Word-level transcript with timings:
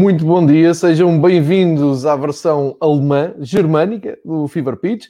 Muito 0.00 0.24
bom 0.24 0.46
dia, 0.46 0.72
sejam 0.74 1.20
bem-vindos 1.20 2.06
à 2.06 2.14
versão 2.14 2.76
alemã, 2.80 3.34
germânica 3.40 4.16
do 4.24 4.46
Fever 4.46 4.76
Pitch. 4.76 5.08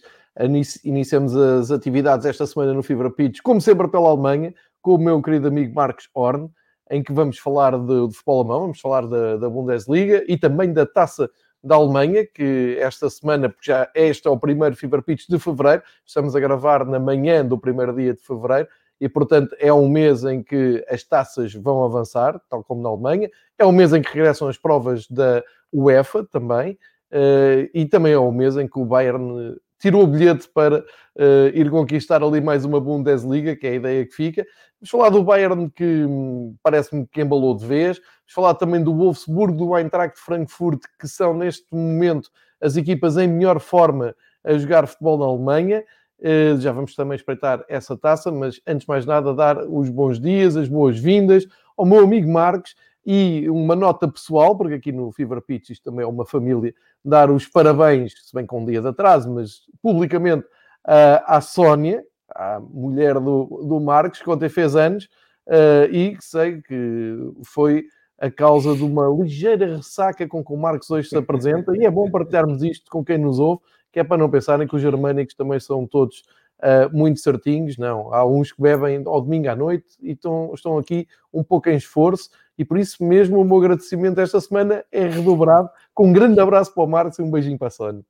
Iniciamos 0.83 1.37
as 1.37 1.70
atividades 1.70 2.25
esta 2.25 2.47
semana 2.47 2.72
no 2.72 2.83
Fever 2.83 3.11
Pitch, 3.11 3.41
como 3.42 3.61
sempre 3.61 3.86
pela 3.89 4.08
Alemanha, 4.08 4.55
com 4.80 4.95
o 4.95 4.98
meu 4.98 5.20
querido 5.20 5.47
amigo 5.47 5.75
Marcos 5.75 6.08
Horn, 6.14 6.48
em 6.91 7.03
que 7.03 7.12
vamos 7.12 7.39
falar 7.39 7.78
de, 7.78 8.08
de 8.08 8.14
futebol 8.14 8.41
alemão, 8.41 8.61
vamos 8.61 8.80
falar 8.80 9.06
da, 9.06 9.36
da, 9.36 9.50
Bundesliga 9.50 10.25
e 10.27 10.39
também 10.39 10.72
da 10.72 10.86
Taça 10.86 11.28
da 11.62 11.75
Alemanha, 11.75 12.27
que 12.27 12.78
esta 12.80 13.11
semana, 13.11 13.50
porque 13.50 13.70
já 13.70 13.91
este 13.95 14.27
é 14.27 14.30
o 14.30 14.39
primeiro 14.39 14.75
Fever 14.75 15.02
Pitch 15.02 15.28
de 15.28 15.39
fevereiro, 15.39 15.83
estamos 16.06 16.34
a 16.34 16.41
gravar 16.41 16.86
na 16.86 16.98
manhã 16.98 17.45
do 17.45 17.58
primeiro 17.58 17.95
dia 17.95 18.14
de 18.14 18.23
fevereiro, 18.23 18.67
e, 19.00 19.08
portanto, 19.08 19.54
é 19.58 19.72
um 19.72 19.88
mês 19.88 20.24
em 20.24 20.42
que 20.42 20.84
as 20.88 21.04
taças 21.04 21.54
vão 21.54 21.84
avançar, 21.84 22.41
tal 22.48 22.64
como 22.64 22.82
na 22.82 22.88
Alemanha. 22.88 23.30
É 23.58 23.64
um 23.64 23.72
mês 23.72 23.92
em 23.92 24.02
que 24.02 24.12
regressam 24.12 24.48
as 24.48 24.56
provas 24.56 25.06
da 25.08 25.42
UEFA 25.72 26.24
também. 26.24 26.78
Uh, 27.10 27.70
e 27.72 27.86
também 27.86 28.12
é 28.12 28.18
um 28.18 28.32
mês 28.32 28.56
em 28.56 28.68
que 28.68 28.78
o 28.78 28.84
Bayern 28.84 29.56
tirou 29.78 30.02
o 30.02 30.06
bilhete 30.06 30.48
para 30.48 30.80
uh, 30.80 31.48
ir 31.55 31.70
conquistar 31.70 32.22
ali 32.22 32.40
mais 32.40 32.64
uma 32.64 32.80
Bundesliga, 32.80 33.56
que 33.56 33.66
é 33.66 33.70
a 33.70 33.74
ideia 33.74 34.06
que 34.06 34.12
fica. 34.12 34.44
Vamos 34.80 34.90
falar 34.90 35.10
do 35.10 35.22
Bayern 35.22 35.70
que 35.70 36.05
hum, 36.05 36.56
parece-me 36.62 37.06
que 37.06 37.22
embalou 37.22 37.56
de 37.56 37.66
vez. 37.66 37.98
Vamos 37.98 38.33
falar 38.34 38.55
também 38.55 38.83
do 38.83 38.94
Wolfsburg, 38.94 39.56
do 39.56 39.77
Eintracht 39.77 40.18
Frankfurt, 40.18 40.83
que 40.98 41.08
são 41.08 41.34
neste 41.34 41.66
momento 41.72 42.30
as 42.60 42.77
equipas 42.77 43.16
em 43.16 43.28
melhor 43.28 43.60
forma 43.60 44.14
a 44.44 44.56
jogar 44.56 44.86
futebol 44.86 45.18
na 45.18 45.24
Alemanha. 45.24 45.84
Eh, 46.20 46.56
já 46.58 46.72
vamos 46.72 46.94
também 46.94 47.16
espreitar 47.16 47.64
essa 47.69 47.97
taça, 47.97 48.30
mas 48.33 48.61
antes 48.66 48.83
de 48.83 48.88
mais 48.88 49.06
nada, 49.06 49.33
dar 49.34 49.58
os 49.69 49.88
bons 49.88 50.20
dias, 50.20 50.56
as 50.56 50.69
boas-vindas 50.69 51.47
ao 51.77 51.86
meu 51.86 52.00
amigo 52.00 52.28
Marcos 52.30 52.74
e 53.06 53.48
uma 53.48 53.77
nota 53.77 54.08
pessoal, 54.08 54.56
porque 54.56 54.74
aqui 54.74 54.92
no 54.92 55.12
Fever 55.12 55.41
Pitch 55.41 55.70
isto 55.70 55.91
também 55.91 56.05
é 56.05 56.08
uma 56.08 56.27
família, 56.27 56.74
dar 57.05 57.30
os 57.30 57.46
parabéns, 57.46 58.12
se 58.27 58.34
bem 58.34 58.44
com 58.44 58.61
um 58.61 58.64
dia 58.64 58.83
de 58.83 58.89
atraso, 58.89 59.33
mas 59.33 59.62
publicamente 59.80 60.44
à 60.84 61.41
Sónia, 61.41 62.02
a 62.34 62.61
mulher 62.61 63.14
do, 63.14 63.64
do 63.66 63.80
Marcos, 63.80 64.20
que 64.20 64.30
ontem 64.30 64.48
fez 64.48 64.74
anos, 64.74 65.08
eh, 65.46 65.89
e 65.91 66.16
que 66.16 66.24
sei 66.24 66.61
que 66.61 67.33
foi 67.45 67.85
a 68.18 68.30
causa 68.30 68.74
de 68.74 68.83
uma 68.83 69.08
ligeira 69.08 69.77
ressaca 69.77 70.27
com 70.27 70.45
que 70.45 70.52
o 70.52 70.56
Marcos 70.56 70.90
hoje 70.90 71.08
se 71.08 71.17
apresenta, 71.17 71.77
e 71.77 71.85
é 71.86 71.90
bom 71.90 72.11
partilharmos 72.11 72.62
isto 72.62 72.90
com 72.90 73.05
quem 73.05 73.17
nos 73.17 73.39
ouve, 73.39 73.62
que 73.92 74.00
é 74.00 74.04
para 74.04 74.18
não 74.18 74.30
pensarem 74.30 74.66
que 74.66 74.76
os 74.76 74.82
germânicos 74.82 75.34
também 75.34 75.58
são 75.60 75.86
todos 75.86 76.24
uh, 76.58 76.96
muito 76.96 77.20
certinhos, 77.20 77.76
não. 77.76 78.12
Há 78.12 78.26
uns 78.26 78.52
que 78.52 78.60
bebem 78.60 79.02
ao 79.06 79.20
domingo 79.20 79.48
à 79.48 79.56
noite 79.56 79.86
e 80.00 80.12
estão, 80.12 80.52
estão 80.54 80.78
aqui 80.78 81.06
um 81.32 81.42
pouco 81.42 81.68
em 81.68 81.76
esforço, 81.76 82.30
e 82.56 82.64
por 82.64 82.78
isso 82.78 83.02
mesmo 83.04 83.40
o 83.40 83.44
meu 83.44 83.58
agradecimento 83.58 84.20
esta 84.20 84.40
semana 84.40 84.84
é 84.90 85.06
redobrado, 85.06 85.70
com 85.94 86.08
um 86.08 86.12
grande 86.12 86.40
abraço 86.40 86.74
para 86.74 86.82
o 86.82 86.86
Marcos 86.86 87.18
e 87.18 87.22
um 87.22 87.30
beijinho 87.30 87.58
para 87.58 87.68
a 87.68 87.70
Sónia. 87.70 88.04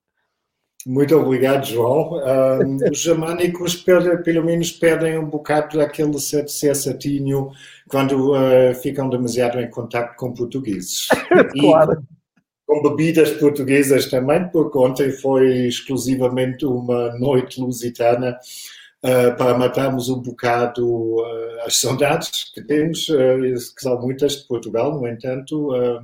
Muito 0.87 1.15
obrigado, 1.17 1.67
João. 1.67 2.15
Um, 2.15 2.79
os 2.91 3.01
germânicos, 3.01 3.75
pelo 3.75 4.45
menos, 4.45 4.73
perdem 4.73 5.19
um 5.19 5.27
bocado 5.29 5.77
daquele 5.77 6.19
certinho 6.19 7.51
quando 7.89 8.33
uh, 8.33 8.75
ficam 8.81 9.11
demasiado 9.11 9.61
em 9.61 9.69
contato 9.69 10.17
com 10.17 10.33
portugueses. 10.33 11.09
claro. 11.61 12.01
E 12.01 12.18
com 12.69 12.83
bebidas 12.83 13.31
portuguesas 13.31 14.11
também, 14.11 14.47
porque 14.51 14.77
ontem 14.77 15.11
foi 15.11 15.67
exclusivamente 15.67 16.67
uma 16.67 17.19
noite 17.19 17.59
lusitana 17.59 18.39
uh, 19.03 19.35
para 19.39 19.57
matarmos 19.57 20.11
um 20.11 20.21
bocado 20.21 20.87
uh, 20.87 21.61
as 21.65 21.79
saudades 21.79 22.53
que 22.53 22.61
temos, 22.63 23.09
uh, 23.09 23.41
que 23.75 23.81
são 23.81 23.99
muitas 23.99 24.33
de 24.33 24.47
Portugal, 24.47 25.01
no 25.01 25.09
entanto. 25.09 25.75
a 25.75 26.03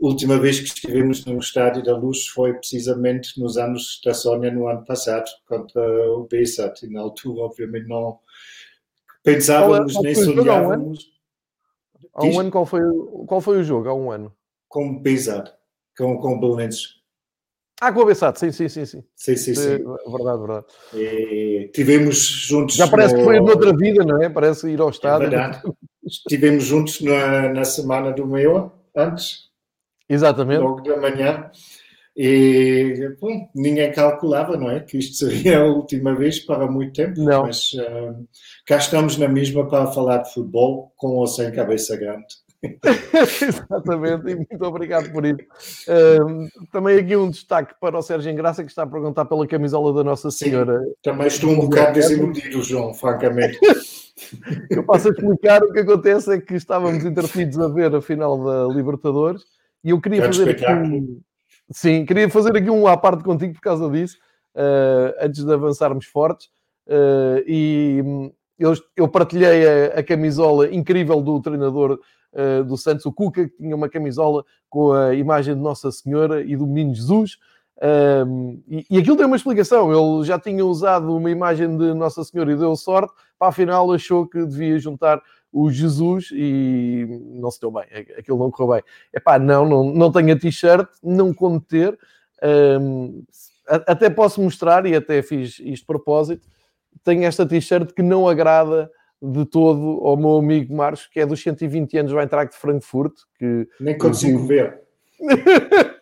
última 0.00 0.38
vez 0.38 0.58
que 0.60 0.68
estivemos 0.68 1.26
no 1.26 1.38
Estádio 1.38 1.84
da 1.84 1.94
Luz 1.94 2.26
foi 2.28 2.54
precisamente 2.54 3.38
nos 3.38 3.58
anos 3.58 4.00
da 4.02 4.14
Sónia, 4.14 4.50
no 4.50 4.66
ano 4.66 4.86
passado, 4.86 5.28
contra 5.46 5.82
o 6.12 6.26
Bessat, 6.26 6.86
e 6.86 6.90
na 6.90 7.02
altura, 7.02 7.42
obviamente, 7.42 7.86
não 7.86 8.18
pensávamos 9.22 9.92
qual, 9.92 10.04
qual 10.04 10.14
nem 10.14 10.14
sonhávamos. 10.14 11.18
Há 12.14 12.24
um 12.24 12.40
ano, 12.40 12.50
qual 12.50 12.64
foi, 12.64 12.80
qual 13.26 13.42
foi 13.42 13.58
o 13.58 13.62
jogo? 13.62 13.90
Há 13.90 13.94
um 13.94 14.10
ano. 14.10 14.34
Com 14.68 14.88
o 14.88 15.00
Bessat 15.00 15.57
com, 15.98 16.16
com 16.18 16.40
Belenenses. 16.40 16.98
Ah, 17.80 17.92
com 17.92 18.00
o 18.00 18.02
Abessado, 18.02 18.38
sim, 18.38 18.50
sim, 18.50 18.68
sim. 18.68 18.84
Sim, 18.86 19.04
sim, 19.14 19.36
sim. 19.36 19.54
sim. 19.54 19.84
Verdade, 20.10 20.38
verdade. 20.38 20.66
E 20.94 21.70
tivemos 21.72 22.16
juntos. 22.16 22.74
Já 22.74 22.88
parece 22.88 23.14
no... 23.14 23.20
que 23.20 23.24
foi 23.24 23.40
noutra 23.40 23.76
vida, 23.76 24.04
não 24.04 24.20
é? 24.20 24.28
Parece 24.28 24.68
ir 24.68 24.80
ao 24.80 24.90
estádio. 24.90 25.26
É 25.26 25.30
verdade. 25.30 25.62
Estivemos 26.04 26.64
juntos 26.64 27.00
na, 27.00 27.50
na 27.50 27.64
semana 27.64 28.12
do 28.12 28.26
meio, 28.26 28.72
antes. 28.96 29.48
Exatamente. 30.08 30.60
Logo 30.60 30.82
da 30.82 30.96
manhã. 30.96 31.50
E 32.16 33.14
bom, 33.20 33.48
ninguém 33.54 33.92
calculava, 33.92 34.56
não 34.56 34.68
é? 34.68 34.80
Que 34.80 34.98
isto 34.98 35.14
seria 35.14 35.60
a 35.60 35.64
última 35.64 36.16
vez 36.16 36.40
para 36.40 36.66
muito 36.66 36.94
tempo. 36.94 37.20
Não. 37.20 37.44
Mas 37.44 37.72
uh, 37.74 38.26
cá 38.66 38.78
estamos 38.78 39.16
na 39.18 39.28
mesma 39.28 39.68
para 39.68 39.86
falar 39.92 40.18
de 40.18 40.34
futebol, 40.34 40.92
com 40.96 41.10
ou 41.10 41.28
sem 41.28 41.52
cabeça 41.52 41.96
grande. 41.96 42.26
Exatamente, 42.62 44.30
e 44.30 44.34
muito 44.34 44.62
obrigado 44.62 45.12
por 45.12 45.24
isso. 45.24 45.38
Também 46.72 46.98
aqui 46.98 47.16
um 47.16 47.30
destaque 47.30 47.74
para 47.80 47.98
o 47.98 48.02
Sérgio 48.02 48.32
Engraça, 48.32 48.64
que 48.64 48.70
está 48.70 48.82
a 48.82 48.86
perguntar 48.86 49.24
pela 49.26 49.46
camisola 49.46 49.92
da 49.92 50.02
Nossa 50.02 50.30
Senhora. 50.30 50.80
Sim, 50.80 50.92
também 51.02 51.26
estou 51.28 51.50
um 51.50 51.60
bocado 51.60 51.92
desiludido, 51.92 52.62
João, 52.62 52.92
francamente. 52.94 53.58
Eu 54.70 54.82
passo 54.84 55.08
a 55.08 55.10
explicar 55.12 55.62
o 55.62 55.72
que 55.72 55.78
acontece 55.78 56.34
é 56.34 56.40
que 56.40 56.54
estávamos 56.54 57.04
interferidos 57.04 57.58
a 57.58 57.68
ver 57.68 57.94
a 57.94 58.00
final 58.00 58.42
da 58.42 58.74
Libertadores 58.74 59.44
e 59.84 59.90
eu 59.90 60.00
queria 60.00 60.24
fazer 60.24 60.50
aqui 60.50 60.66
um... 60.70 61.20
Sim, 61.70 62.04
queria 62.04 62.28
fazer 62.28 62.56
aqui 62.56 62.70
um 62.70 62.86
à 62.86 62.96
parte 62.96 63.22
contigo 63.22 63.54
por 63.54 63.60
causa 63.60 63.88
disso, 63.90 64.16
uh, 64.54 65.14
antes 65.20 65.44
de 65.44 65.52
avançarmos 65.52 66.06
fortes. 66.06 66.48
Uh, 66.86 67.44
e 67.46 68.02
hum, 68.04 68.32
eu, 68.58 68.72
eu 68.96 69.06
partilhei 69.06 69.66
a, 69.66 69.98
a, 69.98 70.02
camisola 70.02 70.68
incrível 70.74 71.20
do 71.20 71.40
treinador 71.40 72.00
uh, 72.32 72.64
do 72.64 72.76
Santos, 72.76 73.06
o 73.06 73.12
Cuca, 73.12 73.48
que 73.48 73.56
tinha 73.56 73.74
uma 73.74 73.88
camisola 73.88 74.44
com 74.68 74.92
a 74.92 75.14
imagem 75.14 75.54
de 75.54 75.60
Nossa 75.60 75.90
Senhora 75.90 76.42
e 76.42 76.56
do 76.56 76.66
Menino 76.66 76.94
Jesus. 76.94 77.38
Um, 78.26 78.60
e, 78.68 78.84
e 78.90 78.98
aquilo 78.98 79.16
tem 79.16 79.26
uma 79.26 79.36
explicação. 79.36 79.92
Ele 79.92 80.24
já 80.24 80.38
tinha 80.38 80.64
usado 80.64 81.16
uma 81.16 81.30
imagem 81.30 81.76
de 81.76 81.94
Nossa 81.94 82.24
Senhora 82.24 82.52
e 82.52 82.56
deu 82.56 82.74
sorte, 82.76 83.12
para 83.38 83.48
afinal 83.48 83.92
achou 83.92 84.26
que 84.26 84.44
devia 84.44 84.78
juntar 84.78 85.22
o 85.52 85.70
Jesus 85.70 86.30
e 86.32 87.06
não 87.34 87.50
se 87.50 87.60
deu 87.60 87.70
bem, 87.70 87.84
aquilo 88.18 88.38
não 88.38 88.50
correu 88.50 88.74
bem. 88.74 88.82
Epá, 89.14 89.38
não, 89.38 89.66
não, 89.66 89.84
não 89.84 90.12
tenho 90.12 90.34
a 90.34 90.38
t-shirt, 90.38 90.88
não 91.02 91.32
como 91.32 91.60
ter. 91.60 91.98
Um, 92.80 93.24
até 93.66 94.08
posso 94.08 94.42
mostrar, 94.42 94.86
e 94.86 94.94
até 94.94 95.22
fiz 95.22 95.58
isto 95.60 95.82
de 95.82 95.86
propósito, 95.86 96.46
tenho 97.04 97.24
esta 97.24 97.46
t-shirt 97.46 97.92
que 97.92 98.02
não 98.02 98.28
agrada 98.28 98.90
de 99.20 99.44
todo 99.44 100.00
ao 100.06 100.16
meu 100.16 100.36
amigo 100.36 100.74
Marcos, 100.74 101.06
que 101.06 101.20
é 101.20 101.26
dos 101.26 101.42
120 101.42 101.98
anos 101.98 102.12
do 102.12 102.20
Eintracht 102.20 102.54
de 102.54 102.60
Frankfurt. 102.60 103.14
Que, 103.38 103.68
Nem 103.80 103.96
consigo 103.98 104.46
ver. 104.46 104.80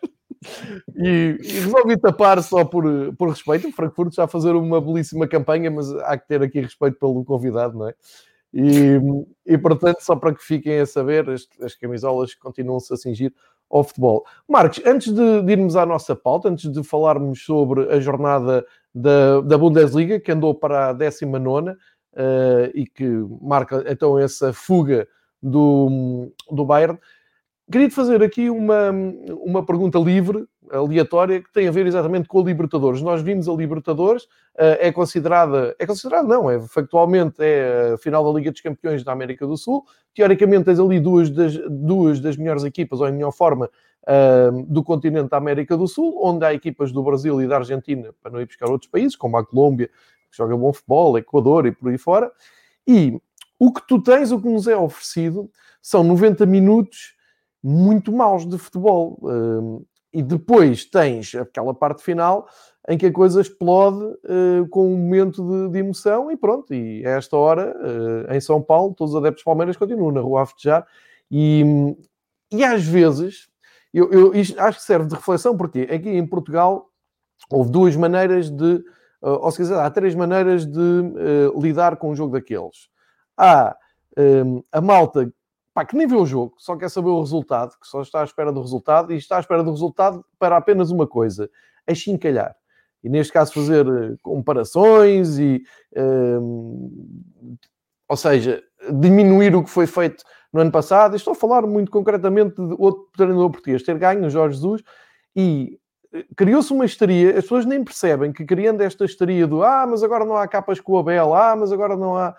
e, 0.95 1.37
e, 1.41 1.59
resolvi 1.59 1.97
tapar 1.97 2.41
só 2.43 2.63
por, 2.63 2.83
por 3.17 3.29
respeito. 3.29 3.67
O 3.67 3.71
Frankfurt 3.71 4.13
já 4.13 4.25
a 4.25 4.27
fazer 4.27 4.51
uma 4.51 4.79
belíssima 4.79 5.27
campanha, 5.27 5.71
mas 5.71 5.91
há 5.91 6.17
que 6.17 6.27
ter 6.27 6.41
aqui 6.41 6.61
respeito 6.61 6.97
pelo 6.99 7.23
convidado, 7.25 7.77
não 7.77 7.89
é? 7.89 7.93
E, 8.53 8.99
e 9.45 9.57
portanto, 9.57 9.99
só 10.01 10.15
para 10.15 10.33
que 10.33 10.43
fiquem 10.43 10.79
a 10.79 10.85
saber, 10.85 11.29
as, 11.29 11.47
as 11.61 11.75
camisolas 11.75 12.33
continuam-se 12.33 12.93
a 12.93 12.97
cingir 12.97 13.33
ao 13.69 13.83
futebol. 13.83 14.25
Marcos, 14.47 14.81
antes 14.85 15.13
de, 15.13 15.41
de, 15.41 15.51
irmos 15.51 15.75
à 15.75 15.85
nossa 15.85 16.15
pauta, 16.15 16.49
antes 16.49 16.71
de 16.71 16.83
falarmos 16.83 17.43
sobre 17.43 17.91
a 17.91 17.99
jornada 17.99 18.65
da, 18.93 19.41
da 19.41 19.57
Bundesliga, 19.57 20.19
que 20.19 20.31
andou 20.31 20.55
para 20.55 20.89
a 20.89 20.93
19 20.93 21.71
uh, 21.71 21.75
e 22.73 22.85
que 22.85 23.07
marca 23.41 23.83
então 23.87 24.17
essa 24.17 24.51
fuga 24.51 25.07
do, 25.41 26.31
do 26.51 26.65
Bayern. 26.65 26.97
Queria-te 27.69 27.93
fazer 27.93 28.23
aqui 28.23 28.49
uma, 28.49 28.91
uma 29.43 29.65
pergunta 29.65 29.99
livre, 29.99 30.47
aleatória, 30.71 31.41
que 31.41 31.51
tem 31.51 31.67
a 31.67 31.71
ver 31.71 31.85
exatamente 31.85 32.27
com 32.27 32.39
a 32.39 32.43
Libertadores. 32.43 33.01
Nós 33.01 33.21
vimos 33.21 33.49
a 33.49 33.53
Libertadores, 33.53 34.23
uh, 34.23 34.79
é 34.79 34.89
considerada, 34.89 35.75
é 35.77 35.85
considerada 35.85 36.25
não, 36.25 36.49
é 36.49 36.59
factualmente 36.61 37.35
é 37.39 37.91
a 37.93 37.97
final 37.97 38.23
da 38.23 38.37
Liga 38.37 38.51
dos 38.51 38.61
Campeões 38.61 39.03
da 39.03 39.11
América 39.11 39.45
do 39.45 39.57
Sul. 39.57 39.83
Teoricamente 40.15 40.63
tens 40.63 40.79
ali 40.79 40.97
duas 40.97 41.29
das, 41.29 41.57
duas 41.69 42.21
das 42.21 42.37
melhores 42.37 42.63
equipas, 42.63 43.01
ou 43.01 43.09
em 43.09 43.11
melhor 43.11 43.31
forma, 43.31 43.69
uh, 44.03 44.63
do 44.63 44.81
continente 44.81 45.29
da 45.29 45.37
América 45.37 45.75
do 45.75 45.87
Sul, 45.87 46.21
onde 46.23 46.45
há 46.45 46.53
equipas 46.53 46.93
do 46.93 47.03
Brasil 47.03 47.41
e 47.41 47.47
da 47.47 47.57
Argentina, 47.57 48.13
para 48.21 48.31
não 48.31 48.39
ir 48.39 48.45
buscar 48.45 48.69
outros 48.69 48.89
países, 48.89 49.15
como 49.15 49.35
a 49.35 49.45
Colômbia, 49.45 49.89
que 50.29 50.37
joga 50.37 50.55
bom 50.55 50.73
futebol, 50.73 51.17
Equador 51.17 51.65
e 51.65 51.71
por 51.71 51.89
aí 51.89 51.97
fora. 51.97 52.31
E 52.87 53.19
o 53.59 53.71
que 53.71 53.85
tu 53.87 54.01
tens, 54.01 54.31
o 54.31 54.39
que 54.39 54.47
nos 54.47 54.67
é 54.67 54.75
oferecido, 54.75 55.49
são 55.81 56.03
90 56.03 56.45
minutos 56.45 57.15
muito 57.63 58.11
maus 58.11 58.47
de 58.47 58.57
futebol. 58.57 59.19
Hum, 59.23 59.83
e 60.13 60.23
depois 60.23 60.85
tens 60.85 61.35
aquela 61.35 61.73
parte 61.73 62.01
final 62.01 62.47
em 62.89 62.97
que 62.97 63.05
a 63.05 63.11
coisa 63.11 63.41
explode 63.41 64.03
uh, 64.03 64.67
com 64.69 64.93
um 64.93 64.97
momento 64.97 65.43
de, 65.43 65.73
de, 65.73 65.79
emoção 65.79 66.31
e 66.31 66.37
pronto. 66.37 66.73
E 66.73 67.05
a 67.05 67.11
esta 67.11 67.35
hora, 67.35 67.75
uh, 67.75 68.33
em 68.33 68.39
São 68.39 68.61
Paulo, 68.61 68.93
todos 68.95 69.13
os 69.13 69.19
adeptos 69.19 69.43
Palmeiras 69.43 69.75
continuam 69.75 70.11
na 70.11 70.21
rua 70.21 70.43
a 70.43 70.45
festejar. 70.45 70.87
E, 71.29 71.63
e 72.51 72.63
às 72.63 72.85
vezes 72.85 73.49
eu, 73.93 74.11
eu 74.11 74.31
acho 74.59 74.79
que 74.79 74.85
serve 74.85 75.07
de 75.07 75.15
reflexão, 75.15 75.57
porque 75.57 75.81
aqui 75.81 76.09
em 76.09 76.25
Portugal 76.25 76.89
houve 77.51 77.71
duas 77.71 77.95
maneiras 77.95 78.49
de, 78.49 78.83
uh, 79.21 79.29
ou 79.29 79.51
se 79.51 79.57
quiser, 79.57 79.79
há 79.79 79.89
três 79.89 80.15
maneiras 80.15 80.65
de 80.65 80.79
uh, 80.79 81.59
lidar 81.59 81.97
com 81.97 82.11
um 82.11 82.15
jogo 82.15 82.33
daqueles. 82.33 82.89
Há 83.37 83.75
um, 84.17 84.63
a 84.71 84.81
malta 84.81 85.31
pá, 85.73 85.85
que 85.85 85.95
nem 85.95 86.07
vê 86.07 86.15
o 86.15 86.25
jogo, 86.25 86.55
só 86.57 86.75
quer 86.75 86.89
saber 86.89 87.09
o 87.09 87.19
resultado, 87.19 87.71
que 87.79 87.87
só 87.87 88.01
está 88.01 88.21
à 88.21 88.23
espera 88.23 88.51
do 88.51 88.61
resultado, 88.61 89.13
e 89.13 89.17
está 89.17 89.37
à 89.37 89.39
espera 89.39 89.63
do 89.63 89.71
resultado 89.71 90.25
para 90.39 90.57
apenas 90.57 90.89
uma 90.89 91.05
coisa, 91.05 91.49
achincalhar. 91.85 92.55
E 93.03 93.09
neste 93.09 93.31
caso 93.31 93.53
fazer 93.53 93.87
uh, 93.87 94.17
comparações 94.21 95.37
e... 95.37 95.63
Um, 95.95 97.57
ou 98.09 98.15
seja, 98.15 98.63
diminuir 98.99 99.55
o 99.55 99.63
que 99.63 99.69
foi 99.69 99.85
feito 99.85 100.23
no 100.51 100.61
ano 100.61 100.71
passado. 100.71 101.15
estou 101.15 101.33
a 101.33 101.35
falar 101.35 101.63
muito 101.63 101.91
concretamente 101.91 102.55
de 102.55 102.75
outro 102.77 103.09
treinador 103.15 103.51
português 103.51 103.83
ter 103.83 103.97
ganho, 103.97 104.25
o 104.25 104.29
Jorge 104.29 104.55
Jesus, 104.55 104.81
e 105.35 105.73
eh, 105.73 105.79
criou-se 106.35 106.71
uma 106.71 106.85
histeria, 106.85 107.31
as 107.31 107.43
pessoas 107.43 107.65
nem 107.65 107.83
percebem 107.83 108.31
que 108.31 108.45
criando 108.45 108.81
esta 108.81 109.05
histeria 109.05 109.47
do 109.47 109.63
ah, 109.63 109.85
mas 109.87 110.03
agora 110.03 110.25
não 110.25 110.35
há 110.35 110.47
capas 110.47 110.79
com 110.79 110.93
o 110.93 110.97
Abel, 110.97 111.33
ah, 111.33 111.55
mas 111.55 111.71
agora 111.71 111.95
não 111.95 112.17
há 112.17 112.35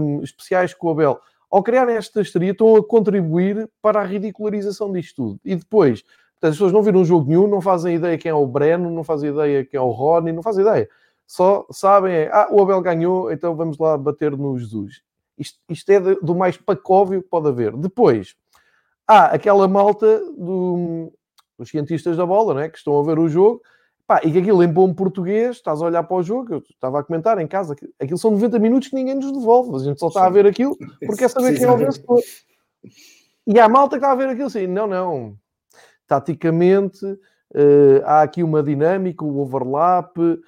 um, 0.00 0.22
especiais 0.22 0.74
com 0.74 0.88
o 0.88 0.90
Abel. 0.90 1.20
Ao 1.50 1.62
criarem 1.62 1.96
esta 1.96 2.20
histeria, 2.20 2.52
estão 2.52 2.76
a 2.76 2.84
contribuir 2.84 3.68
para 3.80 4.00
a 4.00 4.04
ridicularização 4.04 4.90
disto 4.92 5.16
tudo. 5.16 5.40
E 5.44 5.54
depois, 5.54 6.02
as 6.40 6.50
pessoas 6.50 6.72
não 6.72 6.82
viram 6.82 7.04
jogo 7.04 7.28
nenhum, 7.28 7.46
não 7.46 7.60
fazem 7.60 7.96
ideia 7.96 8.16
quem 8.16 8.30
é 8.30 8.34
o 8.34 8.46
Breno, 8.46 8.90
não 8.90 9.04
fazem 9.04 9.30
ideia 9.30 9.64
quem 9.64 9.78
é 9.78 9.80
o 9.80 9.90
Rony, 9.90 10.32
não 10.32 10.42
fazem 10.42 10.64
ideia. 10.64 10.88
Só 11.26 11.66
sabem, 11.70 12.28
ah, 12.32 12.48
o 12.50 12.62
Abel 12.62 12.80
ganhou, 12.80 13.30
então 13.30 13.54
vamos 13.54 13.78
lá 13.78 13.96
bater 13.96 14.36
no 14.36 14.58
Jesus. 14.58 15.02
Isto, 15.38 15.58
isto 15.68 15.90
é 15.90 16.00
do 16.00 16.34
mais 16.34 16.56
pacóvio 16.56 17.22
que 17.22 17.28
pode 17.28 17.48
haver. 17.48 17.76
Depois, 17.76 18.34
há 19.06 19.26
aquela 19.26 19.68
malta 19.68 20.20
do, 20.36 21.12
dos 21.62 21.70
cientistas 21.70 22.16
da 22.16 22.26
bola, 22.26 22.54
né, 22.54 22.68
que 22.68 22.78
estão 22.78 22.98
a 22.98 23.02
ver 23.02 23.18
o 23.18 23.28
jogo, 23.28 23.62
pá, 24.06 24.20
e 24.24 24.30
que 24.30 24.38
aquilo 24.38 24.62
em 24.62 24.68
bom 24.68 24.92
português, 24.92 25.56
estás 25.56 25.80
a 25.80 25.86
olhar 25.86 26.02
para 26.02 26.16
o 26.16 26.22
jogo, 26.22 26.54
eu 26.54 26.58
estava 26.58 27.00
a 27.00 27.02
comentar 27.02 27.38
em 27.38 27.46
casa, 27.46 27.74
que 27.74 27.88
aquilo 28.00 28.18
são 28.18 28.32
90 28.32 28.58
minutos 28.58 28.88
que 28.88 28.94
ninguém 28.94 29.14
nos 29.14 29.32
devolve, 29.32 29.74
a 29.76 29.78
gente 29.78 29.98
só 29.98 30.08
está 30.08 30.26
a 30.26 30.30
ver 30.30 30.46
aquilo 30.46 30.76
porque 30.76 31.16
quer 31.22 31.30
saber 31.30 31.56
quem 31.56 31.64
é 31.64 31.70
o 31.70 31.76
vencedor. 31.76 32.20
E 33.46 33.58
há 33.58 33.68
malta 33.68 33.96
que 33.96 34.04
está 34.04 34.12
a 34.12 34.16
ver 34.16 34.28
aquilo 34.28 34.46
assim, 34.46 34.66
não, 34.66 34.86
não, 34.86 35.36
taticamente 36.06 37.04
uh, 37.04 38.02
há 38.04 38.22
aqui 38.22 38.42
uma 38.42 38.62
dinâmica, 38.62 39.24
o 39.24 39.38
overlap, 39.40 40.18
uh, 40.18 40.38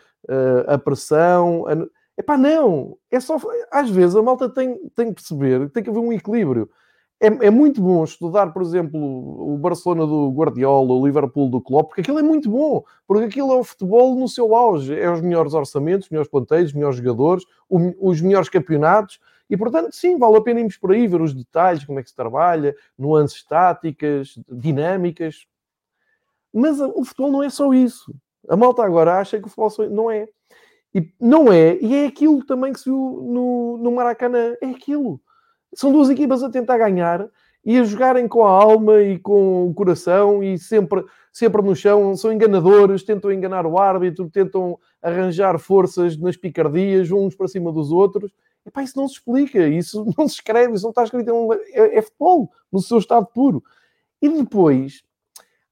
a 0.66 0.78
pressão... 0.78 1.66
A 1.66 2.04
Epá, 2.16 2.36
não! 2.36 2.96
É 3.10 3.18
só... 3.18 3.36
Às 3.72 3.90
vezes 3.90 4.14
a 4.14 4.22
malta 4.22 4.48
tem, 4.48 4.78
tem 4.94 5.08
que 5.08 5.14
perceber 5.14 5.66
que 5.66 5.72
tem 5.72 5.82
que 5.82 5.90
haver 5.90 5.98
um 5.98 6.12
equilíbrio. 6.12 6.70
É, 7.24 7.46
é, 7.46 7.50
muito 7.50 7.80
bom 7.80 8.04
estudar, 8.04 8.52
por 8.52 8.60
exemplo, 8.60 9.00
o 9.00 9.56
Barcelona 9.56 10.06
do 10.06 10.30
Guardiola, 10.30 10.92
o 10.92 11.06
Liverpool 11.06 11.48
do 11.48 11.58
Klopp, 11.58 11.88
porque 11.88 12.02
aquilo 12.02 12.18
é 12.18 12.22
muito 12.22 12.50
bom, 12.50 12.84
porque 13.06 13.24
aquilo 13.24 13.50
é 13.50 13.56
o 13.56 13.64
futebol 13.64 14.14
no 14.14 14.28
seu 14.28 14.54
auge, 14.54 14.94
é 14.94 15.10
os 15.10 15.22
melhores 15.22 15.54
orçamentos, 15.54 16.06
os 16.06 16.10
melhores 16.10 16.30
plantéis, 16.30 16.66
os 16.66 16.74
melhores 16.74 16.98
jogadores, 16.98 17.44
o, 17.66 18.10
os 18.10 18.20
melhores 18.20 18.50
campeonatos, 18.50 19.18
e 19.48 19.56
portanto, 19.56 19.90
sim, 19.92 20.18
vale 20.18 20.36
a 20.36 20.42
pena 20.42 20.60
irmos 20.60 20.76
por 20.76 20.92
aí, 20.92 21.06
ver 21.06 21.22
os 21.22 21.32
detalhes, 21.32 21.84
como 21.84 21.98
é 21.98 22.02
que 22.02 22.10
se 22.10 22.16
trabalha, 22.16 22.76
nuances 22.98 23.42
táticas, 23.42 24.38
dinâmicas. 24.46 25.46
Mas 26.52 26.78
o 26.78 27.04
futebol 27.04 27.32
não 27.32 27.42
é 27.42 27.48
só 27.48 27.72
isso. 27.72 28.14
A 28.50 28.56
malta 28.56 28.84
agora 28.84 29.18
acha 29.18 29.38
que 29.40 29.46
o 29.46 29.50
futebol 29.50 29.88
não 29.90 30.10
é. 30.10 30.28
E 30.94 31.10
não 31.18 31.50
é, 31.50 31.78
e 31.80 31.94
é 31.94 32.06
aquilo 32.06 32.44
também 32.44 32.72
que 32.72 32.80
se 32.80 32.84
viu 32.84 32.96
no, 32.96 33.78
no 33.78 33.92
Maracanã. 33.92 34.54
É 34.60 34.66
aquilo. 34.66 35.20
São 35.74 35.92
duas 35.92 36.08
equipas 36.10 36.42
a 36.42 36.50
tentar 36.50 36.78
ganhar 36.78 37.28
e 37.64 37.78
a 37.78 37.84
jogarem 37.84 38.28
com 38.28 38.44
a 38.44 38.50
alma 38.50 39.00
e 39.02 39.18
com 39.18 39.68
o 39.68 39.74
coração 39.74 40.42
e 40.42 40.58
sempre, 40.58 41.04
sempre 41.32 41.62
no 41.62 41.74
chão. 41.74 42.14
São 42.16 42.32
enganadores, 42.32 43.02
tentam 43.02 43.32
enganar 43.32 43.66
o 43.66 43.78
árbitro, 43.78 44.30
tentam 44.30 44.78
arranjar 45.02 45.58
forças 45.58 46.16
nas 46.16 46.36
picardias, 46.36 47.10
uns 47.10 47.34
para 47.34 47.48
cima 47.48 47.72
dos 47.72 47.90
outros. 47.90 48.32
E 48.66 48.70
pá, 48.70 48.82
isso 48.82 48.98
não 48.98 49.08
se 49.08 49.14
explica, 49.14 49.66
isso 49.66 50.04
não 50.16 50.28
se 50.28 50.36
escreve, 50.36 50.74
isso 50.74 50.84
não 50.84 50.90
está 50.90 51.04
escrito. 51.04 51.52
É, 51.72 51.98
é 51.98 52.02
futebol, 52.02 52.50
no 52.70 52.80
seu 52.80 52.98
estado 52.98 53.26
puro. 53.26 53.62
E 54.20 54.28
depois, 54.28 55.02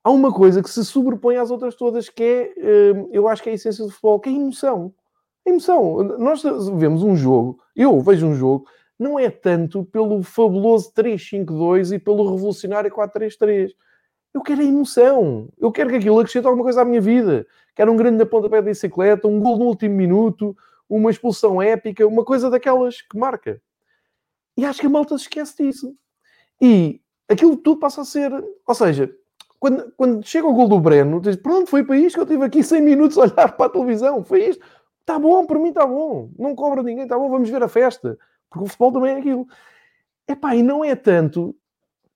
há 0.03 0.11
uma 0.11 0.33
coisa 0.33 0.63
que 0.63 0.71
se 0.71 0.85
sobrepõe 0.85 1.37
às 1.37 1.51
outras 1.51 1.75
todas, 1.75 2.09
que 2.09 2.23
é, 2.23 2.53
eh, 2.57 3.07
eu 3.13 3.29
acho 3.29 3.43
que 3.43 3.49
é 3.49 3.53
a 3.53 3.55
essência 3.55 3.85
do 3.85 3.91
futebol, 3.91 4.21
que 4.21 4.29
é 4.29 4.33
a 4.33 4.37
emoção 4.37 4.93
emoção. 5.45 6.03
Nós 6.19 6.43
vemos 6.75 7.03
um 7.03 7.17
jogo, 7.17 7.59
eu 7.75 8.01
vejo 8.01 8.27
um 8.27 8.35
jogo, 8.35 8.67
não 9.03 9.19
é 9.19 9.29
tanto 9.29 9.85
pelo 9.85 10.23
fabuloso 10.23 10.93
3-5-2 10.95 11.97
e 11.97 11.99
pelo 11.99 12.31
revolucionário 12.31 12.91
4-3-3. 12.91 13.73
Eu 14.33 14.41
quero 14.41 14.61
a 14.63 14.65
emoção. 14.65 15.49
Eu 15.59 15.73
quero 15.73 15.91
que 15.91 15.97
aquilo 15.97 16.19
acrescente 16.19 16.47
alguma 16.47 16.65
coisa 16.65 16.83
à 16.83 16.85
minha 16.85 17.01
vida. 17.01 17.47
Quero 17.75 17.93
um 17.93 17.97
grande 17.97 18.25
pontapé 18.25 18.61
de 18.61 18.69
bicicleta, 18.69 19.27
um 19.27 19.41
gol 19.41 19.59
no 19.59 19.65
último 19.67 19.95
minuto, 19.95 20.57
uma 20.89 21.11
expulsão 21.11 21.61
épica, 21.61 22.07
uma 22.07 22.25
coisa 22.25 22.49
daquelas 22.49 23.03
que 23.03 23.19
marca. 23.19 23.61
E 24.57 24.65
acho 24.65 24.81
que 24.81 24.87
a 24.87 24.91
malta 24.91 25.19
se 25.19 25.25
esquece 25.25 25.63
disso. 25.63 25.95
E 26.61 27.01
aquilo 27.29 27.57
tudo 27.57 27.81
passa 27.81 28.03
a 28.03 28.05
ser... 28.05 28.33
Ou 28.67 28.75
seja, 28.75 29.13
quando, 29.59 29.93
quando 29.97 30.27
chega 30.27 30.47
o 30.47 30.55
gol 30.55 30.69
do 30.69 30.81
Breno, 30.81 31.21
diz, 31.21 31.37
pronto, 31.37 31.69
foi 31.69 31.85
para 31.85 31.97
isto 31.97 32.17
que 32.17 32.21
eu 32.21 32.27
tive 32.27 32.45
aqui 32.45 32.63
100 32.63 32.83
minutos 32.83 33.19
a 33.19 33.23
olhar 33.23 33.57
para 33.57 33.67
a 33.67 33.71
televisão. 33.71 34.25
Foi 34.25 34.45
isto. 34.45 34.65
Está 35.01 35.19
bom, 35.19 35.45
para 35.45 35.59
mim 35.59 35.71
está 35.71 35.85
bom. 35.85 36.31
Não 36.39 36.55
cobra 36.55 36.83
ninguém, 36.83 37.05
está 37.05 37.19
bom, 37.19 37.29
vamos 37.29 37.51
ver 37.51 37.63
a 37.63 37.69
festa. 37.69 38.17
Porque 38.53 38.65
o 38.65 38.67
futebol 38.67 38.93
também 38.93 39.15
é 39.15 39.19
aquilo. 39.19 39.47
Epá, 40.29 40.55
e 40.55 40.63
não 40.63 40.85
é 40.85 40.95
tanto 40.95 41.57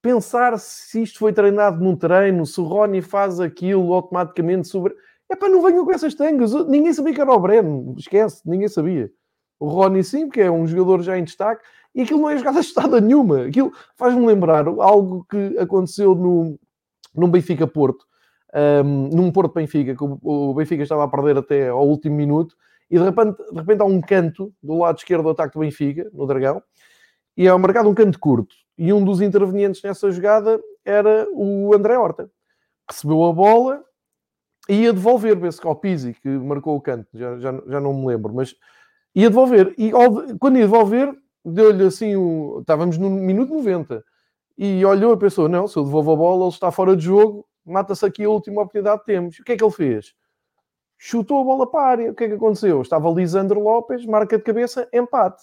pensar 0.03 0.59
se 0.59 1.03
isto 1.03 1.19
foi 1.19 1.33
treinado 1.33 1.83
num 1.83 1.97
treino, 1.97 2.45
se 2.45 2.61
o 2.61 2.65
Rony 2.65 3.01
faz 3.01 3.41
aquilo 3.41 3.93
automaticamente 3.95 4.69
sobre. 4.69 4.95
Epá, 5.31 5.49
não 5.49 5.63
venham 5.63 5.85
com 5.85 5.93
essas 5.93 6.15
tangas. 6.15 6.53
Ninguém 6.69 6.93
sabia 6.93 7.15
que 7.15 7.21
era 7.21 7.33
o 7.33 7.41
Breno. 7.41 7.95
Esquece, 7.99 8.43
ninguém 8.45 8.69
sabia. 8.69 9.11
O 9.59 9.67
Rony 9.69 10.05
sim, 10.05 10.27
porque 10.27 10.43
é 10.43 10.51
um 10.51 10.67
jogador 10.67 11.03
já 11.03 11.19
em 11.19 11.25
destaque. 11.25 11.65
E 11.95 12.03
aquilo 12.03 12.21
não 12.21 12.31
é 12.31 12.37
jogada 12.37 12.61
estada 12.61 13.01
nenhuma. 13.01 13.47
Aquilo 13.47 13.73
faz-me 13.97 14.25
lembrar 14.27 14.69
algo 14.69 15.27
que 15.29 15.59
aconteceu 15.59 16.15
no, 16.15 16.59
no 17.15 17.29
Benfica 17.29 17.67
Porto. 17.67 18.07
Um, 18.55 19.09
num 19.09 19.33
Porto 19.33 19.55
Benfica, 19.55 19.95
que 19.95 20.05
o 20.05 20.55
Benfica 20.55 20.83
estava 20.83 21.05
a 21.05 21.09
perder 21.09 21.39
até 21.39 21.69
ao 21.69 21.87
último 21.87 22.15
minuto 22.15 22.55
e 22.91 22.99
de 22.99 23.05
repente, 23.05 23.37
de 23.37 23.59
repente 23.59 23.81
há 23.83 23.85
um 23.85 24.01
canto 24.01 24.53
do 24.63 24.79
lado 24.79 24.99
esquerdo 24.99 25.25
do 25.25 25.31
ataque 25.31 25.55
do 25.55 25.61
Benfica, 25.61 26.09
no 26.13 26.27
Dragão, 26.27 26.63
e 27.37 27.47
é 27.47 27.57
marcado 27.57 27.89
um 27.89 27.95
canto 27.95 28.19
curto. 28.19 28.55
E 28.79 28.93
um 28.93 29.05
dos 29.05 29.21
intervenientes 29.21 29.83
nessa 29.83 30.11
jogada 30.11 30.61
era 30.85 31.27
o 31.33 31.75
André 31.75 31.99
Horta. 31.99 32.31
Recebeu 32.89 33.25
a 33.25 33.33
bola 33.33 33.83
e 34.69 34.83
ia 34.83 34.93
devolver, 34.93 35.39
penso 35.39 35.61
que 35.61 35.67
ao 35.67 35.77
Pizzi, 35.77 36.15
que 36.15 36.29
marcou 36.29 36.77
o 36.77 36.81
canto, 36.81 37.09
já, 37.15 37.39
já, 37.39 37.53
já 37.67 37.81
não 37.81 37.95
me 37.95 38.07
lembro, 38.07 38.35
mas 38.35 38.55
ia 39.15 39.29
devolver. 39.29 39.75
E 39.79 39.91
quando 40.39 40.59
ia 40.59 40.65
devolver, 40.65 41.15
deu-lhe 41.45 41.85
assim, 41.85 42.17
o... 42.17 42.59
estávamos 42.61 42.99
no 42.99 43.11
minuto 43.11 43.55
90, 43.55 44.05
e 44.59 44.85
olhou 44.85 45.15
e 45.15 45.19
pensou, 45.19 45.49
não, 45.49 45.69
se 45.69 45.77
eu 45.77 45.85
devolvo 45.85 46.13
a 46.13 46.17
bola, 46.17 46.45
ele 46.45 46.53
está 46.53 46.71
fora 46.73 46.97
de 46.97 47.05
jogo, 47.05 47.47
mata-se 47.65 48.05
aqui 48.07 48.25
a 48.25 48.31
última 48.31 48.63
oportunidade 48.63 49.01
que 49.01 49.07
temos. 49.07 49.39
O 49.39 49.45
que 49.45 49.53
é 49.53 49.57
que 49.57 49.65
ele 49.65 49.73
fez? 49.73 50.15
Chutou 50.99 51.41
a 51.41 51.45
bola 51.45 51.67
para 51.67 51.81
a 51.81 51.89
área. 51.89 52.11
O 52.11 52.15
que 52.15 52.25
é 52.25 52.29
que 52.29 52.35
aconteceu? 52.35 52.83
Estava 52.83 53.11
Lisandro 53.11 53.61
Lopes, 53.61 54.05
marca 54.07 54.37
de 54.37 54.45
cabeça, 54.45 54.89
empate. 54.93 55.43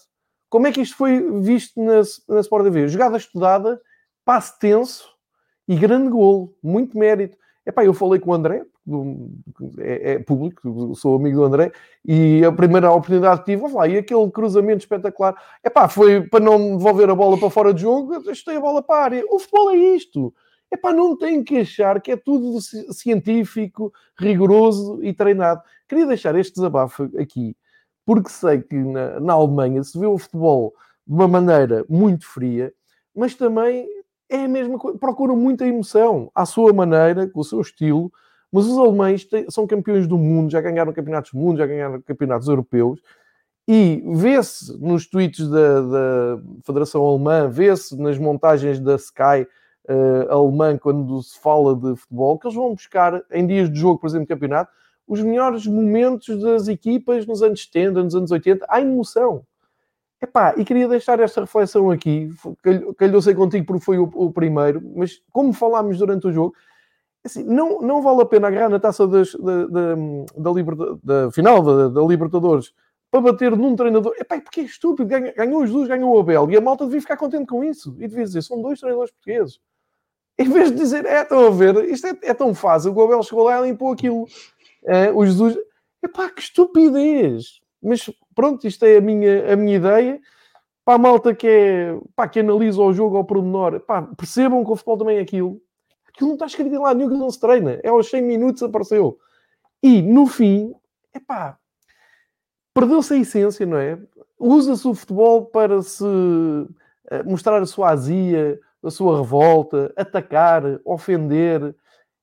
Como 0.50 0.67
é 0.67 0.72
que 0.72 0.81
isto 0.81 0.95
foi 0.95 1.19
visto 1.41 1.81
na, 1.81 2.01
na 2.27 2.39
Sport 2.41 2.65
TV? 2.65 2.88
Jogada 2.88 3.17
estudada, 3.17 3.81
passe 4.24 4.60
tenso 4.60 5.10
e 5.67 5.75
grande 5.75 6.10
golo. 6.10 6.53
Muito 6.62 6.98
mérito. 6.98 7.38
Epá, 7.65 7.86
eu 7.86 7.93
falei 7.93 8.19
com 8.19 8.31
o 8.31 8.33
André, 8.33 8.65
é, 9.77 10.13
é, 10.13 10.19
público, 10.19 10.93
sou 10.95 11.15
amigo 11.15 11.38
do 11.38 11.43
André, 11.45 11.72
e 12.03 12.43
a 12.43 12.51
primeira 12.51 12.91
oportunidade 12.91 13.39
que 13.39 13.55
tive, 13.55 13.72
lá, 13.72 13.88
e 13.88 13.98
aquele 13.98 14.29
cruzamento 14.29 14.79
espetacular, 14.79 15.33
epá, 15.63 15.88
foi 15.88 16.22
para 16.27 16.43
não 16.43 16.75
devolver 16.75 17.10
a 17.10 17.15
bola 17.15 17.38
para 17.38 17.50
fora 17.50 17.74
de 17.74 17.81
jogo, 17.81 18.22
deixei 18.22 18.57
a 18.57 18.60
bola 18.60 18.83
para 18.83 18.95
a 18.95 19.03
área. 19.03 19.24
O 19.29 19.39
futebol 19.39 19.72
é 19.72 19.77
isto. 19.77 20.33
Epá, 20.74 20.92
não 20.92 21.15
tem 21.15 21.44
que 21.44 21.58
achar 21.58 22.01
que 22.01 22.12
é 22.12 22.18
tudo 22.18 22.60
científico, 22.92 23.94
rigoroso 24.18 25.03
e 25.03 25.13
treinado. 25.13 25.62
Queria 25.88 26.08
deixar 26.08 26.36
este 26.36 26.56
desabafo 26.56 27.12
aqui, 27.20 27.56
porque 28.03 28.30
sei 28.30 28.63
que 28.63 28.75
na, 28.75 29.20
na 29.20 29.34
Alemanha 29.34 29.84
se 29.84 30.00
vê 30.00 30.08
o 30.08 30.18
futebol 30.18 30.74
de 31.06 31.13
uma 31.13 31.27
maneira 31.27 31.86
muito 31.88 32.25
fria, 32.25 32.74
mas 33.15 33.36
também 33.36 33.88
é 34.27 34.46
a 34.46 34.48
mesma 34.48 34.80
coisa, 34.80 34.98
procuram 34.98 35.36
muita 35.36 35.68
emoção, 35.68 36.32
à 36.34 36.44
sua 36.44 36.74
maneira, 36.74 37.30
com 37.30 37.42
o 37.42 37.44
seu 37.44 37.62
estilo, 37.62 38.12
mas 38.51 38.65
os 38.65 38.75
alemães 38.75 39.25
têm, 39.25 39.46
são 39.51 39.68
campeões 39.68 40.08
do 40.08 40.18
mundo, 40.18 40.51
já 40.51 40.60
ganharam 40.60 40.92
campeonatos 40.92 41.32
do 41.32 41.38
mundo, 41.38 41.60
já 41.60 41.68
ganharam 41.68 42.01
campeonatos 42.01 42.48
europeus, 42.48 43.00
e 43.68 44.03
vê-se 44.15 44.75
nos 44.80 45.08
tweets 45.08 45.48
da, 45.48 45.82
da 45.82 46.42
Federação 46.65 47.03
Alemã, 47.03 47.48
vê-se 47.48 47.96
nas 47.96 48.18
montagens 48.18 48.80
da 48.80 48.96
Sky, 48.96 49.48
uh, 49.90 50.32
alemã 50.32 50.78
quando 50.78 51.22
se 51.22 51.40
fala 51.40 51.75
de 51.75 51.96
futebol, 51.96 52.38
que 52.38 52.48
eles 52.48 52.56
vão 52.56 52.74
buscar 52.74 53.24
em 53.32 53.46
dias 53.46 53.72
de 53.72 53.80
jogo, 53.80 54.00
por 54.00 54.08
exemplo, 54.08 54.28
campeonato, 54.28 54.72
os 55.08 55.22
melhores 55.22 55.68
momentos 55.68 56.42
das 56.42 56.68
equipas 56.68 57.25
nos 57.25 57.44
anos 57.44 57.63
70, 57.63 58.04
nos 58.04 58.16
anos 58.16 58.32
80, 58.32 58.66
há 58.70 58.82
emoção. 58.82 59.46
Epá, 60.22 60.54
e 60.58 60.63
queria 60.63 60.88
deixar 60.88 61.20
esta 61.20 61.42
reflexão 61.42 61.92
aqui, 61.92 62.30
calhou 62.98 63.22
sei 63.22 63.36
contigo 63.36 63.66
porque 63.66 63.84
foi 63.84 64.00
o, 64.00 64.10
o, 64.13 64.32
primeiro, 64.32 64.82
mas 64.96 65.22
como 65.34 65.52
falámos 65.52 65.98
durante 65.98 66.28
o 66.28 66.32
jogo, 66.32 66.56
assim, 67.25 67.44
não, 67.44 67.82
não 67.82 68.02
vale 68.02 68.22
a 68.22 68.25
pena 68.25 68.48
agarrar 68.48 68.70
na 68.70 68.80
taça 68.80 69.06
das, 69.06 69.34
da, 69.36 69.66
da, 69.66 69.96
da, 70.38 70.54
da 71.04 71.32
final 71.32 71.62
da, 71.62 71.90
da, 71.90 72.02
Libertadores 72.04 72.74
para 73.12 73.20
bater 73.20 73.56
num 73.58 73.75
treinador. 73.75 74.16
Epá, 74.18 74.40
porque 74.40 74.62
é 74.62 74.63
estúpido, 74.63 75.10
ganhou 75.36 75.62
os 75.62 75.70
dois, 75.70 75.90
ganhou 75.90 76.16
o 76.16 76.20
Abel, 76.20 76.50
e 76.50 76.56
a 76.56 76.62
malta 76.62 76.86
devia 76.86 77.02
ficar 77.02 77.18
contente 77.18 77.48
com 77.48 77.62
isso. 77.62 77.94
E 78.00 78.08
devia 78.08 78.24
dizer, 78.24 78.44
são 78.44 78.62
dois 78.62 78.80
treinadores 78.80 79.12
portugueses. 79.12 79.60
Em 80.38 80.50
vez 80.50 80.72
de 80.72 80.78
dizer, 80.78 81.06
é, 81.06 81.22
estão 81.22 81.48
a 81.48 81.52
ver, 81.52 81.75
isto 81.86 82.08
é, 82.08 82.18
é 82.24 82.34
tão 82.34 82.56
fácil, 82.56 82.94
o 82.94 83.02
Abel 83.04 83.22
chegou 83.24 83.46
lá 83.46 83.60
e 83.60 83.70
limpou 83.70 83.92
aquilo. 83.92 84.25
É, 84.86 85.12
o 85.12 85.25
Jesus, 85.25 85.58
epá, 86.04 86.30
que 86.30 86.42
estupidez! 86.42 87.62
Mas 87.82 88.10
pronto, 88.34 88.66
isto 88.66 88.84
é 88.86 88.98
a 88.98 89.02
minha, 89.02 89.54
a 89.54 89.56
minha 89.56 89.75
ideia. 89.75 90.20
Para 90.86 90.96
a 90.96 90.98
malta 90.98 91.34
que, 91.34 91.48
é, 91.48 91.98
pá, 92.16 92.28
que 92.28 92.40
analisa 92.40 92.82
o 92.82 92.94
jogo 92.94 93.18
ao 93.18 93.24
pormenor, 93.24 93.80
pá, 93.82 94.02
percebam 94.02 94.66
que 94.66 94.72
o 94.72 94.75
futebol 94.75 94.98
também 94.98 95.18
é 95.18 95.22
aquilo. 95.22 95.62
Aquilo 96.08 96.30
não 96.30 96.36
está 96.36 96.46
escrito 96.46 96.74
em 96.74 96.78
lá 96.78 96.94
nenhum 96.94 97.10
que 97.10 97.16
não 97.16 97.30
se 97.30 97.40
treina. 97.40 97.80
É 97.84 97.90
aos 97.90 98.10
100 98.10 98.22
minutos 98.22 98.63
apareceu. 98.63 99.18
E 99.82 100.02
no 100.02 100.28
fim, 100.28 100.74
epá, 101.13 101.58
perdeu-se 102.74 103.13
a 103.13 103.18
essência, 103.18 103.66
não 103.66 103.78
é? 103.78 103.98
Usa-se 104.40 104.88
o 104.88 104.94
futebol 104.94 105.46
para 105.46 105.82
se 105.82 106.04
eh, 107.10 107.24
mostrar 107.24 107.62
a 107.62 107.66
sua 107.66 107.92
azia, 107.92 108.60
a 108.84 108.92
sua 108.92 109.18
revolta, 109.18 109.94
atacar, 109.96 110.63
ofender. 110.84 111.75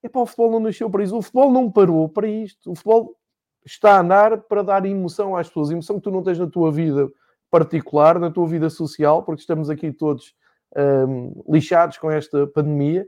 Epá, 0.02 0.20
o 0.20 0.26
futebol 0.26 0.52
não 0.52 0.60
nasceu 0.60 0.90
para 0.90 1.02
isso. 1.02 1.16
O 1.16 1.22
futebol 1.22 1.50
não 1.50 1.70
parou 1.70 2.08
para 2.08 2.28
isto. 2.28 2.70
O 2.70 2.74
futebol 2.74 3.16
está 3.64 3.96
a 3.96 4.00
andar 4.00 4.38
para 4.42 4.62
dar 4.62 4.84
emoção 4.84 5.36
às 5.36 5.48
pessoas. 5.48 5.70
Emoção 5.70 5.96
que 5.96 6.02
tu 6.02 6.10
não 6.10 6.22
tens 6.22 6.38
na 6.38 6.46
tua 6.46 6.70
vida 6.70 7.10
particular, 7.50 8.18
na 8.18 8.30
tua 8.30 8.46
vida 8.46 8.70
social, 8.70 9.22
porque 9.22 9.40
estamos 9.40 9.68
aqui 9.68 9.92
todos 9.92 10.34
um, 10.76 11.42
lixados 11.48 11.98
com 11.98 12.10
esta 12.10 12.46
pandemia. 12.46 13.06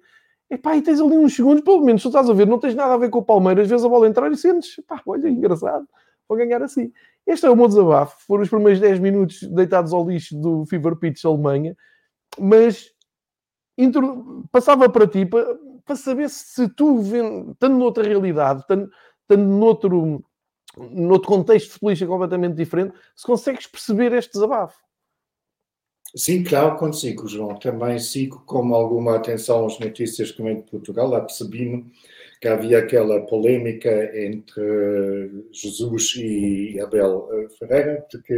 Epá, 0.51 0.77
e 0.77 0.83
tens 0.83 1.01
ali 1.01 1.17
uns 1.17 1.35
segundos, 1.35 1.65
pelo 1.65 1.83
menos, 1.83 2.03
tu 2.03 2.09
estás 2.09 2.29
a 2.29 2.35
ver, 2.35 2.47
não 2.47 2.59
tens 2.59 2.75
nada 2.75 2.93
a 2.93 2.99
ver 2.99 3.09
com 3.09 3.21
o 3.21 3.25
Palmeiras, 3.25 3.69
vezes 3.69 3.87
a 3.87 3.89
bola 3.89 4.07
entrar 4.07 4.31
e 4.31 4.37
sentes, 4.37 4.77
pá, 4.87 5.01
olha, 5.07 5.27
engraçado, 5.29 5.87
vou 6.29 6.37
ganhar 6.37 6.63
assim. 6.63 6.93
Este 7.27 7.47
é 7.47 7.51
o 7.51 7.57
meu 7.57 7.69
desabafo. 7.69 8.17
Foram 8.27 8.43
os 8.43 8.51
primeiros 8.51 8.81
10 8.81 8.99
minutos 8.99 9.43
deitados 9.45 9.95
ao 9.95 10.07
lixo 10.07 10.39
do 10.39 10.67
Fever 10.67 10.97
Pitch 10.97 11.25
Alemanha, 11.25 11.75
mas 12.39 12.92
passava 14.51 14.89
para 14.89 15.07
ti 15.07 15.25
para, 15.27 15.57
para 15.85 15.97
saber 15.97 16.29
se 16.29 16.69
tu, 16.71 17.01
estando 17.01 17.77
noutra 17.77 18.05
realidade, 18.05 18.61
estando, 18.61 18.91
noutro, 19.37 20.25
noutro 20.77 21.29
contexto 21.29 21.73
futebolístico 21.73 22.11
completamente 22.11 22.57
diferente, 22.57 22.95
se 23.17 23.27
consegues 23.27 23.67
perceber 23.67 24.13
este 24.13 24.33
desabafo. 24.33 24.79
Sim, 26.15 26.45
claro, 26.45 26.77
consigo, 26.77 27.27
João. 27.27 27.59
Também 27.59 27.99
sigo 27.99 28.43
com 28.45 28.75
alguma 28.75 29.17
atenção 29.17 29.65
as 29.65 29.79
notícias 29.79 30.31
que 30.31 30.43
vêm 30.43 30.57
de 30.57 30.71
Portugal. 30.71 31.09
Lá 31.09 31.21
percebi-me 31.23 31.91
que 32.39 32.49
havia 32.49 32.81
aquela 32.81 33.21
polêmica 33.23 34.11
entre 34.15 35.47
Jesus 35.51 36.15
e 36.17 36.79
Abel 36.81 37.29
eh, 37.33 37.49
Ferreira, 37.59 38.07
de 38.11 38.21
que, 38.21 38.35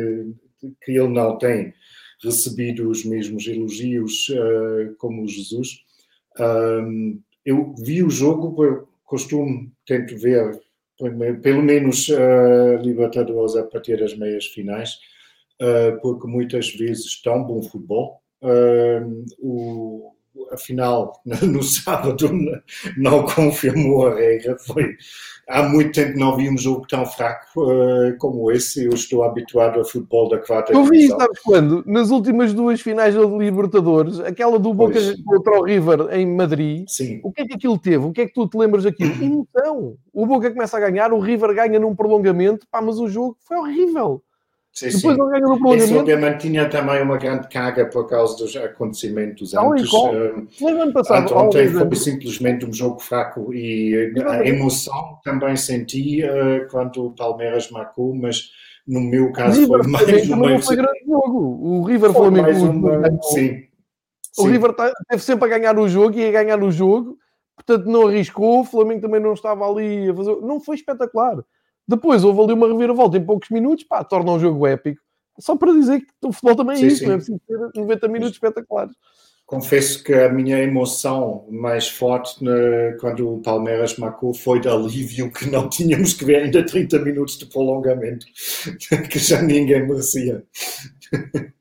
de 0.62 0.76
que 0.82 0.92
ele 0.92 1.08
não 1.08 1.36
tem 1.36 1.74
recebido 2.24 2.88
os 2.88 3.04
mesmos 3.04 3.46
elogios 3.46 4.28
uh, 4.30 4.94
como 4.98 5.28
Jesus. 5.28 5.84
Um, 6.38 7.20
eu 7.44 7.74
vi 7.78 8.02
o 8.02 8.10
jogo, 8.10 8.88
costumo, 9.04 9.70
tento 9.86 10.16
ver 10.16 10.58
pelo 11.42 11.62
menos 11.62 12.08
uh, 12.08 12.76
Libertadores 12.82 13.56
a 13.56 13.64
partir 13.64 13.98
das 13.98 14.16
meias 14.16 14.46
finais, 14.46 14.98
uh, 15.60 16.00
porque 16.00 16.26
muitas 16.26 16.70
vezes 16.70 17.20
tão 17.20 17.44
bom 17.44 17.62
futebol. 17.62 18.20
Uh, 18.42 19.24
o, 19.38 20.13
afinal, 20.50 21.20
no 21.42 21.62
sábado 21.62 22.30
não 22.96 23.24
confirmou 23.24 24.08
a 24.08 24.14
regra. 24.14 24.56
Foi, 24.58 24.96
há 25.48 25.62
muito 25.62 25.92
tempo 25.92 26.18
não 26.18 26.36
vi 26.36 26.48
um 26.48 26.56
jogo 26.56 26.86
tão 26.88 27.04
fraco 27.06 27.60
uh, 27.60 28.16
como 28.18 28.50
esse. 28.50 28.84
Eu 28.84 28.92
estou 28.94 29.24
habituado 29.24 29.80
a 29.80 29.84
futebol 29.84 30.28
da 30.28 30.38
quarta 30.38 30.72
Eu 30.72 30.84
vi, 30.84 31.08
sabes 31.08 31.40
quando? 31.40 31.84
Nas 31.86 32.10
últimas 32.10 32.52
duas 32.52 32.80
finais 32.80 33.14
da 33.14 33.22
Libertadores, 33.22 34.20
aquela 34.20 34.58
do 34.58 34.72
Boca 34.72 34.98
contra 35.24 35.60
o 35.60 35.64
River 35.64 36.12
em 36.12 36.26
Madrid, 36.26 36.84
Sim. 36.88 37.20
o 37.22 37.32
que 37.32 37.42
é 37.42 37.46
que 37.46 37.54
aquilo 37.54 37.78
teve? 37.78 38.04
O 38.04 38.12
que 38.12 38.22
é 38.22 38.26
que 38.26 38.34
tu 38.34 38.48
te 38.48 38.56
lembras 38.56 38.84
daquilo? 38.84 39.12
Emoção. 39.22 39.96
O 40.12 40.26
Boca 40.26 40.50
começa 40.50 40.76
a 40.76 40.80
ganhar, 40.80 41.12
o 41.12 41.18
River 41.18 41.54
ganha 41.54 41.78
num 41.78 41.94
prolongamento, 41.94 42.66
pá, 42.70 42.80
mas 42.80 42.98
o 42.98 43.08
jogo 43.08 43.36
foi 43.46 43.56
horrível. 43.56 44.22
Sim, 44.74 44.86
Depois 44.86 45.14
sim. 45.14 45.16
não 45.16 45.28
ganhou 45.28 45.50
no 45.50 45.58
prolongamento. 45.58 45.84
Esse 45.84 45.96
obviamente 45.96 46.40
tinha 46.40 46.68
também 46.68 47.00
uma 47.00 47.16
grande 47.16 47.48
carga 47.48 47.86
por 47.86 48.08
causa 48.08 48.36
dos 48.36 48.56
acontecimentos 48.56 49.52
não, 49.52 49.72
antes. 49.72 49.92
Uh, 49.92 50.48
ano 50.66 50.92
passado, 50.92 51.32
ontem 51.32 51.68
foi 51.68 51.94
simplesmente 51.94 52.66
um 52.66 52.72
jogo 52.72 52.98
fraco 52.98 53.54
e 53.54 54.12
a 54.26 54.44
emoção 54.44 55.20
também 55.22 55.56
senti 55.56 56.24
uh, 56.24 56.68
quando 56.72 57.06
o 57.06 57.12
Palmeiras 57.12 57.70
marcou, 57.70 58.12
mas 58.16 58.50
no 58.84 59.00
meu 59.00 59.30
caso 59.30 59.60
River, 59.60 59.84
foi 59.84 59.86
mais 59.92 60.28
uma... 60.28 60.50
Não 60.50 60.60
foi 60.60 60.76
grande 60.76 61.04
jogo. 61.06 61.38
O 61.38 61.84
River 61.84 62.12
foi 62.12 62.20
Flamengo... 62.20 62.64
Uma... 62.66 63.22
Sim. 63.22 63.62
O 64.36 64.42
sim. 64.42 64.50
River 64.50 64.72
tá, 64.72 64.92
teve 65.08 65.22
sempre 65.22 65.44
a 65.44 65.56
ganhar 65.56 65.78
o 65.78 65.88
jogo 65.88 66.18
e 66.18 66.26
a 66.26 66.32
ganhar 66.32 66.60
o 66.60 66.72
jogo, 66.72 67.16
portanto 67.54 67.86
não 67.86 68.08
arriscou, 68.08 68.62
o 68.62 68.64
Flamengo 68.64 69.02
também 69.02 69.20
não 69.20 69.34
estava 69.34 69.70
ali 69.70 70.10
a 70.10 70.14
fazer... 70.16 70.36
Não 70.40 70.58
foi 70.58 70.74
espetacular. 70.74 71.44
Depois 71.86 72.24
houve 72.24 72.40
ali 72.40 72.52
uma 72.52 72.68
reviravolta 72.68 73.16
em 73.16 73.24
poucos 73.24 73.50
minutos, 73.50 73.84
pá, 73.84 74.02
torna 74.02 74.32
um 74.32 74.40
jogo 74.40 74.66
épico. 74.66 75.00
Só 75.38 75.56
para 75.56 75.72
dizer 75.72 76.00
que 76.00 76.06
o 76.24 76.32
futebol 76.32 76.56
também 76.56 76.76
é 76.76 76.78
sim, 76.78 76.86
isso, 76.86 76.98
sim. 76.98 77.06
não 77.06 77.12
é 77.12 77.16
preciso 77.16 77.40
ter 77.46 77.80
90 77.80 78.08
minutos 78.08 78.34
espetaculares. 78.34 78.94
Confesso 79.46 80.02
que 80.02 80.14
a 80.14 80.32
minha 80.32 80.58
emoção 80.58 81.46
mais 81.50 81.86
forte 81.86 82.42
né, 82.42 82.96
quando 82.98 83.34
o 83.34 83.42
Palmeiras 83.42 83.98
marcou 83.98 84.32
foi 84.32 84.58
de 84.58 84.68
alívio 84.68 85.30
que 85.30 85.50
não 85.50 85.68
tínhamos 85.68 86.14
que 86.14 86.24
ver 86.24 86.36
ainda 86.44 86.64
30 86.64 86.98
minutos 87.00 87.36
de 87.36 87.44
prolongamento, 87.46 88.24
que 89.10 89.18
já 89.18 89.42
ninguém 89.42 89.86
merecia. 89.86 90.42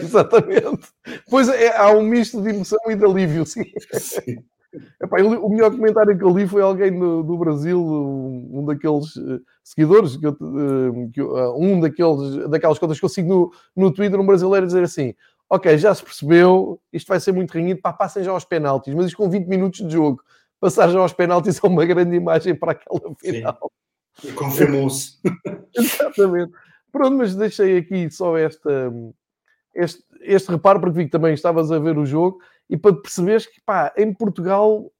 Exatamente. 0.00 0.88
Pois 1.28 1.48
é, 1.48 1.76
há 1.76 1.90
um 1.90 2.02
misto 2.02 2.40
de 2.40 2.50
emoção 2.50 2.78
e 2.88 2.94
de 2.94 3.04
alívio, 3.04 3.44
sim. 3.44 3.64
sim. 3.94 4.44
Epá, 5.02 5.20
o 5.20 5.48
melhor 5.48 5.72
comentário 5.72 6.16
que 6.16 6.22
eu 6.22 6.30
li 6.30 6.46
foi 6.46 6.62
alguém 6.62 6.96
do, 6.96 7.24
do 7.24 7.36
Brasil, 7.36 7.80
um, 7.80 8.60
um 8.60 8.64
daqueles 8.64 9.16
uh, 9.16 9.42
seguidores, 9.64 10.16
que 10.16 10.26
eu, 10.26 10.30
uh, 10.32 11.10
que, 11.12 11.20
uh, 11.20 11.56
um 11.58 11.80
daqueles, 11.80 12.48
daquelas 12.48 12.78
contas 12.78 12.98
que 12.98 13.04
eu 13.04 13.08
sigo 13.08 13.28
no, 13.28 13.84
no 13.84 13.92
Twitter, 13.92 14.20
um 14.20 14.26
brasileiro, 14.26 14.66
dizer 14.66 14.84
assim: 14.84 15.12
Ok, 15.48 15.76
já 15.76 15.92
se 15.92 16.04
percebeu, 16.04 16.80
isto 16.92 17.08
vai 17.08 17.18
ser 17.18 17.32
muito 17.32 17.50
renhido, 17.50 17.80
pá, 17.80 17.92
passem 17.92 18.22
já 18.22 18.30
aos 18.30 18.44
penaltis, 18.44 18.94
mas 18.94 19.06
isto 19.06 19.16
com 19.16 19.28
20 19.28 19.46
minutos 19.48 19.84
de 19.84 19.92
jogo, 19.92 20.22
passar 20.60 20.88
já 20.88 21.00
aos 21.00 21.12
penaltis 21.12 21.58
é 21.62 21.66
uma 21.66 21.84
grande 21.84 22.14
imagem 22.14 22.54
para 22.54 22.72
aquela 22.72 23.14
final. 23.18 23.72
Confirmou-se. 24.36 25.18
Exatamente. 25.74 26.52
Pronto, 26.92 27.16
mas 27.16 27.34
deixei 27.34 27.78
aqui 27.78 28.08
só 28.10 28.36
esta, 28.36 28.92
este, 29.74 30.04
este 30.20 30.50
reparo, 30.50 30.80
porque 30.80 30.98
vi 30.98 31.04
que 31.06 31.10
também 31.10 31.34
estavas 31.34 31.72
a 31.72 31.78
ver 31.80 31.98
o 31.98 32.06
jogo 32.06 32.38
e 32.70 32.76
para 32.76 32.94
perceberes 32.94 33.46
que, 33.46 33.60
pá, 33.60 33.92
em 33.96 34.14
Portugal 34.14 34.90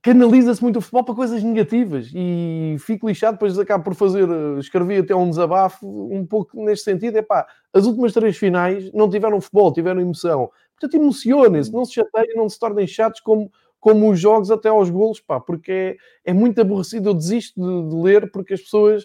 canaliza-se 0.00 0.62
muito 0.62 0.78
o 0.78 0.80
futebol 0.80 1.02
para 1.02 1.14
coisas 1.16 1.42
negativas 1.42 2.12
e 2.14 2.76
fico 2.78 3.08
lixado, 3.08 3.34
depois 3.34 3.58
acabo 3.58 3.82
por 3.82 3.96
fazer, 3.96 4.28
eh, 4.28 4.60
escrevi 4.60 4.98
até 4.98 5.12
um 5.14 5.28
desabafo 5.28 5.84
um 5.84 6.24
pouco 6.24 6.64
neste 6.64 6.84
sentido, 6.84 7.18
é 7.18 7.22
pá, 7.22 7.44
as 7.72 7.84
últimas 7.84 8.12
três 8.12 8.36
finais 8.36 8.92
não 8.92 9.10
tiveram 9.10 9.40
futebol, 9.40 9.72
tiveram 9.72 10.00
emoção. 10.00 10.52
Portanto, 10.78 11.02
emocionem-se, 11.02 11.72
não 11.72 11.84
se 11.84 11.94
chateiem, 11.94 12.36
não 12.36 12.48
se 12.48 12.60
tornem 12.60 12.86
chatos 12.86 13.20
como, 13.20 13.50
como 13.80 14.08
os 14.08 14.20
jogos 14.20 14.52
até 14.52 14.68
aos 14.68 14.88
golos, 14.88 15.20
pá, 15.20 15.40
porque 15.40 15.72
é, 15.72 16.30
é 16.30 16.32
muito 16.32 16.60
aborrecido, 16.60 17.08
eu 17.08 17.14
desisto 17.14 17.60
de, 17.60 17.90
de 17.90 17.96
ler 18.00 18.30
porque 18.30 18.54
as 18.54 18.60
pessoas 18.60 19.04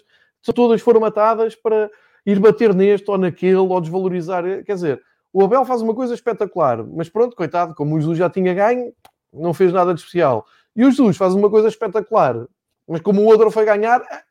todas 0.54 0.80
foram 0.80 1.00
matadas 1.00 1.56
para 1.56 1.90
ir 2.24 2.38
bater 2.38 2.72
neste 2.72 3.10
ou 3.10 3.18
naquele 3.18 3.56
ou 3.56 3.80
desvalorizar, 3.80 4.44
quer 4.62 4.74
dizer 4.74 5.02
o 5.34 5.44
Abel 5.44 5.64
faz 5.64 5.82
uma 5.82 5.92
coisa 5.92 6.14
espetacular, 6.14 6.86
mas 6.86 7.08
pronto, 7.08 7.34
coitado, 7.34 7.74
como 7.74 7.96
o 7.96 8.00
Jesus 8.00 8.16
já 8.16 8.30
tinha 8.30 8.54
ganho, 8.54 8.92
não 9.32 9.52
fez 9.52 9.72
nada 9.72 9.92
de 9.92 9.98
especial. 9.98 10.46
E 10.76 10.84
o 10.84 10.90
Jesus 10.92 11.16
faz 11.16 11.34
uma 11.34 11.50
coisa 11.50 11.66
espetacular, 11.66 12.46
mas 12.86 13.00
como 13.00 13.20
o 13.20 13.24
outro 13.24 13.50
foi 13.50 13.64
ganhar, 13.64 14.00
eh, 14.00 14.22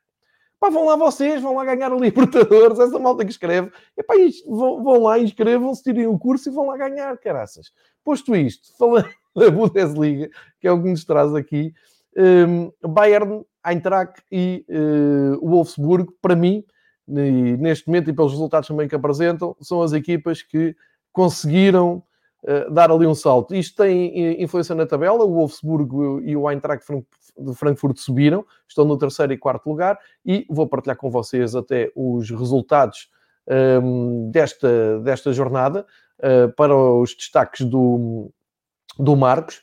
pá, 0.58 0.70
vão 0.70 0.86
lá 0.86 0.96
vocês, 0.96 1.42
vão 1.42 1.56
lá 1.56 1.64
ganhar 1.66 1.92
a 1.92 1.94
Libertadores, 1.94 2.78
essa 2.78 2.98
malta 2.98 3.22
que 3.22 3.30
escreve, 3.30 3.70
e 3.98 4.02
pá, 4.02 4.14
vão, 4.46 4.82
vão 4.82 5.02
lá, 5.02 5.18
inscrevam-se, 5.18 5.82
tirem 5.82 6.06
o 6.06 6.18
curso 6.18 6.48
e 6.48 6.52
vão 6.52 6.68
lá 6.68 6.76
ganhar, 6.78 7.18
caraças. 7.18 7.70
Posto 8.02 8.34
isto, 8.34 8.72
falando 8.78 9.10
da 9.36 9.50
Bundesliga, 9.50 10.30
que 10.58 10.66
é 10.66 10.72
o 10.72 10.82
que 10.82 10.88
nos 10.88 11.04
traz 11.04 11.34
aqui, 11.34 11.74
um, 12.16 12.72
Bayern, 12.88 13.44
Eintracht 13.66 14.22
e 14.32 14.64
uh, 14.70 15.46
Wolfsburg, 15.46 16.12
para 16.22 16.34
mim, 16.34 16.64
neste 17.06 17.86
momento 17.86 18.08
e 18.08 18.12
pelos 18.12 18.32
resultados 18.32 18.68
também 18.68 18.88
que 18.88 18.94
apresentam, 18.94 19.54
são 19.60 19.82
as 19.82 19.92
equipas 19.92 20.42
que 20.42 20.74
conseguiram 21.14 22.02
uh, 22.42 22.70
dar 22.70 22.90
ali 22.90 23.06
um 23.06 23.14
salto. 23.14 23.54
Isto 23.54 23.82
tem 23.84 24.12
eh, 24.12 24.42
influência 24.42 24.74
na 24.74 24.84
tabela, 24.84 25.24
o 25.24 25.32
Wolfsburgo 25.32 26.20
e 26.20 26.36
o 26.36 26.50
Eintracht 26.50 26.84
de 27.38 27.54
Frankfurt 27.54 27.96
subiram, 27.98 28.44
estão 28.68 28.84
no 28.84 28.98
terceiro 28.98 29.32
e 29.32 29.38
quarto 29.38 29.70
lugar, 29.70 29.98
e 30.26 30.44
vou 30.50 30.66
partilhar 30.66 30.96
com 30.96 31.10
vocês 31.10 31.54
até 31.54 31.90
os 31.94 32.28
resultados 32.30 33.08
um, 33.48 34.26
ehm, 34.26 34.30
desta, 34.30 35.00
desta 35.00 35.32
jornada, 35.32 35.86
uh, 36.18 36.52
para 36.54 36.76
os 36.76 37.14
destaques 37.14 37.64
do, 37.64 38.30
do 38.98 39.16
Marcos. 39.16 39.62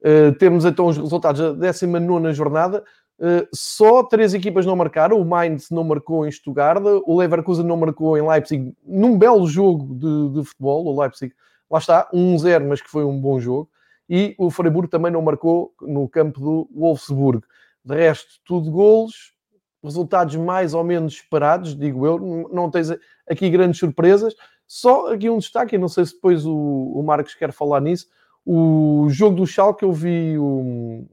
Uh, 0.00 0.32
temos 0.38 0.64
então 0.64 0.86
os 0.86 0.96
resultados 0.96 1.40
da 1.56 1.70
19 1.70 2.32
jornada. 2.32 2.84
Uh, 3.18 3.48
só 3.52 4.04
três 4.04 4.32
equipas 4.32 4.64
não 4.64 4.76
marcaram. 4.76 5.20
O 5.20 5.24
Mainz 5.24 5.70
não 5.70 5.82
marcou 5.82 6.26
em 6.26 6.30
Stuttgart, 6.30 6.82
o 7.04 7.18
Leverkusen 7.18 7.66
não 7.66 7.76
marcou 7.76 8.16
em 8.16 8.26
Leipzig, 8.26 8.72
num 8.86 9.18
belo 9.18 9.46
jogo 9.46 9.94
de, 9.94 10.40
de 10.40 10.46
futebol. 10.46 10.86
O 10.86 11.00
Leipzig, 11.00 11.34
lá 11.70 11.78
está, 11.78 12.08
1-0, 12.12 12.66
mas 12.66 12.80
que 12.80 12.90
foi 12.90 13.04
um 13.04 13.20
bom 13.20 13.40
jogo. 13.40 13.68
E 14.08 14.34
o 14.38 14.50
Freiburg 14.50 14.88
também 14.88 15.12
não 15.12 15.20
marcou 15.20 15.74
no 15.82 16.08
campo 16.08 16.40
do 16.40 16.70
Wolfsburg. 16.74 17.42
De 17.84 17.94
resto, 17.94 18.40
tudo 18.44 18.70
golos, 18.70 19.34
resultados 19.82 20.36
mais 20.36 20.72
ou 20.72 20.84
menos 20.84 21.14
esperados, 21.14 21.76
digo 21.76 22.06
eu. 22.06 22.48
Não 22.52 22.70
tens 22.70 22.88
aqui 23.28 23.50
grandes 23.50 23.78
surpresas. 23.78 24.34
Só 24.66 25.12
aqui 25.12 25.28
um 25.28 25.38
destaque, 25.38 25.74
e 25.74 25.78
não 25.78 25.88
sei 25.88 26.04
se 26.06 26.14
depois 26.14 26.46
o, 26.46 26.54
o 26.54 27.02
Marcos 27.02 27.34
quer 27.34 27.52
falar 27.52 27.80
nisso. 27.80 28.06
O 28.44 29.06
jogo 29.10 29.36
do 29.36 29.46
Schalke, 29.46 29.82
eu 29.82 29.92
vi 29.92 30.38
o, 30.38 31.04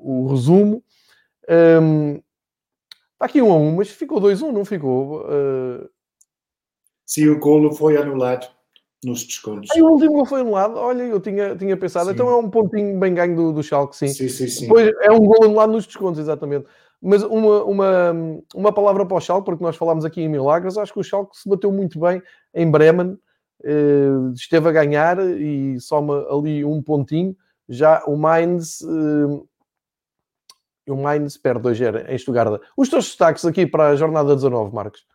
o 0.00 0.28
resumo. 0.28 0.82
Um, 1.48 2.14
está 3.12 3.26
aqui 3.26 3.40
um 3.40 3.52
a 3.52 3.56
um, 3.56 3.76
mas 3.76 3.88
ficou 3.88 4.20
2-1, 4.20 4.52
não 4.52 4.64
ficou? 4.64 5.22
Uh... 5.22 5.88
Sim, 7.06 7.28
o 7.28 7.38
golo 7.38 7.72
foi 7.74 7.96
anulado 7.96 8.48
nos 9.04 9.24
descontos. 9.24 9.70
Aí 9.70 9.80
o 9.80 9.86
último 9.86 10.12
gol 10.12 10.26
foi 10.26 10.40
anulado. 10.40 10.76
Olha, 10.76 11.02
eu 11.02 11.20
tinha, 11.20 11.56
tinha 11.56 11.76
pensado. 11.76 12.06
Sim. 12.06 12.12
Então 12.12 12.28
é 12.28 12.36
um 12.36 12.50
pontinho 12.50 12.98
bem 12.98 13.14
ganho 13.14 13.34
do, 13.34 13.52
do 13.52 13.62
Schalke, 13.62 13.96
sim. 13.96 14.08
Sim, 14.08 14.28
sim, 14.28 14.48
sim. 14.48 14.62
Depois 14.62 14.92
é 15.00 15.10
um 15.10 15.20
gol 15.20 15.44
anulado 15.44 15.72
nos 15.72 15.86
descontos, 15.86 16.20
exatamente. 16.20 16.66
Mas 17.00 17.22
uma, 17.22 17.64
uma, 17.64 18.12
uma 18.54 18.72
palavra 18.72 19.06
para 19.06 19.16
o 19.16 19.20
Schalke, 19.20 19.46
porque 19.46 19.62
nós 19.62 19.76
falámos 19.76 20.04
aqui 20.04 20.20
em 20.20 20.28
Milagres, 20.28 20.76
acho 20.76 20.92
que 20.92 20.98
o 20.98 21.04
Schalke 21.04 21.36
se 21.36 21.48
bateu 21.48 21.70
muito 21.72 21.98
bem 22.00 22.20
em 22.52 22.68
Bremen, 22.68 23.16
uh, 23.64 24.32
esteve 24.34 24.68
a 24.68 24.72
ganhar 24.72 25.18
e 25.20 25.80
soma 25.80 26.26
ali 26.28 26.64
um 26.64 26.82
pontinho. 26.82 27.36
Já 27.68 28.02
o 28.04 28.16
Mainz... 28.16 28.80
Uh, 30.88 30.92
o 30.92 30.96
Mainz 30.96 31.36
perde 31.36 31.62
2 31.62 31.80
em 32.08 32.18
Stuttgart. 32.18 32.60
Os 32.76 32.88
teus 32.88 33.06
destaques 33.06 33.44
aqui 33.44 33.66
para 33.66 33.88
a 33.88 33.96
jornada 33.96 34.34
19, 34.34 34.74
Marcos? 34.74 35.06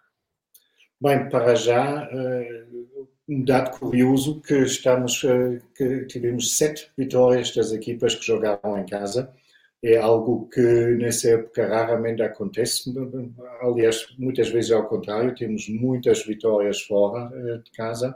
Bem, 1.01 1.27
para 1.29 1.55
já, 1.55 2.07
uh, 2.07 3.07
um 3.27 3.43
dado 3.43 3.77
curioso 3.77 4.41
que 4.41 4.55
estamos, 4.59 5.21
que 5.75 6.05
tivemos 6.05 6.57
sete 6.57 6.89
vitórias 6.97 7.53
das 7.53 7.71
equipas 7.71 8.15
que 8.15 8.25
jogaram 8.25 8.77
em 8.77 8.85
casa 8.85 9.33
é 9.83 9.97
algo 9.97 10.47
que 10.47 10.61
nessa 10.61 11.31
época 11.31 11.67
raramente 11.67 12.21
acontece. 12.21 12.93
Aliás, 13.61 14.07
muitas 14.17 14.49
vezes 14.49 14.71
é 14.71 14.75
ao 14.75 14.87
contrário, 14.87 15.35
temos 15.35 15.67
muitas 15.67 16.25
vitórias 16.25 16.81
fora 16.83 17.29
eh, 17.35 17.57
de 17.57 17.71
casa. 17.71 18.15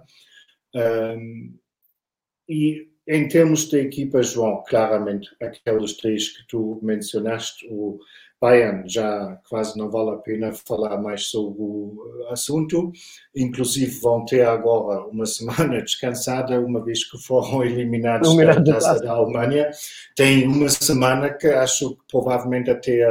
e 2.48 2.88
em 3.08 3.28
termos 3.28 3.70
de 3.70 3.80
equipa, 3.80 4.22
João, 4.22 4.63
claramente 4.67 5.30
aqueles 5.41 5.93
três 5.93 6.30
que 6.30 6.46
tu 6.48 6.78
mencionaste, 6.84 7.65
o 7.70 8.00
Bayern 8.39 8.88
já 8.88 9.39
quase 9.50 9.78
não 9.78 9.89
vale 9.89 10.12
a 10.12 10.17
pena 10.17 10.54
falar 10.54 11.02
mais 11.02 11.24
sobre 11.24 11.60
o 11.60 12.28
assunto. 12.30 12.91
Inclusive 13.36 14.00
vão 14.02 14.26
ter 14.26 14.46
agora 14.46 15.06
uma 15.08 15.26
semana 15.26 15.82
descansada, 15.82 16.60
uma 16.60 16.84
vez 16.84 17.10
que 17.10 17.17
foram 17.17 17.63
eliminados 17.63 18.36
da 18.36 18.62
Taça 18.62 19.00
da 19.00 19.13
Alemanha. 19.13 19.72
Tem 20.15 20.46
uma 20.46 20.70
semana 20.70 21.34
que 21.34 21.48
acho 21.48 21.96
que 21.96 22.02
provavelmente 22.12 22.70
até, 22.70 23.04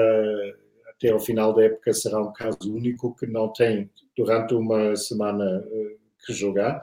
até 0.90 1.10
ao 1.10 1.18
final 1.18 1.54
da 1.54 1.64
época 1.64 1.92
será 1.94 2.20
um 2.20 2.32
caso 2.32 2.58
único 2.72 3.16
que 3.16 3.26
não 3.26 3.52
tem 3.52 3.90
durante 4.16 4.54
uma 4.54 4.94
semana 4.94 5.64
eh, 5.72 5.96
que 6.24 6.32
jogar 6.32 6.82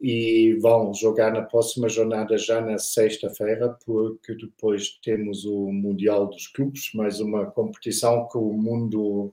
e 0.00 0.58
vão 0.60 0.92
jogar 0.92 1.32
na 1.32 1.42
próxima 1.42 1.88
jornada 1.88 2.36
já 2.36 2.60
na 2.60 2.78
sexta-feira, 2.78 3.76
porque 3.84 4.34
depois 4.34 4.98
temos 5.02 5.44
o 5.44 5.72
Mundial 5.72 6.26
dos 6.26 6.46
Clubes, 6.48 6.90
mais 6.94 7.20
uma 7.20 7.46
competição 7.46 8.28
que 8.28 8.36
o 8.36 8.52
mundo 8.52 9.32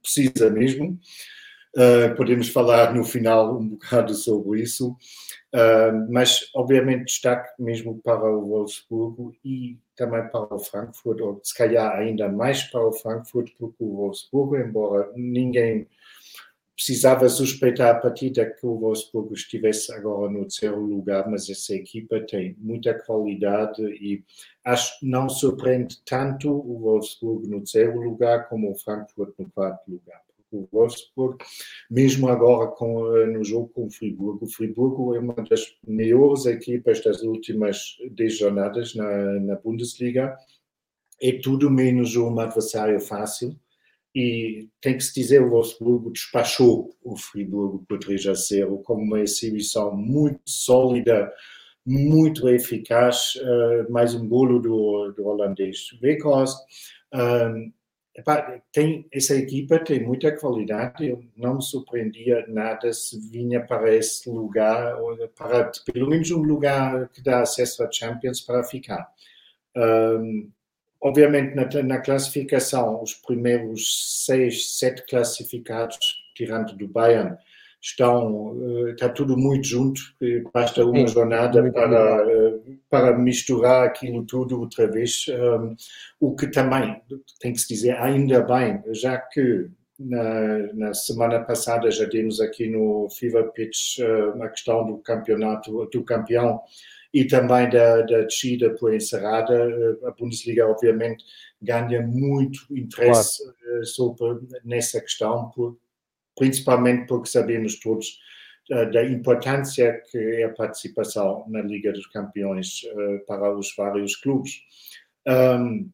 precisa 0.00 0.50
mesmo. 0.50 0.98
Uh, 1.76 2.14
podemos 2.14 2.48
falar 2.48 2.94
no 2.94 3.02
final 3.02 3.58
um 3.58 3.70
bocado 3.70 4.14
sobre 4.14 4.62
isso, 4.62 4.92
uh, 4.92 6.12
mas 6.12 6.48
obviamente 6.54 7.06
destaque 7.06 7.50
mesmo 7.60 8.00
para 8.00 8.30
o 8.30 8.46
Wolfsburgo 8.46 9.34
e 9.44 9.76
também 9.96 10.28
para 10.28 10.54
o 10.54 10.58
Frankfurt, 10.60 11.20
ou 11.20 11.40
se 11.42 11.52
calhar 11.52 11.92
ainda 11.96 12.28
mais 12.28 12.62
para 12.62 12.86
o 12.86 12.92
Frankfurt, 12.92 13.50
porque 13.58 13.82
o 13.82 13.96
Wolfsburgo, 13.96 14.56
embora 14.56 15.10
ninguém 15.16 15.88
precisava 16.76 17.28
suspeitar 17.28 17.94
a 17.94 18.00
partida 18.00 18.50
que 18.50 18.66
o 18.66 18.76
Wolfsburg 18.78 19.32
estivesse 19.32 19.92
agora 19.92 20.30
no 20.30 20.42
terceiro 20.42 20.80
lugar, 20.80 21.30
mas 21.30 21.48
essa 21.48 21.74
equipa 21.74 22.20
tem 22.20 22.56
muita 22.58 22.94
qualidade 22.94 23.82
e 23.82 24.24
acho 24.64 24.92
não 25.02 25.28
surpreende 25.28 25.98
tanto 26.04 26.50
o 26.50 26.80
Wolfsburg 26.80 27.48
no 27.48 27.58
terceiro 27.58 28.00
lugar 28.00 28.48
como 28.48 28.72
o 28.72 28.74
Frankfurt 28.74 29.34
no 29.38 29.50
quarto 29.50 29.88
lugar. 29.88 30.20
O 30.50 30.68
Wolfsburg, 30.72 31.38
mesmo 31.90 32.28
agora 32.28 32.70
com, 32.70 33.16
eh, 33.16 33.26
no 33.26 33.42
jogo 33.42 33.68
com 33.68 33.86
o 33.86 33.90
Friburgo, 33.90 34.44
o 34.44 34.48
Friburgo 34.48 35.14
é 35.16 35.18
uma 35.18 35.34
das 35.34 35.76
melhores 35.84 36.46
equipas 36.46 37.02
das 37.02 37.22
últimas 37.22 37.96
10 38.12 38.38
jornadas 38.38 38.94
na, 38.94 39.40
na 39.40 39.56
Bundesliga. 39.56 40.36
É 41.20 41.32
tudo 41.40 41.70
menos 41.70 42.14
um 42.14 42.38
adversário 42.38 43.00
fácil 43.00 43.58
e 44.14 44.68
tem 44.80 44.96
que 44.96 45.02
se 45.02 45.14
dizer, 45.14 45.42
o 45.42 45.50
Wolfsburgo 45.50 46.12
despachou 46.12 46.94
o 47.02 47.16
Friburgo 47.16 47.84
por 47.88 47.98
3 47.98 48.26
a 48.28 48.34
0 48.34 48.78
como 48.84 49.02
uma 49.02 49.20
exibição 49.20 49.94
muito 49.96 50.40
sólida, 50.46 51.32
muito 51.84 52.48
eficaz, 52.48 53.34
uh, 53.36 53.90
mais 53.90 54.14
um 54.14 54.28
golo 54.28 54.60
do, 54.60 55.12
do 55.12 55.26
holandês 55.26 55.88
Weghorst. 56.00 56.56
Um, 57.12 57.72
tem, 58.70 59.08
essa 59.12 59.34
equipa 59.34 59.80
tem 59.80 60.00
muita 60.04 60.30
qualidade, 60.36 61.08
eu 61.08 61.24
não 61.36 61.56
me 61.56 61.62
surpreendia 61.62 62.46
nada 62.46 62.92
se 62.92 63.18
vinha 63.28 63.60
para 63.60 63.92
esse 63.92 64.30
lugar, 64.30 64.94
para 65.36 65.72
pelo 65.92 66.08
menos 66.08 66.30
um 66.30 66.40
lugar 66.40 67.08
que 67.08 67.20
dá 67.20 67.40
acesso 67.40 67.82
a 67.82 67.90
Champions 67.90 68.40
para 68.40 68.62
ficar. 68.62 69.12
Obviamente, 71.04 71.54
na, 71.54 71.82
na, 71.82 71.98
classificação, 71.98 73.02
os 73.02 73.12
primeiros 73.12 74.24
seis, 74.24 74.78
sete 74.78 75.04
classificados, 75.06 75.98
tirando 76.34 76.74
do 76.74 76.88
Bayern, 76.88 77.36
estão, 77.78 78.56
eh, 78.86 78.92
está 78.92 79.10
tudo 79.10 79.36
muito 79.36 79.66
junto, 79.66 80.00
basta 80.54 80.82
uma 80.82 81.06
jornada 81.06 81.70
para, 81.70 82.26
eh, 82.26 82.58
para 82.88 83.18
misturar 83.18 83.86
aquilo 83.86 84.24
tudo 84.24 84.58
outra 84.58 84.90
vez, 84.90 85.26
um, 85.28 85.76
o 86.18 86.34
que 86.34 86.46
também, 86.46 86.98
tem 87.38 87.52
que 87.52 87.60
se 87.60 87.68
dizer, 87.68 87.98
ainda 87.98 88.40
bem, 88.40 88.82
já 88.94 89.18
que 89.18 89.68
na, 90.00 90.72
na, 90.72 90.94
semana 90.94 91.38
passada 91.40 91.90
já 91.90 92.06
demos 92.06 92.40
aqui 92.40 92.66
no 92.66 93.10
Fever 93.10 93.52
Pitch 93.52 93.98
uh, 93.98 94.42
a 94.42 94.48
questão 94.48 94.86
do 94.86 94.96
campeonato, 94.98 95.86
do 95.92 96.02
campeão 96.02 96.62
e 97.14 97.24
também 97.24 97.70
da, 97.70 98.02
da 98.02 98.22
descida 98.22 98.70
por 98.70 98.92
encerrada. 98.92 99.56
A 100.04 100.10
Bundesliga, 100.10 100.66
obviamente, 100.66 101.24
ganha 101.62 102.02
muito 102.02 102.66
interesse 102.76 103.40
claro. 103.40 103.80
Eh, 103.80 103.84
sobre, 103.84 104.40
nessa 104.64 105.00
questão, 105.00 105.48
por, 105.50 105.78
principalmente 106.36 107.06
porque 107.06 107.28
sabemos 107.28 107.78
todos 107.78 108.18
uh, 108.68 108.90
da 108.90 109.04
importância 109.04 110.02
que 110.10 110.18
é 110.18 110.44
a 110.44 110.52
participação 110.52 111.44
na 111.48 111.62
Liga 111.62 111.92
dos 111.92 112.06
Campeões 112.08 112.82
uh, 112.82 113.24
para 113.26 113.56
os 113.56 113.72
vários 113.76 114.16
clubes. 114.16 114.62
Um, 115.24 115.88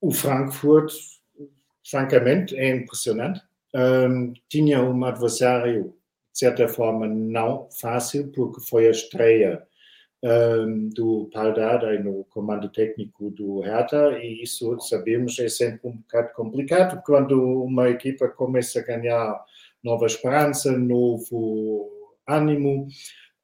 o 0.00 0.12
Frankfurt, 0.12 0.92
francamente, 1.84 2.56
é 2.56 2.76
impressionante. 2.76 3.40
Um, 3.74 4.32
tinha 4.48 4.80
um 4.80 5.04
adversário, 5.04 5.96
de 6.32 6.38
certa 6.38 6.68
forma, 6.68 7.08
não 7.08 7.68
fácil, 7.72 8.30
porque 8.30 8.60
foi 8.60 8.86
a 8.86 8.92
estreia 8.92 9.66
do 10.94 11.28
Paldada 11.30 11.98
no 11.98 12.24
comando 12.30 12.70
técnico 12.70 13.30
do 13.30 13.60
Hertha, 13.60 14.18
e 14.22 14.42
isso 14.42 14.78
sabemos 14.80 15.38
é 15.38 15.48
sempre 15.48 15.90
um 15.90 15.96
bocado 15.98 16.32
complicado 16.32 17.02
quando 17.04 17.62
uma 17.62 17.90
equipa 17.90 18.28
começa 18.28 18.80
a 18.80 18.82
ganhar 18.82 19.44
nova 19.82 20.06
esperança, 20.06 20.72
novo 20.72 21.90
ânimo. 22.26 22.88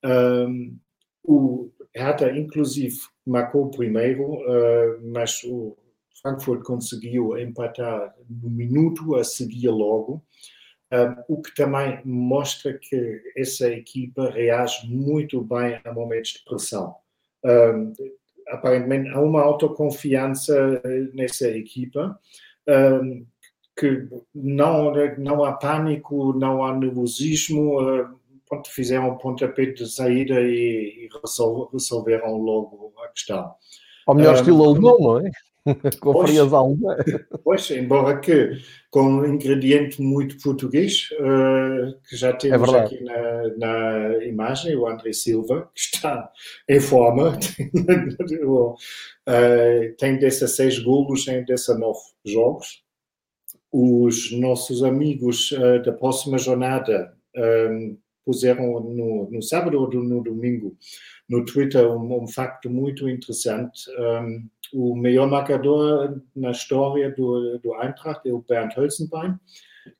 Um, 0.02 0.78
o 1.22 1.70
Hertha, 1.94 2.30
inclusive, 2.32 2.96
marcou 3.26 3.70
primeiro, 3.70 4.36
uh, 4.36 5.12
mas 5.12 5.44
o 5.44 5.76
Frankfurt 6.22 6.62
conseguiu 6.62 7.38
empatar 7.38 8.14
no 8.28 8.48
minuto 8.48 9.16
a 9.16 9.24
seguir 9.24 9.68
logo. 9.68 10.24
Um, 10.92 11.36
o 11.36 11.40
que 11.40 11.54
também 11.54 12.00
mostra 12.04 12.76
que 12.76 13.22
essa 13.36 13.68
equipa 13.68 14.28
reage 14.30 14.88
muito 14.88 15.40
bem 15.42 15.80
a 15.84 15.92
momentos 15.92 16.32
de 16.32 16.44
pressão. 16.44 16.96
Um, 17.44 17.92
aparentemente 18.48 19.08
há 19.10 19.20
uma 19.20 19.40
autoconfiança 19.40 20.80
eh, 20.84 21.08
nessa 21.14 21.48
equipa, 21.48 22.18
um, 22.68 23.24
que 23.78 24.08
não, 24.34 24.92
não 25.16 25.44
há 25.44 25.52
pânico, 25.52 26.32
não 26.32 26.64
há 26.64 26.76
nervosismo, 26.76 27.80
uh, 27.80 28.20
fizeram 28.66 29.10
um 29.10 29.16
pontapé 29.16 29.66
de 29.66 29.88
saída 29.88 30.40
e, 30.40 31.06
e 31.06 31.08
resolveram 31.72 32.36
logo 32.36 32.92
a 33.04 33.08
questão. 33.08 33.54
Ao 34.06 34.14
melhor 34.14 34.34
estilo 34.34 34.64
alemão, 34.64 34.98
não 34.98 35.26
é? 35.26 35.30
pois, 36.00 36.30
frias 36.30 36.52
alemã. 36.52 36.96
Pois, 37.42 37.70
embora 37.70 38.18
que 38.20 38.58
com 38.90 39.02
um 39.02 39.26
ingrediente 39.26 40.02
muito 40.02 40.40
português, 40.42 41.08
uh, 41.12 41.98
que 42.08 42.16
já 42.16 42.32
temos 42.32 42.72
é 42.72 42.78
aqui 42.78 43.04
na, 43.04 43.56
na, 43.56 44.24
imagem, 44.24 44.76
o 44.76 44.86
André 44.86 45.12
Silva, 45.12 45.70
que 45.74 45.80
está 45.80 46.30
em 46.68 46.80
forma, 46.80 47.38
uh, 48.48 48.74
tem 49.98 50.18
16 50.18 50.80
golos 50.80 51.28
em 51.28 51.44
19 51.44 51.98
jogos. 52.24 52.82
Os 53.72 54.32
nossos 54.32 54.82
amigos 54.82 55.52
uh, 55.52 55.82
da 55.84 55.92
próxima 55.92 56.38
jornada 56.38 57.14
um, 57.36 57.96
puseram 58.24 58.80
no, 58.80 59.28
no 59.30 59.42
sábado 59.42 59.78
ou 59.78 59.88
no 59.92 60.22
domingo 60.22 60.76
no 61.30 61.44
Twitter 61.44 61.88
um, 61.88 62.24
um 62.24 62.26
facto 62.26 62.68
muito 62.68 63.08
interessante. 63.08 63.88
Um, 63.98 64.48
o 64.72 64.96
melhor 64.96 65.28
marcador 65.28 66.20
na 66.34 66.50
história 66.50 67.10
do, 67.12 67.58
do 67.60 67.74
Eintracht 67.80 68.28
é 68.28 68.32
o 68.32 68.44
Bernd 68.46 68.76
Hölzenbein, 68.76 69.38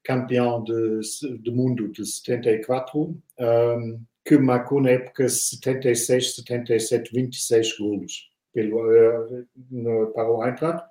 campeão 0.03 0.63
de, 0.65 1.01
do 1.39 1.53
mundo 1.53 1.89
de 1.89 2.05
74, 2.05 3.01
um, 3.01 4.01
que 4.25 4.37
marcou 4.39 4.83
na 4.83 4.91
época 4.91 5.29
76, 5.29 6.35
77, 6.35 7.15
26 7.15 7.79
golos 7.79 8.29
pelo, 8.53 8.81
uh, 8.81 9.47
no, 9.71 10.09
para 10.09 10.31
o 10.31 10.45
Eintracht. 10.45 10.85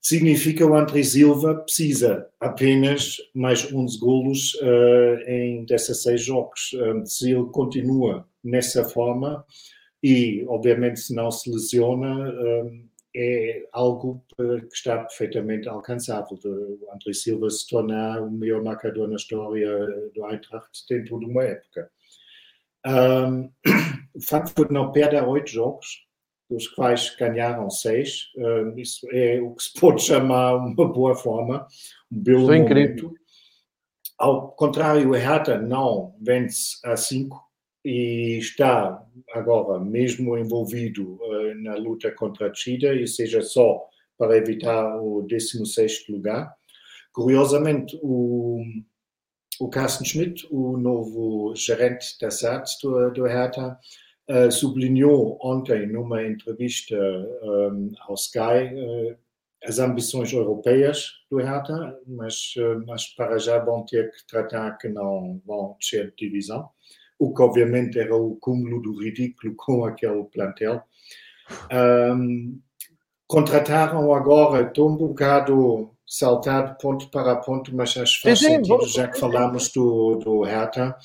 Significa 0.00 0.66
o 0.66 0.74
André 0.74 1.02
Silva 1.02 1.54
precisa 1.54 2.28
apenas 2.38 3.16
mais 3.34 3.72
11 3.72 3.98
golos 3.98 4.54
uh, 4.56 5.28
em 5.28 5.64
16 5.64 6.22
jogos. 6.22 6.72
Um, 6.74 7.06
se 7.06 7.30
ele 7.30 7.46
continua 7.46 8.28
nessa 8.44 8.84
forma, 8.84 9.44
e 10.02 10.44
obviamente 10.48 11.00
se 11.00 11.14
não 11.14 11.30
se 11.30 11.50
lesiona, 11.50 12.30
um, 12.30 12.88
é 13.16 13.66
algo 13.72 14.24
que 14.36 14.74
está 14.74 14.98
perfeitamente 14.98 15.68
alcançável. 15.68 16.36
O 16.44 16.92
André 16.92 17.12
Silva 17.12 17.48
se 17.48 17.66
tornar 17.68 18.20
o 18.20 18.30
melhor 18.30 18.62
marcador 18.62 19.08
na 19.08 19.16
história 19.16 19.68
do 20.14 20.26
Eintracht 20.28 20.84
dentro 20.88 21.18
de 21.18 21.26
uma 21.26 21.42
época. 21.42 21.90
Um, 22.86 23.50
Frankfurt 24.20 24.70
não 24.70 24.92
perde 24.92 25.16
há 25.16 25.26
oito 25.26 25.48
jogos, 25.48 26.04
dos 26.50 26.68
quais 26.68 27.16
ganharam 27.16 27.70
seis. 27.70 28.30
Um, 28.36 28.78
isso 28.78 29.06
é 29.10 29.40
o 29.40 29.54
que 29.54 29.62
se 29.62 29.80
pode 29.80 30.02
chamar 30.02 30.56
uma 30.56 30.92
boa 30.92 31.14
forma, 31.14 31.66
um 32.12 32.22
belo 32.22 32.52
é 32.52 32.58
momento. 32.58 33.14
Ao 34.18 34.52
contrário, 34.52 35.08
o 35.08 35.14
Hertha 35.14 35.58
não 35.58 36.14
vence 36.20 36.76
a 36.84 36.94
cinco 36.94 37.43
e 37.84 38.38
está 38.38 39.04
agora 39.34 39.78
mesmo 39.78 40.38
envolvido 40.38 41.18
uh, 41.22 41.54
na 41.62 41.74
luta 41.74 42.10
contra 42.10 42.46
a 42.46 42.48
descida, 42.48 42.94
e 42.94 43.06
seja 43.06 43.42
só 43.42 43.86
para 44.16 44.36
evitar 44.36 44.96
o 45.02 45.22
16 45.22 46.08
lugar. 46.08 46.54
Curiosamente, 47.12 47.98
o, 48.02 48.62
o 49.60 49.68
Carsten 49.68 50.06
Schmidt, 50.06 50.46
o 50.50 50.78
novo 50.78 51.54
gerente 51.54 52.18
da 52.20 52.30
SAT 52.30 52.70
do, 52.82 53.10
do 53.10 53.24
Hertha, 53.24 53.78
uh, 54.30 54.50
sublinhou 54.50 55.38
ontem 55.42 55.86
numa 55.86 56.24
entrevista 56.24 56.96
um, 56.96 57.90
eh, 57.92 57.98
ao 58.08 58.14
Sky 58.14 58.72
uh, 58.74 59.18
as 59.62 59.78
ambições 59.78 60.32
europeias 60.32 61.10
do 61.30 61.38
Hertha, 61.38 61.98
mas, 62.06 62.52
mas 62.86 63.06
para 63.14 63.38
já 63.38 63.58
vão 63.58 63.82
ter 63.86 64.10
que 64.10 64.26
tratar 64.26 64.76
que 64.76 64.88
não 64.88 65.40
vão 65.46 65.74
descer 65.80 66.10
de 66.10 66.28
divisão 66.28 66.68
o 67.18 67.32
que 67.32 67.42
obviamente 67.42 67.98
era 67.98 68.14
o 68.14 68.36
cúmulo 68.36 68.80
do 68.80 69.00
ridículo 69.00 69.54
com 69.56 69.84
aquele 69.84 70.24
plantel. 70.24 70.82
Um, 71.72 72.58
contrataram 73.26 74.12
agora, 74.14 74.66
estou 74.66 74.90
um 74.90 74.96
bocado 74.96 75.90
saltado 76.06 76.76
ponto 76.78 77.10
para 77.10 77.36
ponto, 77.36 77.74
mas 77.74 77.96
acho 77.96 78.20
que 78.20 78.28
faz 78.28 78.40
sentido, 78.40 78.86
já 78.86 79.08
que 79.08 79.18
falamos 79.18 79.70
do, 79.72 80.16
do 80.16 80.42
Hertha. 80.42 80.96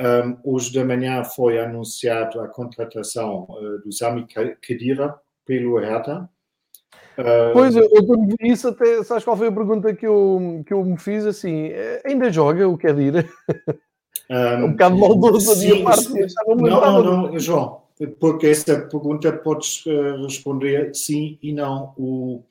Um, 0.00 0.38
hoje 0.44 0.72
de 0.72 0.82
manhã 0.82 1.22
foi 1.24 1.58
anunciado 1.58 2.40
a 2.40 2.48
contratação 2.48 3.46
uh, 3.50 3.82
do 3.84 3.92
Sami 3.92 4.26
Khedira 4.62 5.14
pelo 5.44 5.78
Hertha. 5.78 6.28
Uh, 7.18 7.52
pois, 7.52 7.76
eu, 7.76 7.88
eu 7.92 8.06
quando 8.06 8.28
vi 8.28 8.50
isso, 8.50 8.68
até, 8.68 9.02
sabes 9.04 9.24
qual 9.24 9.36
foi 9.36 9.48
a 9.48 9.52
pergunta 9.52 9.94
que 9.94 10.06
eu, 10.06 10.62
que 10.66 10.72
eu 10.72 10.82
me 10.84 10.98
fiz? 10.98 11.26
Assim, 11.26 11.66
eh, 11.66 12.02
ainda 12.06 12.32
joga 12.32 12.66
o 12.66 12.78
Khedira? 12.78 13.28
Um, 14.30 14.64
um 14.64 14.70
bocado 14.70 14.96
maldoso 14.96 15.52
a 15.52 15.56
minha 15.56 15.84
parte, 15.84 16.08
mas 16.12 16.34
não, 16.46 16.54
não, 16.56 17.02
não, 17.02 17.38
João, 17.38 17.82
porque 18.20 18.46
esta 18.46 18.80
pergunta 18.82 19.32
podes 19.32 19.84
uh, 19.86 20.22
responder 20.22 20.94
sim 20.94 21.36
e 21.42 21.52
não. 21.52 21.92
O, 21.96 22.44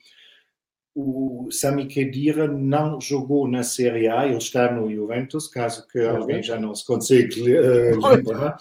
o 0.95 1.47
Sami 1.51 1.87
Khedira 1.87 2.47
não 2.47 2.99
jogou 2.99 3.47
na 3.47 3.63
Série 3.63 4.09
A, 4.09 4.27
ele 4.27 4.37
está 4.37 4.71
no 4.71 4.93
Juventus, 4.93 5.47
caso 5.47 5.87
que 5.87 5.99
alguém 5.99 6.43
já 6.43 6.59
não 6.59 6.75
se 6.75 6.85
consegue 6.85 7.41
uh, 7.41 8.07
lembrar. 8.07 8.57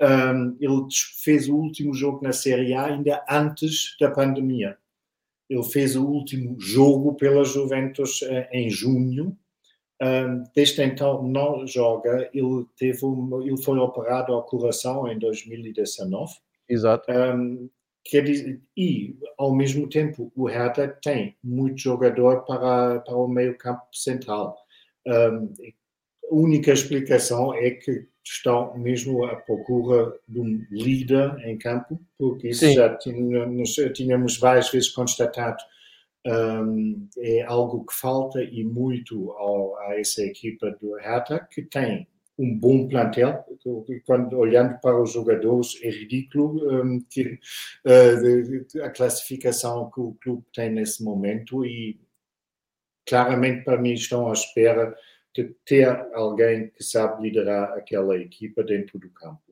Um, 0.00 0.56
ele 0.60 0.86
fez 1.22 1.48
o 1.48 1.56
último 1.56 1.94
jogo 1.94 2.22
na 2.22 2.32
Série 2.32 2.74
A 2.74 2.84
ainda 2.86 3.24
antes 3.30 3.96
da 3.98 4.10
pandemia. 4.10 4.76
Ele 5.48 5.64
fez 5.64 5.96
o 5.96 6.04
último 6.04 6.60
jogo 6.60 7.14
pela 7.14 7.42
Juventus 7.44 8.20
uh, 8.22 8.46
em 8.52 8.68
junho, 8.68 9.34
um, 10.00 10.44
desde 10.54 10.82
então 10.82 11.22
não 11.22 11.66
joga. 11.66 12.30
Ele 12.32 12.64
teve 12.76 13.04
um, 13.04 13.42
ele 13.42 13.60
foi 13.62 13.78
operado 13.78 14.32
ao 14.32 14.44
coração 14.44 15.10
em 15.10 15.18
2019. 15.18 16.34
Exato. 16.68 17.10
Um, 17.10 17.68
quer 18.04 18.22
dizer, 18.22 18.60
e 18.76 19.16
ao 19.36 19.54
mesmo 19.54 19.88
tempo 19.88 20.32
o 20.36 20.46
Hertha 20.46 20.88
tem 21.02 21.36
muito 21.42 21.80
jogador 21.80 22.44
para 22.44 23.00
para 23.00 23.16
o 23.16 23.28
meio 23.28 23.56
campo 23.58 23.82
central. 23.92 24.56
Um, 25.06 25.52
a 26.30 26.34
única 26.34 26.72
explicação 26.72 27.54
é 27.54 27.70
que 27.70 28.06
estão 28.22 28.76
mesmo 28.76 29.24
à 29.24 29.36
procura 29.36 30.12
de 30.28 30.38
um 30.38 30.64
líder 30.70 31.38
em 31.46 31.56
campo, 31.56 31.98
porque 32.18 32.48
isso 32.48 32.66
Sim. 32.66 32.74
já 32.74 32.94
tínhamos, 32.96 33.74
tínhamos 33.94 34.38
várias 34.38 34.70
vezes 34.70 34.90
constatado 34.90 35.62
um, 36.26 37.08
é 37.18 37.42
algo 37.42 37.84
que 37.84 37.94
falta 37.94 38.42
e 38.42 38.64
muito 38.64 39.30
ao, 39.32 39.76
a 39.78 39.98
essa 39.98 40.22
equipa 40.22 40.70
do 40.80 40.94
Hertha, 40.96 41.46
que 41.50 41.62
tem 41.62 42.06
um 42.38 42.56
bom 42.56 42.88
plantel. 42.88 43.44
Quando 44.06 44.38
olhando 44.38 44.78
para 44.80 45.00
os 45.00 45.12
jogadores, 45.12 45.78
é 45.82 45.90
ridículo 45.90 46.82
um, 46.82 47.00
que, 47.00 47.38
uh, 47.84 48.82
a 48.82 48.90
classificação 48.90 49.90
que 49.90 50.00
o 50.00 50.16
clube 50.22 50.44
tem 50.54 50.70
nesse 50.70 51.02
momento 51.02 51.64
e 51.64 52.00
claramente 53.06 53.64
para 53.64 53.80
mim 53.80 53.92
estão 53.92 54.28
à 54.28 54.32
espera 54.32 54.94
de 55.34 55.44
ter 55.64 55.88
alguém 56.14 56.70
que 56.70 56.84
sabe 56.84 57.22
liderar 57.22 57.72
aquela 57.72 58.16
equipa 58.16 58.62
dentro 58.62 58.98
do 58.98 59.08
campo. 59.10 59.47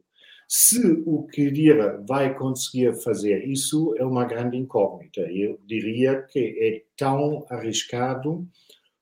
Se 0.49 0.81
o 1.05 1.27
Kedira 1.27 2.03
vai 2.07 2.35
conseguir 2.35 2.95
fazer 3.03 3.45
isso, 3.47 3.95
é 3.99 4.05
uma 4.05 4.25
grande 4.25 4.57
incógnita. 4.57 5.23
Eu 5.23 5.59
diria 5.67 6.23
que 6.23 6.39
é 6.39 6.83
tão 6.97 7.45
arriscado 7.51 8.47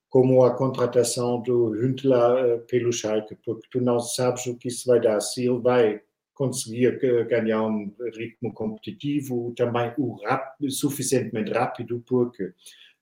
como 0.09 0.43
a 0.43 0.55
contratação 0.55 1.41
do 1.41 1.67
Huntela 1.71 2.39
eh, 2.39 2.57
pelo 2.69 2.91
Schalke, 2.91 3.35
porque 3.45 3.67
tu 3.69 3.81
não 3.81 3.99
sabes 3.99 4.45
o 4.45 4.55
que 4.57 4.69
isso 4.69 4.87
vai 4.87 4.99
dar. 4.99 5.19
Se 5.19 5.45
ele 5.45 5.59
vai 5.59 6.01
conseguir 6.33 6.99
ganhar 7.27 7.63
um 7.63 7.93
ritmo 8.15 8.53
competitivo, 8.53 9.53
também 9.55 9.93
o 9.97 10.15
rápido, 10.23 10.71
suficientemente 10.71 11.51
rápido, 11.51 12.03
porque 12.07 12.53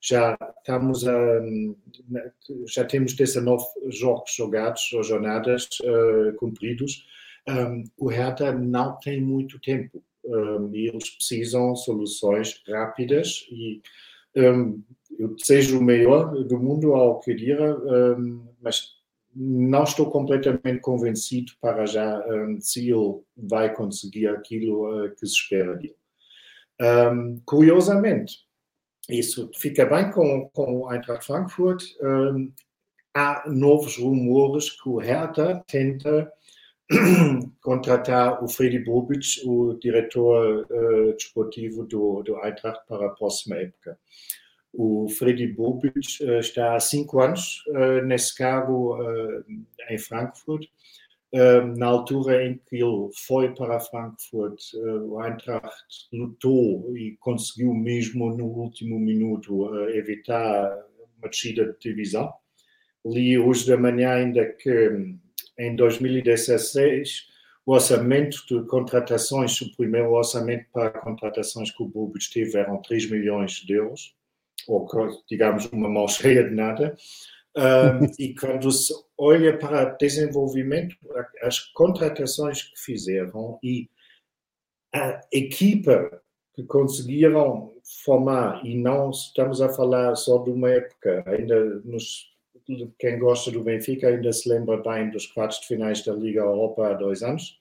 já 0.02 0.38
estamos 0.58 1.08
a, 1.08 1.42
já 2.68 2.84
temos 2.84 3.14
19 3.14 3.64
jogos 3.90 4.34
jogados 4.36 4.92
ou 4.94 5.02
jornadas 5.02 5.70
uh, 5.82 6.36
cumpridos 6.38 7.06
um, 7.48 7.84
o 7.98 8.08
Hertha 8.08 8.52
não 8.52 8.98
tem 9.00 9.22
muito 9.22 9.60
tempo 9.60 10.04
um, 10.26 10.74
e 10.74 10.88
eles 10.88 11.10
precisam 11.10 11.76
soluções 11.76 12.62
rápidas 12.68 13.46
e 13.52 13.82
um, 14.36 14.82
eu 15.20 15.36
desejo 15.36 15.80
o 15.80 15.84
melhor 15.84 16.34
do 16.46 16.58
mundo 16.58 16.96
ao 16.96 17.20
Kedira, 17.20 17.78
mas 18.60 18.96
não 19.36 19.84
estou 19.84 20.10
completamente 20.10 20.80
convencido 20.80 21.52
para 21.62 21.86
já 21.86 22.20
se 22.60 22.90
ele 22.90 23.22
vai 23.38 23.72
conseguir 23.76 24.28
aquilo 24.28 25.06
uh, 25.06 25.12
que 25.12 25.28
se 25.28 25.34
espera 25.34 25.76
dele. 25.76 25.96
curiosamente, 27.46 28.40
isso 29.08 29.52
fica 29.56 29.86
bem 29.86 30.10
com, 30.10 30.50
com 30.50 30.82
o 30.82 30.92
Eintracht 30.92 31.28
Frankfurt. 31.28 31.84
há 33.14 33.44
novos 33.48 33.98
rumores 33.98 34.72
que 34.72 34.90
o 34.90 34.98
Hertha 34.98 35.64
tenta 35.68 36.32
contratar 37.62 38.44
o 38.44 38.48
Freddy 38.48 38.80
Bobic, 38.80 39.42
o 39.46 39.74
diretor 39.76 40.68
uh, 40.70 41.14
desportivo 41.14 41.86
do, 41.86 42.22
do 42.24 42.36
Eintracht 42.44 42.82
para 42.88 43.08
a 43.08 43.12
próxima 43.12 43.56
época. 43.56 43.98
O 44.74 45.08
Freddy 45.08 45.48
Bobic 45.48 46.24
uh, 46.24 46.40
está 46.40 46.76
há 46.76 46.80
cinco 46.80 47.22
anos 47.22 47.64
uh, 47.68 48.06
nesse 48.06 48.36
cargo 48.36 48.98
em 49.90 49.98
Frankfurt. 49.98 50.68
na 51.78 51.88
altura 51.88 52.46
em 52.46 52.62
que 52.70 52.76
ele 52.76 53.10
foi 53.26 53.56
para 53.56 53.80
Frankfurt, 53.80 54.60
o 55.08 55.20
Eintracht 55.20 56.08
lutou 56.12 56.96
e 56.96 57.18
conseguiu 57.20 57.74
mesmo 57.74 58.36
no 58.38 58.46
último 58.46 59.00
minuto 59.00 59.74
evitar 59.90 60.78
uma 61.18 61.30
descida 61.30 61.66
de 61.66 61.80
divisão. 61.80 62.32
Li 63.04 63.40
hoje 63.40 63.68
da 63.68 63.78
manhã 63.78 64.12
ainda 64.12 64.46
que 64.46 65.18
em 65.58 65.76
2016 65.76 67.34
o 67.66 67.74
orçamento 67.74 68.46
de 68.48 68.62
contratações, 68.68 69.60
o 69.62 69.76
primeiro 69.76 70.12
orçamento 70.12 70.66
para 70.72 70.92
contratações 70.92 71.72
que 71.72 71.82
o 71.82 71.88
Bulbis 71.88 72.30
teve 72.30 72.58
eram 72.58 72.82
3 72.82 73.10
milhões 73.10 73.54
de 73.54 73.74
euros, 73.74 74.14
ou 74.68 74.86
digamos 75.30 75.66
uma 75.68 75.90
mão 75.90 76.08
cheia 76.10 76.44
de 76.44 76.54
nada. 76.54 76.96
E 78.18 78.34
quando 78.34 78.72
se 78.72 78.92
olha 79.16 79.56
para 79.56 79.86
desenvolvimento, 79.92 80.96
as 81.44 81.60
contratações 81.60 82.64
que 82.64 82.80
fizeram 82.80 83.60
e 83.62 83.88
a 84.92 85.22
equipa 85.32 86.20
que 86.56 86.64
conseguiram 86.64 87.74
formar, 88.04 88.66
e 88.66 88.76
não 88.76 89.12
estamos 89.12 89.62
a 89.62 89.70
falar 89.70 90.16
só 90.16 90.40
de 90.40 90.50
uma 90.50 90.70
época, 90.70 91.24
ainda 91.28 91.64
nos, 91.86 92.33
quem 93.00 93.20
gosta 93.20 93.52
do 93.52 93.64
Benfica 93.64 94.08
ainda 94.08 94.32
se 94.32 94.48
lembra 94.48 94.78
bem 94.78 95.10
dos 95.10 95.28
quartos 95.28 95.60
de 95.62 95.68
finais 95.68 96.04
da 96.04 96.14
Liga 96.14 96.42
Europa 96.42 96.88
há 96.88 96.94
dois 96.94 97.22
anos. 97.22 97.60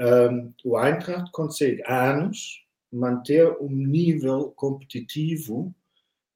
Um, 0.00 0.52
o 0.64 0.78
Eintracht 0.78 1.30
consegue 1.32 1.82
há 1.86 2.12
anos 2.12 2.64
manter 2.92 3.50
um 3.60 3.70
nível 3.70 4.52
competitivo 4.54 5.74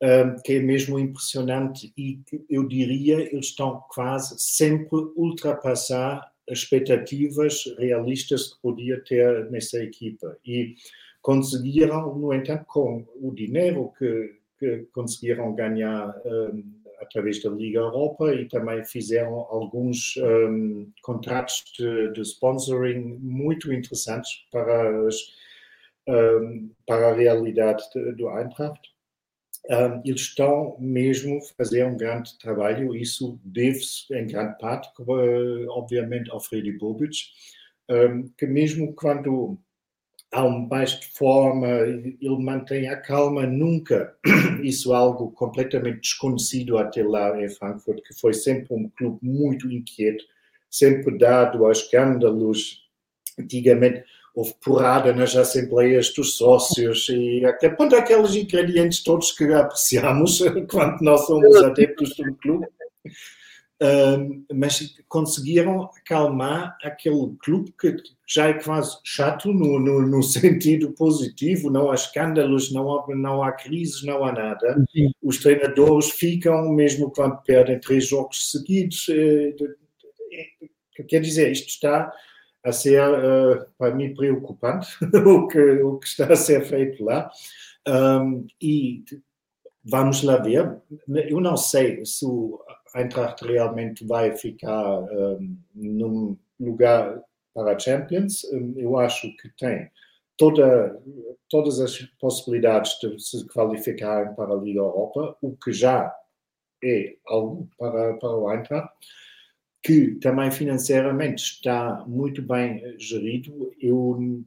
um, 0.02 0.36
que 0.42 0.54
é 0.54 0.60
mesmo 0.60 0.98
impressionante 0.98 1.92
e 1.96 2.20
eu 2.48 2.66
diria 2.66 3.20
eles 3.20 3.46
estão 3.46 3.84
quase 3.90 4.34
sempre 4.38 4.98
ultrapassar 5.14 6.32
as 6.50 6.60
expectativas 6.60 7.64
realistas 7.78 8.54
que 8.54 8.62
podia 8.62 8.98
ter 9.04 9.50
nessa 9.50 9.78
equipa 9.82 10.36
e 10.44 10.74
conseguiram, 11.22 12.16
no 12.16 12.32
entanto, 12.32 12.64
com 12.66 13.06
o 13.16 13.32
dinheiro 13.34 13.92
que, 13.98 14.36
que 14.58 14.86
conseguiram 14.92 15.54
ganhar 15.54 16.14
um, 16.24 16.79
através 17.00 17.42
da 17.42 17.50
Liga 17.50 17.78
Europa 17.78 18.34
e 18.34 18.46
também 18.46 18.84
fizeram 18.84 19.34
alguns 19.34 20.14
um, 20.18 20.90
contratos 21.02 21.64
de, 21.78 22.12
de, 22.12 22.20
sponsoring 22.22 23.18
muito 23.20 23.72
interessantes 23.72 24.30
para, 24.50 25.06
as, 25.06 25.16
um, 26.08 26.70
para 26.86 27.08
a 27.08 27.14
realidade 27.14 27.82
do 28.16 28.28
Eintracht. 28.28 28.80
Um, 29.68 30.02
eles 30.04 30.22
estão 30.22 30.76
mesmo 30.78 31.38
a 31.38 31.54
fazer 31.56 31.84
um 31.84 31.96
grande 31.96 32.38
trabalho, 32.38 32.96
isso 32.96 33.38
deve-se 33.44 34.12
em 34.14 34.26
grande 34.26 34.58
parte, 34.58 34.88
obviamente, 35.68 36.30
ao 36.30 36.40
Freddy 36.40 36.72
Bobic, 36.72 37.16
um, 37.90 38.28
que 38.38 38.46
mesmo 38.46 38.94
quando 38.94 39.58
há 40.32 40.44
um 40.44 40.64
baixo 40.66 41.00
de 41.00 41.08
forma, 41.08 41.68
ele 41.68 42.38
mantém 42.38 42.88
a 42.88 42.96
calma, 42.96 43.46
nunca, 43.46 44.14
isso 44.62 44.92
é 44.92 44.96
algo 44.96 45.30
completamente 45.32 46.00
desconhecido 46.00 46.78
até 46.78 47.02
lá 47.02 47.40
em 47.42 47.48
Frankfurt, 47.48 48.02
que 48.06 48.14
foi 48.14 48.32
sempre 48.32 48.74
um 48.74 48.88
clube 48.90 49.18
muito 49.22 49.70
inquieto, 49.70 50.24
sempre 50.70 51.18
dado 51.18 51.66
a 51.66 51.72
escândalos, 51.72 52.88
antigamente 53.38 54.04
houve 54.34 54.54
porrada 54.64 55.12
nas 55.12 55.34
assembleias 55.34 56.14
dos 56.14 56.36
sócios 56.36 57.08
e 57.08 57.44
até 57.44 57.68
ponto 57.68 57.96
aqueles 57.96 58.34
ingredientes 58.36 59.02
todos 59.02 59.32
que 59.32 59.44
apreciamos 59.52 60.40
quando 60.70 61.00
nós 61.00 61.26
somos 61.26 61.56
adeptos 61.56 62.14
do 62.16 62.34
clube. 62.36 62.66
Um, 63.82 64.44
mas 64.52 64.94
conseguiram 65.08 65.84
acalmar 65.96 66.76
aquele 66.84 67.34
clube 67.42 67.72
que 67.80 67.96
já 68.28 68.48
é 68.48 68.52
quase 68.52 68.98
chato 69.02 69.50
no, 69.50 69.80
no, 69.80 70.06
no, 70.06 70.20
sentido 70.22 70.92
positivo, 70.92 71.70
não 71.70 71.90
há 71.90 71.94
escândalos, 71.94 72.70
não 72.70 72.92
há, 72.92 73.06
não 73.16 73.42
há 73.42 73.52
crises, 73.52 74.02
não 74.04 74.22
há 74.22 74.32
nada. 74.32 74.84
Sim. 74.92 75.10
Os 75.22 75.38
treinadores 75.38 76.10
ficam, 76.10 76.70
mesmo 76.72 77.10
quando 77.10 77.40
perdem 77.42 77.80
três 77.80 78.06
jogos 78.06 78.50
seguidos. 78.50 79.08
Eh, 79.08 79.54
quer 81.08 81.20
dizer, 81.20 81.50
isto 81.50 81.68
está 81.68 82.12
a 82.62 82.72
ser, 82.72 83.00
uh, 83.02 83.64
para 83.78 83.94
mim, 83.94 84.14
preocupante, 84.14 84.88
o, 85.26 85.48
que, 85.48 85.58
o 85.58 85.98
que 85.98 86.06
está 86.06 86.26
a 86.26 86.36
ser 86.36 86.66
feito 86.66 87.02
lá. 87.02 87.30
Um, 87.88 88.46
e 88.60 89.02
vamos 89.82 90.22
lá 90.22 90.36
ver. 90.36 90.76
Eu 91.08 91.40
não 91.40 91.56
sei 91.56 92.04
se 92.04 92.26
o 92.26 92.60
Eintracht 92.94 93.44
realmente 93.44 94.07
vai 94.07 94.37
ficar 94.37 95.03
um, 95.03 95.57
num 95.74 96.37
lugar 96.59 97.22
para 97.55 97.72
a 97.72 97.79
Champions. 97.79 98.44
Um, 98.53 98.74
eu 98.76 98.96
acho 98.98 99.35
que 99.37 99.48
tem 99.57 99.90
toda, 100.37 101.00
todas 101.48 101.81
as 101.81 101.98
possibilidades 102.20 102.98
de 103.00 103.18
se 103.18 103.46
qualificarem 103.48 104.35
para 104.35 104.53
a 104.53 104.57
Liga 104.57 104.81
Europa, 104.81 105.37
o 105.40 105.57
que 105.57 105.72
já 105.72 106.14
é 106.83 107.16
algo 107.26 107.68
para, 107.79 108.14
para 108.14 108.37
o 108.37 108.50
Eintracht 108.53 108.90
que 109.83 110.16
também 110.16 110.50
financeiramente 110.50 111.42
está 111.42 112.05
muito 112.07 112.42
bem 112.42 112.98
gerido. 112.98 113.72
Eu 113.81 114.44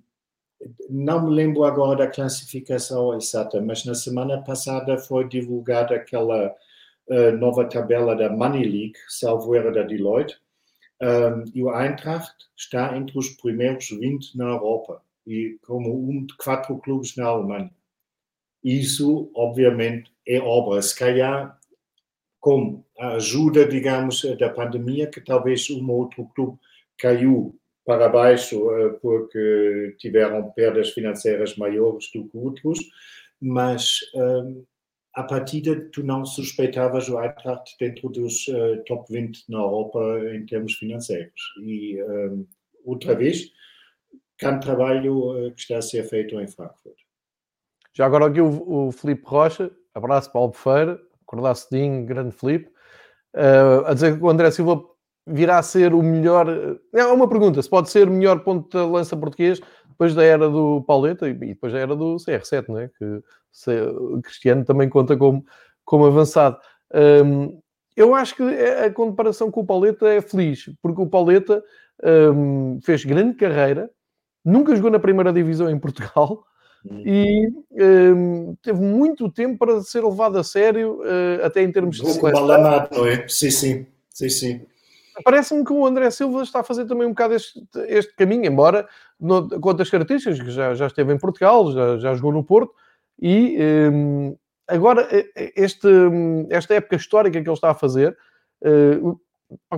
não 0.90 1.26
me 1.26 1.36
lembro 1.36 1.64
agora 1.64 2.06
da 2.06 2.12
classificação 2.12 3.16
exata, 3.16 3.62
mas 3.62 3.84
na 3.84 3.96
semana 3.96 4.42
passada 4.44 4.98
foi 4.98 5.28
divulgada 5.28 5.96
aquela 5.96 6.56
nova 7.38 7.66
tabela 7.66 8.16
da 8.16 8.30
Money 8.30 8.64
League, 8.64 8.94
salvo 9.10 9.56
era 9.56 9.72
da 9.72 9.84
Deloitte, 9.84 10.40
e 11.54 11.62
o 11.62 11.70
Eintracht 11.76 12.34
está 12.56 12.96
entre 12.98 13.18
os 13.18 13.30
primeiros 13.30 13.90
20 13.90 14.38
na 14.38 14.46
Europa 14.46 15.02
e 15.28 15.58
como 15.66 16.10
um 16.10 16.26
de 16.26 16.36
quatro 16.38 16.78
clubes 16.78 17.16
na 17.16 17.26
Alemanha. 17.26 17.72
Isso, 18.64 19.30
obviamente, 19.36 20.12
é 20.26 20.40
obra. 20.40 20.82
Se 20.82 20.98
calhar 20.98 21.60
com 22.40 22.84
a 23.00 23.16
ajuda, 23.16 23.66
digamos, 23.66 24.22
da 24.38 24.50
pandemia, 24.50 25.08
que 25.08 25.22
talvez 25.22 25.70
um 25.70 25.90
outro 25.90 26.26
clube 26.36 26.58
caiu 26.98 27.58
para 27.86 28.10
baixo 28.10 28.70
eh, 28.72 28.90
porque 29.02 29.96
tiveram 29.98 30.52
perdas 30.52 30.90
financeiras 30.92 31.56
maiores 31.58 32.10
do 32.14 32.28
que 32.28 32.38
outros, 32.38 32.80
mas 33.42 34.00
um, 34.16 34.60
eh, 34.60 34.64
a 35.14 35.24
partida 35.24 35.80
tu 35.92 36.04
não 36.04 36.26
suspeitavas 36.26 37.08
o 37.08 37.22
Eintracht 37.22 37.76
dentro 37.80 38.10
dos 38.10 38.48
uh, 38.48 38.84
top 38.86 39.12
20 39.12 39.50
na 39.50 39.60
Europa 39.60 40.00
em 40.34 40.46
termos 40.46 40.74
financeiros. 40.74 41.40
E 41.62 42.02
um, 42.04 42.48
outra 42.84 43.16
vez, 43.16 43.52
grande 44.40 44.66
trabalho 44.66 45.48
uh, 45.48 45.52
que 45.52 45.62
está 45.62 45.78
a 45.78 45.82
ser 45.82 46.04
feito 46.04 46.40
em 46.40 46.48
Frankfurt. 46.48 46.98
Já 47.94 48.08
agora 48.08 48.26
aqui 48.26 48.42
o, 48.42 48.88
o 48.88 48.92
Felipe 48.92 49.24
Rocha, 49.26 49.72
abraço 49.94 50.32
para 50.32 50.42
Albufeira, 50.42 51.00
acordar 51.22 51.54
cedinho, 51.56 52.06
grande 52.06 52.32
Felipe, 52.32 52.72
uh, 53.36 53.86
a 53.86 53.94
dizer 53.94 54.18
que 54.18 54.24
o 54.24 54.30
André 54.30 54.50
Silva 54.50 54.84
virá 55.26 55.60
a 55.60 55.64
ser 55.64 55.94
o 55.94 56.02
melhor. 56.02 56.48
É 56.94 57.06
uma 57.06 57.28
pergunta: 57.28 57.62
se 57.62 57.70
pode 57.70 57.90
ser 57.90 58.08
o 58.08 58.12
melhor 58.12 58.40
ponto 58.44 58.70
de 58.70 58.92
lança 58.92 59.16
português 59.16 59.60
depois 59.90 60.16
da 60.16 60.24
era 60.24 60.50
do 60.50 60.84
Pauleta 60.88 61.30
e 61.30 61.34
depois 61.34 61.72
da 61.72 61.80
era 61.80 61.96
do 61.96 62.16
CR7, 62.16 62.66
não 62.68 62.80
é? 62.80 62.90
Que 62.98 63.22
o 63.80 64.22
Cristiano 64.22 64.66
também 64.66 64.90
conta 64.90 65.16
como, 65.16 65.46
como 65.86 66.06
avançado. 66.06 66.58
Um, 66.94 67.60
eu 67.96 68.16
acho 68.16 68.36
que 68.36 68.44
a 68.44 68.92
comparação 68.92 69.52
com 69.52 69.62
o 69.62 69.66
Pauleta 69.66 70.08
é 70.08 70.20
feliz, 70.20 70.66
porque 70.82 71.00
o 71.00 71.08
Pauleta 71.08 71.64
um, 72.04 72.80
fez 72.82 73.06
grande 73.06 73.36
carreira, 73.36 73.90
nunca 74.44 74.76
jogou 74.76 74.90
na 74.90 75.00
primeira 75.00 75.32
divisão 75.32 75.70
em 75.70 75.78
Portugal, 75.78 76.44
Hum. 76.86 77.02
e 77.06 77.48
um, 78.12 78.56
teve 78.62 78.82
muito 78.82 79.32
tempo 79.32 79.58
para 79.58 79.82
ser 79.82 80.04
levado 80.04 80.38
a 80.38 80.44
sério, 80.44 81.00
uh, 81.00 81.46
até 81.46 81.64
em 81.64 81.72
termos 81.72 81.96
de 81.96 82.06
seleção. 82.06 82.46
não 82.92 83.08
é? 83.08 83.26
Sim, 83.30 83.52
sim, 83.52 83.86
sim, 84.10 84.30
sim. 84.30 84.62
Parece-me 85.24 85.64
que 85.64 85.74
o 85.74 85.86
André 85.86 86.10
Silva 86.10 86.44
está 86.44 86.62
a 86.62 86.64
fazer 86.64 86.86
também 86.86 87.06
um 87.06 87.12
bocado 87.12 87.36
este, 87.36 87.62
este 87.88 88.16
caminho, 88.16 88.46
embora 88.46 88.88
no, 89.20 89.48
com 89.48 89.70
outras 89.70 89.90
características, 89.90 90.42
que 90.42 90.52
já, 90.52 90.74
já 90.74 90.88
esteve 90.88 91.14
em 91.14 91.18
Portugal, 91.18 91.72
já, 91.72 91.98
já 91.98 92.14
jogou 92.16 92.32
no 92.32 92.44
Porto, 92.44 92.74
e 93.22 93.58
um, 93.92 94.36
agora 94.68 95.08
este, 95.36 95.88
esta 96.50 96.74
época 96.74 96.96
histórica 96.96 97.42
que 97.42 97.48
ele 97.48 97.54
está 97.54 97.72
a 97.72 97.76
fazer, 97.76 98.18
uh, 98.66 99.20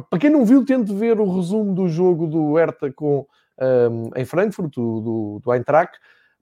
para 0.10 0.19
quem 0.19 0.30
não 0.30 0.45
viu, 0.45 0.65
tente 0.65 0.93
ver 0.93 1.19
o 1.19 1.36
resumo 1.36 1.74
do 1.74 1.88
jogo 1.88 2.28
do 2.28 2.54
Hertha 2.54 2.91
com, 2.93 3.26
um, 3.60 4.10
em 4.15 4.26
Frankfurt, 4.26 4.74
do, 4.74 5.02
do, 5.02 5.41
do 5.43 5.54
Eintracht, 5.54 5.98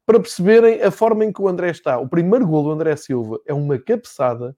para 0.06 0.20
perceberem 0.20 0.82
a 0.82 0.92
forma 0.92 1.26
em 1.26 1.32
que 1.32 1.42
o 1.42 1.48
André 1.48 1.72
está. 1.72 1.98
O 1.98 2.08
primeiro 2.08 2.46
gol 2.46 2.64
do 2.64 2.72
André 2.72 2.96
Silva 2.96 3.40
é 3.46 3.54
uma 3.54 3.80
cabeçada, 3.80 4.56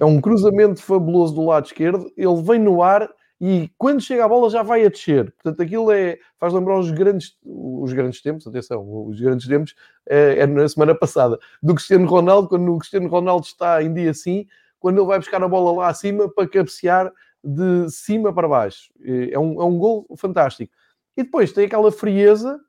é 0.00 0.04
um 0.04 0.20
cruzamento 0.20 0.82
fabuloso 0.82 1.34
do 1.34 1.44
lado 1.44 1.66
esquerdo, 1.66 2.10
ele 2.16 2.42
vem 2.42 2.58
no 2.58 2.82
ar 2.82 3.08
e 3.40 3.70
quando 3.78 4.00
chega 4.00 4.24
a 4.24 4.28
bola 4.28 4.50
já 4.50 4.62
vai 4.62 4.84
a 4.84 4.88
descer. 4.88 5.32
Portanto, 5.32 5.62
aquilo 5.62 5.92
é, 5.92 6.18
faz 6.38 6.52
lembrar 6.52 6.78
os 6.78 6.90
grandes, 6.90 7.36
os 7.44 7.92
grandes 7.92 8.20
tempos, 8.20 8.46
atenção, 8.46 9.06
os 9.06 9.20
grandes 9.20 9.46
tempos, 9.46 9.74
é, 10.08 10.40
é 10.40 10.46
na 10.46 10.68
semana 10.68 10.94
passada, 10.94 11.38
do 11.62 11.74
Cristiano 11.74 12.06
Ronaldo, 12.06 12.48
quando 12.48 12.74
o 12.74 12.78
Cristiano 12.78 13.08
Ronaldo 13.08 13.46
está 13.46 13.82
em 13.82 13.92
dia 13.92 14.10
assim, 14.10 14.46
quando 14.80 14.98
ele 14.98 15.06
vai 15.06 15.18
buscar 15.18 15.42
a 15.42 15.48
bola 15.48 15.78
lá 15.78 15.88
acima 15.88 16.28
para 16.28 16.48
cabecear 16.48 17.12
de 17.42 17.88
cima 17.90 18.32
para 18.32 18.48
baixo. 18.48 18.92
É 19.04 19.38
um, 19.38 19.60
é 19.62 19.64
um 19.64 19.78
gol 19.78 20.06
fantástico. 20.16 20.72
E 21.16 21.22
depois 21.22 21.52
tem 21.52 21.66
aquela 21.66 21.92
frieza 21.92 22.60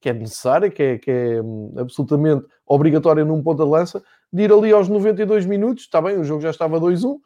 que 0.00 0.08
é 0.08 0.12
necessária, 0.12 0.70
que 0.70 0.82
é, 0.82 0.98
que 0.98 1.10
é 1.10 1.42
hum, 1.42 1.74
absolutamente 1.76 2.46
obrigatória 2.66 3.24
num 3.24 3.42
ponto 3.42 3.62
de 3.62 3.70
lança, 3.70 4.02
de 4.32 4.44
ir 4.44 4.52
ali 4.52 4.72
aos 4.72 4.88
92 4.88 5.44
minutos, 5.44 5.84
está 5.84 6.00
bem, 6.00 6.18
o 6.18 6.24
jogo 6.24 6.40
já 6.40 6.50
estava 6.50 6.80
2-1, 6.80 7.16
Uh, 7.16 7.20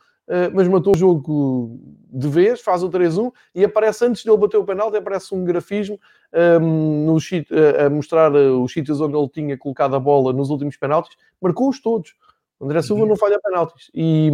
mas 0.54 0.66
matou 0.68 0.94
o 0.94 0.98
jogo 0.98 1.78
de 2.14 2.28
vez, 2.28 2.60
faz 2.60 2.82
o 2.82 2.88
3-1 2.88 3.32
e 3.54 3.64
aparece 3.64 4.04
antes 4.04 4.24
dele 4.24 4.37
bater 4.37 4.56
o 4.56 4.64
penalti, 4.64 4.96
aparece 4.96 5.34
um 5.34 5.44
grafismo 5.44 5.98
um, 6.60 7.06
no, 7.06 7.16
uh, 7.16 7.87
a 7.87 7.90
mostrar 7.90 8.32
uh, 8.32 8.62
os 8.62 8.72
sítios 8.72 9.00
onde 9.00 9.16
ele 9.16 9.28
tinha 9.28 9.58
colocado 9.58 9.96
a 9.96 10.00
bola 10.00 10.32
nos 10.32 10.48
últimos 10.48 10.76
penaltis, 10.76 11.16
marcou-os 11.40 11.80
todos. 11.80 12.14
André 12.60 12.82
Silva 12.82 13.02
uhum. 13.02 13.08
não 13.08 13.16
falha 13.16 13.40
penaltis. 13.40 13.90
E, 13.92 14.30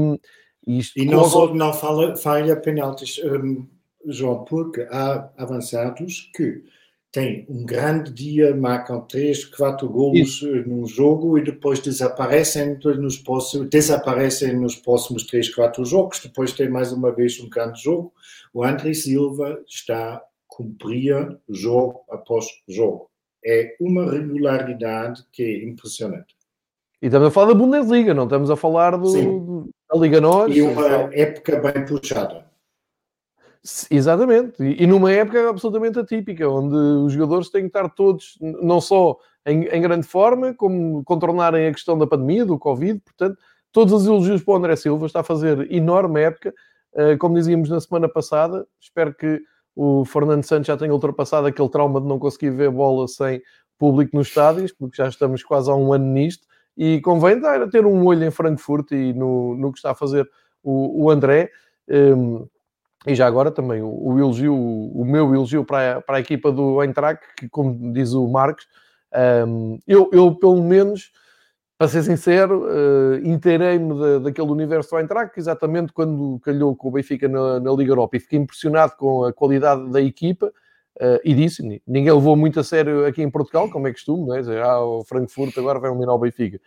e, 0.66 0.80
e 0.96 1.04
não 1.06 1.24
só 1.24 1.52
não 1.54 1.72
falha, 1.72 2.14
falha 2.16 2.56
penaltis, 2.56 3.18
um, 3.24 3.66
João, 4.06 4.44
porque 4.44 4.86
há 4.90 5.30
avançados 5.38 6.30
que 6.34 6.62
tem 7.12 7.44
um 7.48 7.64
grande 7.64 8.12
dia, 8.12 8.54
marcam 8.54 9.00
3, 9.00 9.44
4 9.46 9.88
golos 9.88 10.18
Isso. 10.18 10.46
num 10.68 10.86
jogo 10.86 11.36
e 11.36 11.42
depois 11.42 11.80
desaparecem 11.80 12.78
nos 12.78 13.18
próximos, 13.18 13.68
desaparecem 13.68 14.56
nos 14.56 14.76
próximos 14.76 15.24
3, 15.26 15.52
4 15.52 15.84
jogos. 15.84 16.20
Depois 16.20 16.52
tem 16.52 16.68
mais 16.68 16.92
uma 16.92 17.10
vez 17.10 17.40
um 17.40 17.48
grande 17.48 17.82
jogo. 17.82 18.12
O 18.54 18.62
André 18.62 18.94
Silva 18.94 19.60
está 19.66 20.14
a 20.14 20.22
cumprir 20.46 21.36
jogo 21.48 22.00
após 22.08 22.46
jogo. 22.68 23.10
É 23.44 23.74
uma 23.80 24.08
regularidade 24.08 25.24
que 25.32 25.42
é 25.42 25.64
impressionante. 25.64 26.36
E 27.02 27.06
estamos 27.06 27.28
a 27.28 27.30
falar 27.30 27.48
da 27.48 27.54
Bundesliga, 27.54 28.14
não 28.14 28.24
estamos 28.24 28.50
a 28.50 28.56
falar 28.56 28.96
do, 28.96 29.68
da 29.90 29.98
Liga 29.98 30.20
Nós. 30.20 30.54
E 30.54 30.60
uma 30.60 31.12
época 31.12 31.58
bem 31.58 31.86
puxada. 31.86 32.49
Exatamente, 33.90 34.62
e, 34.62 34.86
numa 34.86 35.12
época 35.12 35.50
absolutamente 35.50 35.98
atípica, 35.98 36.48
onde 36.48 36.74
os 36.74 37.12
jogadores 37.12 37.50
têm 37.50 37.62
que 37.62 37.66
estar 37.66 37.90
todos, 37.90 38.38
não 38.40 38.80
só 38.80 39.18
em, 39.44 39.64
em, 39.64 39.82
grande 39.82 40.06
forma, 40.06 40.54
como 40.54 41.04
contornarem 41.04 41.66
a 41.66 41.72
questão 41.72 41.98
da 41.98 42.06
pandemia, 42.06 42.46
do 42.46 42.58
Covid, 42.58 42.98
portanto, 43.00 43.38
todos 43.70 43.92
os 43.92 44.06
elogios 44.06 44.42
para 44.42 44.54
o 44.54 44.56
André 44.56 44.76
Silva, 44.76 45.04
está 45.04 45.20
a 45.20 45.24
fazer 45.24 45.70
enorme 45.70 46.22
época, 46.22 46.54
uh, 46.94 47.18
como 47.18 47.34
dizíamos 47.34 47.68
na 47.68 47.78
semana 47.80 48.08
passada, 48.08 48.66
espero 48.80 49.14
que 49.14 49.42
o 49.76 50.06
Fernando 50.06 50.44
Santos 50.44 50.66
já 50.66 50.76
tenha 50.76 50.92
ultrapassado 50.92 51.46
aquele 51.46 51.68
trauma 51.68 52.00
de 52.00 52.06
não 52.06 52.18
conseguir 52.18 52.50
ver 52.50 52.70
bola 52.70 53.06
sem 53.08 53.42
público 53.78 54.16
nos 54.16 54.28
estádios, 54.28 54.72
porque 54.72 54.96
já 54.96 55.08
estamos 55.08 55.42
quase 55.42 55.70
há 55.70 55.74
um 55.74 55.92
ano 55.92 56.06
nisto, 56.06 56.46
e 56.76 56.98
convém 57.02 57.38
dar, 57.38 57.68
ter 57.68 57.84
um 57.84 58.06
olho 58.06 58.24
em 58.24 58.30
Frankfurt 58.30 58.90
e 58.92 59.12
no, 59.12 59.54
no 59.54 59.70
que 59.70 59.78
está 59.78 59.90
a 59.90 59.94
fazer 59.94 60.26
o, 60.62 61.04
o 61.04 61.10
André. 61.10 61.50
Um, 61.88 62.46
e 63.06 63.14
já 63.14 63.26
agora 63.26 63.50
também 63.50 63.80
o, 63.82 63.88
o 63.88 64.18
elogio, 64.18 64.54
o, 64.54 65.04
meu 65.04 65.34
elogio 65.34 65.64
para 65.64 65.96
a, 65.96 66.00
para 66.02 66.16
a 66.18 66.20
equipa 66.20 66.52
do 66.52 66.82
Eintracht, 66.82 67.22
que 67.36 67.48
como 67.48 67.92
diz 67.92 68.12
o 68.12 68.28
Marcos, 68.28 68.66
um, 69.46 69.78
eu, 69.88 70.10
eu 70.12 70.34
pelo 70.34 70.62
menos, 70.62 71.10
para 71.78 71.88
ser 71.88 72.02
sincero, 72.02 72.66
uh, 72.66 73.16
inteirei-me 73.26 73.98
da, 73.98 74.18
daquele 74.18 74.50
universo 74.50 74.90
do 74.90 74.98
Eintracht, 74.98 75.38
exatamente 75.38 75.92
quando 75.92 76.38
calhou 76.40 76.76
com 76.76 76.88
o 76.88 76.90
Benfica 76.90 77.26
na, 77.26 77.58
na, 77.58 77.72
Liga 77.72 77.90
Europa 77.90 78.16
e 78.16 78.20
fiquei 78.20 78.38
impressionado 78.38 78.92
com 78.96 79.24
a 79.24 79.32
qualidade 79.32 79.90
da 79.90 80.00
equipa 80.00 80.52
uh, 81.00 81.20
e 81.24 81.34
disse, 81.34 81.62
ninguém 81.86 82.12
levou 82.12 82.36
muito 82.36 82.60
a 82.60 82.64
sério 82.64 83.06
aqui 83.06 83.22
em 83.22 83.30
Portugal, 83.30 83.70
como 83.70 83.88
é 83.88 83.92
costume, 83.92 84.26
não 84.26 84.34
é? 84.34 84.62
Ah, 84.62 84.84
o 84.84 85.04
Frankfurt 85.04 85.56
agora 85.56 85.80
vai 85.80 85.90
eliminar 85.90 86.14
o 86.14 86.18
Benfica. 86.18 86.60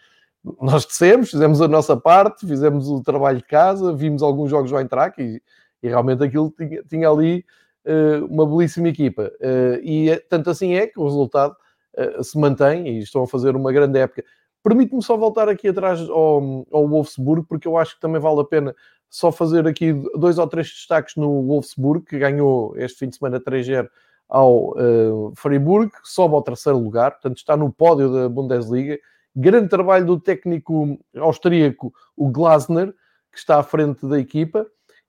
Nós 0.60 0.86
dissemos, 0.86 1.30
fizemos 1.30 1.62
a 1.62 1.68
nossa 1.68 1.96
parte, 1.96 2.46
fizemos 2.46 2.90
o 2.90 3.02
trabalho 3.02 3.38
de 3.38 3.46
casa, 3.46 3.94
vimos 3.94 4.22
alguns 4.22 4.50
jogos 4.50 4.72
do 4.72 4.80
Eintracht 4.80 5.22
e 5.22 5.42
e 5.84 5.90
realmente 5.90 6.24
aquilo 6.24 6.50
tinha, 6.58 6.82
tinha 6.84 7.10
ali 7.10 7.46
uh, 7.86 8.26
uma 8.26 8.48
belíssima 8.48 8.88
equipa. 8.88 9.32
Uh, 9.40 9.80
e 9.84 10.10
é, 10.10 10.18
tanto 10.18 10.50
assim 10.50 10.74
é 10.74 10.88
que 10.88 11.00
o 11.00 11.04
resultado 11.04 11.56
uh, 11.98 12.24
se 12.24 12.38
mantém 12.40 12.88
e 12.88 13.00
estão 13.00 13.24
a 13.24 13.28
fazer 13.28 13.56
uma 13.56 13.72
grande 13.72 14.00
época. 14.00 14.24
Permite-me 14.64 15.04
só 15.04 15.18
voltar 15.18 15.50
aqui 15.50 15.68
atrás 15.68 16.00
ao, 16.10 16.66
ao 16.72 16.88
Wolfsburg, 16.88 17.46
porque 17.48 17.68
eu 17.68 17.78
acho 17.78 17.96
que 17.96 18.02
também 18.02 18.22
vale 18.22 18.40
a 18.40 18.46
pena 18.46 18.74
só 19.10 19.32
fazer 19.32 19.68
aqui 19.68 19.94
dois 20.18 20.40
ou 20.40 20.48
três 20.48 20.68
destaques 20.70 21.18
no 21.18 21.44
Wolfsburg, 21.44 22.06
que 22.06 22.18
ganhou 22.18 22.74
este 22.78 23.00
fim 23.00 23.10
de 23.10 23.18
semana 23.18 23.40
3-0 23.40 23.90
ao 24.30 24.72
uh, 24.72 25.34
Freiburg, 25.36 25.92
sobe 26.04 26.34
ao 26.34 26.42
terceiro 26.42 26.80
lugar, 26.80 27.12
portanto 27.12 27.38
está 27.38 27.56
no 27.56 27.72
pódio 27.72 28.12
da 28.12 28.30
Bundesliga. 28.30 28.98
Grande 29.36 29.68
trabalho 29.68 30.06
do 30.06 30.20
técnico 30.20 30.98
austríaco, 31.16 31.94
o 32.16 32.30
Glasner, 32.30 32.94
que 33.32 33.38
está 33.38 33.60
à 33.60 33.64
frente 33.64 34.08
da 34.08 34.20
equipa. 34.20 34.66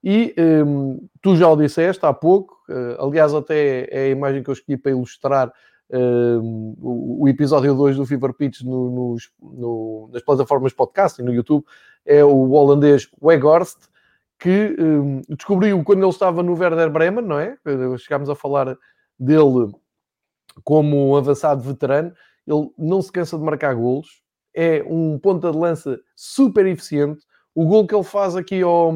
E 0.06 0.34
um, 0.38 1.08
tu 1.22 1.34
já 1.34 1.48
o 1.48 1.56
disseste 1.56 2.04
há 2.04 2.12
pouco, 2.12 2.62
uh, 2.68 3.02
aliás, 3.02 3.32
até 3.32 3.88
é 3.90 4.04
a 4.04 4.10
imagem 4.10 4.42
que 4.42 4.50
eu 4.50 4.52
escolhi 4.52 4.76
para 4.76 4.90
ilustrar 4.90 5.50
um, 5.90 6.74
o, 6.78 7.22
o, 7.22 7.28
episódio 7.28 7.74
2 7.74 7.96
do 7.96 8.04
Fever 8.04 8.34
Pitch 8.34 8.60
no, 8.60 9.16
no, 9.40 10.10
nas 10.12 10.22
plataformas 10.22 10.74
podcast 10.74 11.22
e 11.22 11.24
no 11.24 11.32
YouTube, 11.32 11.64
é 12.04 12.22
o 12.22 12.50
holandês 12.50 13.08
Weghorst, 13.22 13.78
que 14.38 14.76
um, 14.78 15.22
descobriu 15.30 15.82
quando 15.82 16.02
ele 16.02 16.10
estava 16.10 16.42
no 16.42 16.52
Werder 16.52 16.90
Bremen, 16.90 17.24
não 17.24 17.38
é? 17.38 17.56
Chegámos 17.96 18.28
a 18.28 18.34
falar 18.34 18.76
dele 19.18 19.72
como 20.62 21.12
um 21.12 21.16
avançado 21.16 21.62
veterano. 21.62 22.12
Ele 22.46 22.70
não 22.76 23.00
se 23.00 23.10
cansa 23.10 23.38
de 23.38 23.42
marcar 23.42 23.74
golos, 23.74 24.22
é 24.54 24.84
um 24.86 25.18
ponta 25.18 25.50
de 25.50 25.56
lança 25.56 25.98
super 26.14 26.66
eficiente. 26.66 27.24
O 27.54 27.64
gol 27.64 27.86
que 27.86 27.94
ele 27.94 28.04
faz 28.04 28.36
aqui 28.36 28.60
ao 28.60 28.92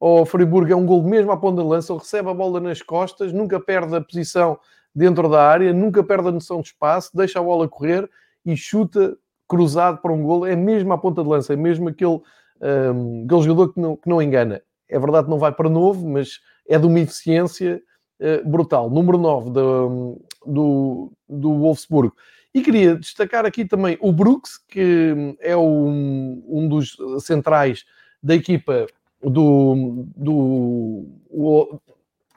ao 0.00 0.26
Friburgo 0.26 0.72
é 0.72 0.76
um 0.76 0.86
gol 0.86 1.02
mesmo 1.02 1.32
à 1.32 1.36
ponta 1.36 1.62
de 1.62 1.68
lança, 1.68 1.92
ele 1.92 2.00
recebe 2.00 2.28
a 2.28 2.34
bola 2.34 2.60
nas 2.60 2.82
costas, 2.82 3.32
nunca 3.32 3.58
perde 3.58 3.96
a 3.96 4.00
posição 4.00 4.58
dentro 4.94 5.28
da 5.28 5.42
área, 5.42 5.72
nunca 5.72 6.02
perde 6.02 6.28
a 6.28 6.32
noção 6.32 6.60
de 6.60 6.68
espaço, 6.68 7.10
deixa 7.14 7.38
a 7.38 7.42
bola 7.42 7.68
correr 7.68 8.08
e 8.44 8.56
chuta 8.56 9.16
cruzado 9.48 9.98
para 9.98 10.12
um 10.12 10.22
gol, 10.22 10.46
é 10.46 10.56
mesmo 10.56 10.92
à 10.92 10.98
ponta 10.98 11.22
de 11.22 11.28
lança, 11.28 11.52
é 11.52 11.56
mesmo 11.56 11.88
aquele, 11.88 12.20
um, 12.60 13.24
aquele 13.24 13.42
jogador 13.42 13.72
que 13.72 13.80
não, 13.80 13.96
que 13.96 14.08
não 14.08 14.20
engana. 14.20 14.62
É 14.88 14.98
verdade 14.98 15.24
que 15.24 15.30
não 15.30 15.38
vai 15.38 15.52
para 15.52 15.68
novo, 15.68 16.08
mas 16.08 16.40
é 16.68 16.78
de 16.78 16.86
uma 16.86 17.00
eficiência 17.00 17.82
uh, 18.20 18.48
brutal. 18.48 18.90
Número 18.90 19.18
9 19.18 19.50
do, 19.50 20.20
do, 20.44 21.12
do 21.28 21.54
Wolfsburgo. 21.58 22.14
E 22.54 22.62
queria 22.62 22.96
destacar 22.96 23.44
aqui 23.44 23.64
também 23.64 23.98
o 24.00 24.12
Brooks, 24.12 24.58
que 24.66 25.36
é 25.40 25.56
um, 25.56 26.42
um 26.48 26.68
dos 26.68 26.96
centrais 27.20 27.84
da 28.22 28.34
equipa 28.34 28.86
do, 29.30 30.06
do, 30.16 31.06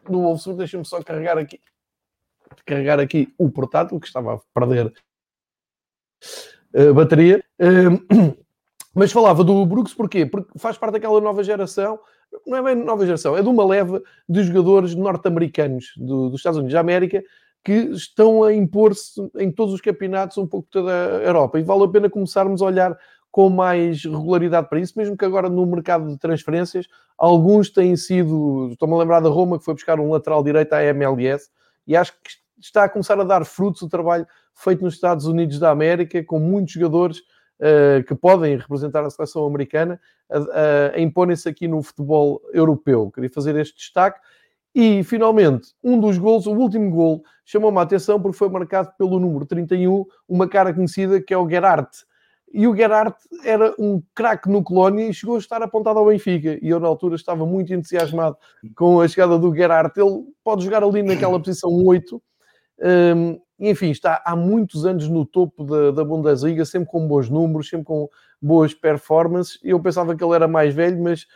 do 0.09 0.21
Wolfsburg. 0.21 0.57
Deixa-me 0.57 0.85
só 0.85 1.01
carregar 1.03 1.37
aqui, 1.37 1.59
carregar 2.65 2.99
aqui 2.99 3.33
o 3.37 3.49
portátil 3.49 3.99
que 3.99 4.07
estava 4.07 4.35
a 4.35 4.39
perder 4.53 4.93
a 6.73 6.93
bateria. 6.93 7.43
Uh, 7.59 8.35
mas 8.93 9.11
falava 9.11 9.43
do 9.43 9.65
Brooks 9.65 9.93
porquê? 9.93 10.25
Porque 10.25 10.57
faz 10.57 10.77
parte 10.77 10.93
daquela 10.93 11.21
nova 11.21 11.43
geração, 11.43 11.99
não 12.45 12.57
é 12.57 12.63
bem 12.63 12.83
nova 12.83 13.05
geração, 13.05 13.37
é 13.37 13.41
de 13.41 13.47
uma 13.47 13.65
leva 13.65 14.01
de 14.27 14.43
jogadores 14.43 14.95
norte-americanos 14.95 15.93
do, 15.97 16.29
dos 16.29 16.39
Estados 16.39 16.57
Unidos 16.57 16.73
da 16.73 16.79
América 16.79 17.23
que 17.63 17.73
estão 17.73 18.43
a 18.43 18.53
impor-se 18.53 19.21
em 19.37 19.51
todos 19.51 19.73
os 19.73 19.81
campeonatos 19.81 20.37
um 20.37 20.47
pouco 20.47 20.67
toda 20.71 20.91
a 20.91 21.23
Europa. 21.23 21.59
E 21.59 21.63
vale 21.63 21.83
a 21.83 21.87
pena 21.89 22.09
começarmos 22.09 22.61
a 22.61 22.65
olhar 22.65 22.97
com 23.31 23.49
mais 23.49 24.03
regularidade 24.03 24.67
para 24.67 24.79
isso, 24.79 24.93
mesmo 24.97 25.15
que 25.15 25.25
agora 25.25 25.49
no 25.49 25.65
mercado 25.65 26.07
de 26.07 26.17
transferências, 26.17 26.87
alguns 27.17 27.69
têm 27.69 27.95
sido. 27.95 28.69
Estou-me 28.71 28.95
a 28.95 28.97
lembrar 28.97 29.19
da 29.19 29.29
Roma, 29.29 29.59
que 29.59 29.65
foi 29.65 29.73
buscar 29.73 29.99
um 29.99 30.11
lateral 30.11 30.43
direito 30.43 30.73
à 30.73 30.83
MLS, 30.83 31.49
e 31.85 31.95
acho 31.95 32.13
que 32.13 32.31
está 32.59 32.85
a 32.85 32.89
começar 32.89 33.19
a 33.19 33.23
dar 33.23 33.45
frutos 33.45 33.81
o 33.81 33.89
trabalho 33.89 34.27
feito 34.53 34.83
nos 34.83 34.95
Estados 34.95 35.25
Unidos 35.25 35.59
da 35.59 35.69
América, 35.69 36.23
com 36.23 36.39
muitos 36.39 36.73
jogadores 36.73 37.19
uh, 37.19 38.03
que 38.05 38.15
podem 38.15 38.57
representar 38.57 39.05
a 39.05 39.09
seleção 39.09 39.45
americana, 39.45 39.99
a, 40.29 40.99
imporem-se 40.99 41.47
aqui 41.47 41.67
no 41.67 41.81
futebol 41.81 42.41
europeu. 42.53 43.11
Queria 43.11 43.29
fazer 43.29 43.55
este 43.55 43.77
destaque. 43.77 44.19
E, 44.75 45.03
finalmente, 45.03 45.69
um 45.83 45.99
dos 45.99 46.17
gols, 46.17 46.45
o 46.45 46.51
último 46.51 46.91
gol, 46.91 47.23
chamou-me 47.43 47.79
a 47.79 47.81
atenção 47.81 48.21
porque 48.21 48.37
foi 48.37 48.49
marcado 48.49 48.91
pelo 48.97 49.19
número 49.19 49.45
31, 49.45 50.05
uma 50.27 50.47
cara 50.47 50.73
conhecida 50.73 51.19
que 51.21 51.33
é 51.33 51.37
o 51.37 51.49
Gerhardt 51.49 52.05
e 52.51 52.67
o 52.67 52.75
Gerhardt 52.75 53.17
era 53.43 53.73
um 53.77 54.01
craque 54.15 54.49
no 54.49 54.63
Colónia 54.63 55.07
e 55.07 55.13
chegou 55.13 55.35
a 55.35 55.39
estar 55.39 55.61
apontado 55.61 55.99
ao 55.99 56.07
Benfica. 56.07 56.57
E 56.61 56.69
eu, 56.69 56.79
na 56.79 56.87
altura, 56.87 57.15
estava 57.15 57.45
muito 57.45 57.73
entusiasmado 57.73 58.37
com 58.75 59.01
a 59.01 59.07
chegada 59.07 59.37
do 59.37 59.53
Gerhardt. 59.55 59.99
Ele 59.99 60.23
pode 60.43 60.63
jogar 60.63 60.83
ali 60.83 61.03
naquela 61.03 61.39
posição 61.41 61.69
8. 61.71 62.21
Um, 62.81 63.39
enfim, 63.59 63.91
está 63.91 64.21
há 64.25 64.35
muitos 64.35 64.85
anos 64.85 65.07
no 65.09 65.25
topo 65.25 65.63
da, 65.63 65.91
da 65.91 66.03
Bundesliga, 66.03 66.65
sempre 66.65 66.89
com 66.89 67.07
bons 67.07 67.29
números, 67.29 67.69
sempre 67.69 67.85
com 67.85 68.07
boas 68.41 68.73
performances. 68.73 69.59
Eu 69.63 69.79
pensava 69.81 70.15
que 70.15 70.23
ele 70.23 70.33
era 70.33 70.47
mais 70.47 70.73
velho, 70.73 71.01
mas 71.01 71.27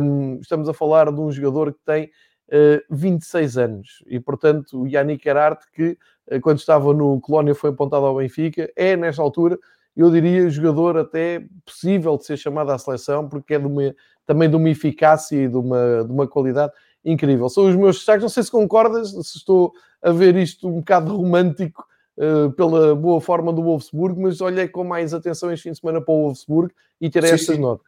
um, 0.00 0.38
estamos 0.40 0.68
a 0.68 0.74
falar 0.74 1.10
de 1.10 1.20
um 1.20 1.32
jogador 1.32 1.72
que 1.72 1.80
tem 1.84 2.10
uh, 2.48 2.82
26 2.90 3.58
anos. 3.58 4.04
E, 4.06 4.20
portanto, 4.20 4.82
o 4.82 4.86
Yannick 4.86 5.24
Gerhardt, 5.24 5.64
que 5.72 5.98
uh, 6.30 6.40
quando 6.42 6.58
estava 6.58 6.92
no 6.92 7.20
Colónia 7.20 7.54
foi 7.54 7.70
apontado 7.70 8.04
ao 8.04 8.16
Benfica, 8.16 8.70
é, 8.76 8.96
nesta 8.96 9.22
altura, 9.22 9.58
eu 9.96 10.10
diria, 10.10 10.50
jogador 10.50 10.98
até 10.98 11.44
possível 11.64 12.16
de 12.16 12.26
ser 12.26 12.36
chamado 12.36 12.70
à 12.70 12.78
seleção, 12.78 13.28
porque 13.28 13.54
é 13.54 13.58
de 13.58 13.66
uma 13.66 13.94
também 14.26 14.50
de 14.50 14.56
uma 14.56 14.68
eficácia 14.68 15.44
e 15.44 15.48
de 15.48 15.56
uma, 15.56 16.04
de 16.04 16.12
uma 16.12 16.26
qualidade 16.26 16.72
incrível. 17.04 17.48
São 17.48 17.68
os 17.68 17.76
meus 17.76 17.96
destaques. 17.96 18.22
Não 18.22 18.28
sei 18.28 18.42
se 18.42 18.50
concordas, 18.50 19.10
se 19.10 19.38
estou 19.38 19.72
a 20.02 20.10
ver 20.10 20.36
isto 20.36 20.68
um 20.68 20.80
bocado 20.80 21.16
romântico 21.16 21.86
uh, 22.18 22.50
pela 22.52 22.94
boa 22.94 23.20
forma 23.20 23.52
do 23.52 23.62
Wolfsburg, 23.62 24.20
mas 24.20 24.40
olhei 24.40 24.66
com 24.68 24.82
mais 24.82 25.14
atenção 25.14 25.52
este 25.52 25.64
fim 25.64 25.70
de 25.70 25.78
semana 25.78 26.00
para 26.00 26.12
o 26.12 26.24
Wolfsburg 26.24 26.74
e 27.00 27.08
terei 27.08 27.30
estas 27.30 27.54
sim. 27.54 27.62
notas. 27.62 27.86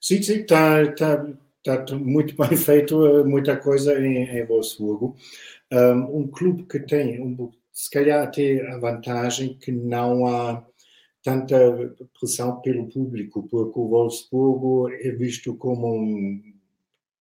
Sim, 0.00 0.22
sim, 0.22 0.40
está 0.40 0.92
tá, 0.92 1.78
tá 1.78 1.96
muito 1.96 2.36
bem 2.36 2.56
feito, 2.56 3.06
eh, 3.06 3.24
muita 3.24 3.56
coisa 3.56 3.98
em, 3.98 4.24
em 4.24 4.44
Wolfsburgo. 4.44 5.16
Um, 5.72 6.18
um 6.18 6.28
clube 6.28 6.64
que 6.64 6.78
tem, 6.80 7.20
um, 7.22 7.50
se 7.72 7.90
calhar 7.90 8.22
até 8.22 8.70
a 8.70 8.78
vantagem 8.78 9.54
que 9.54 9.72
não 9.72 10.26
há 10.26 10.62
tanta 11.24 11.56
pressão 12.20 12.60
pelo 12.60 12.88
público, 12.88 13.48
porque 13.50 13.78
o 13.78 13.88
Wolfsburgo 13.88 14.90
é 14.90 15.10
visto 15.10 15.56
como 15.56 15.88
um, 15.88 16.54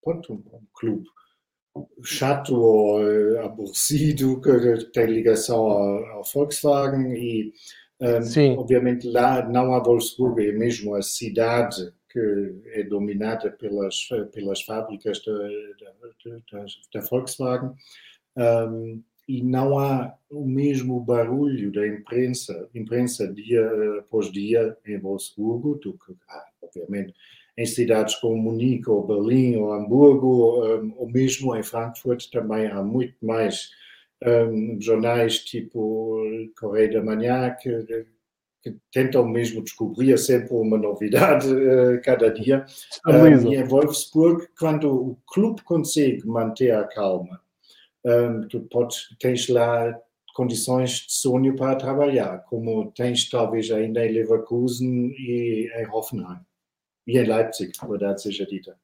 pronto, 0.04 0.34
um 0.34 0.62
clube 0.74 1.08
chato 2.04 2.54
ou 2.54 3.02
uh, 3.02 3.46
aborrecido, 3.46 4.40
que 4.42 4.92
tem 4.92 5.06
ligação 5.08 5.58
ao, 5.58 6.06
ao 6.08 6.24
Volkswagen 6.24 7.14
e, 7.14 7.54
um, 8.02 8.60
obviamente, 8.60 9.10
lá 9.10 9.48
não 9.48 9.74
há 9.74 9.80
Wolfsburgo, 9.80 10.42
é 10.42 10.52
mesmo 10.52 10.94
a 10.96 11.02
cidade 11.02 11.94
que 12.10 12.62
é 12.74 12.84
dominada 12.84 13.50
pelas, 13.52 14.08
pelas 14.32 14.62
fábricas 14.62 15.20
da, 16.94 17.02
Volkswagen. 17.10 17.72
Um, 18.38 19.02
e 19.28 19.42
não 19.42 19.78
há 19.78 20.14
o 20.30 20.46
mesmo 20.46 21.00
barulho 21.00 21.72
da 21.72 21.88
imprensa, 21.88 22.70
imprensa 22.74 23.28
dia 23.32 23.66
após 24.00 24.32
dia 24.32 24.78
em 24.86 25.00
Wolfsburgo, 25.00 25.76
do 25.76 25.94
que, 25.94 26.14
ah, 26.30 26.46
obviamente, 26.62 27.14
em 27.58 27.66
cidades 27.66 28.16
como 28.16 28.36
Munique, 28.36 28.90
ou 28.90 29.06
Berlim, 29.06 29.58
ou 29.58 29.74
Hamburgo, 29.74 30.66
um, 30.66 30.96
ou 30.98 31.10
mesmo 31.10 31.56
em 31.56 31.64
Frankfurt, 31.64 32.30
também 32.32 32.68
há 32.68 32.82
muito 32.82 33.16
mais 33.22 33.70
um, 34.26 34.78
jornais 34.82 35.40
tipo 35.40 36.24
Correio 36.60 36.94
da 36.94 37.04
Manhã 37.04 37.56
que, 37.62 38.06
que, 38.62 38.76
tentam 38.92 39.28
mesmo 39.28 39.62
descobrir 39.62 40.18
sempre 40.18 40.54
uma 40.54 40.78
novidade 40.78 41.48
uh, 41.48 42.02
cada 42.04 42.30
dia. 42.30 42.66
Um, 43.06 43.52
e 43.52 43.56
em 43.56 43.64
Wolfsburg, 43.64 44.48
quando 44.58 44.90
o 44.90 45.18
clube 45.28 45.62
consegue 45.64 46.26
manter 46.26 46.72
a 46.72 46.86
calma, 46.86 47.43
tu 48.50 48.62
podes, 48.62 49.16
tens 49.20 49.48
lá 49.48 49.98
condições 50.34 50.92
de 50.92 51.14
sonho 51.14 51.56
para 51.56 51.76
trabalhar, 51.76 52.40
como 52.46 52.92
tens 52.92 53.30
talvez 53.30 53.70
ainda 53.72 54.06
em 54.06 54.12
Leverkusen 54.12 55.12
e 55.12 55.70
em 55.76 55.88
Hoffenheim. 55.92 56.40
E 57.06 57.18
em 57.18 57.26
Leipzig, 57.26 57.72
verdade 57.88 58.22
seja 58.22 58.46
dita. 58.46 58.76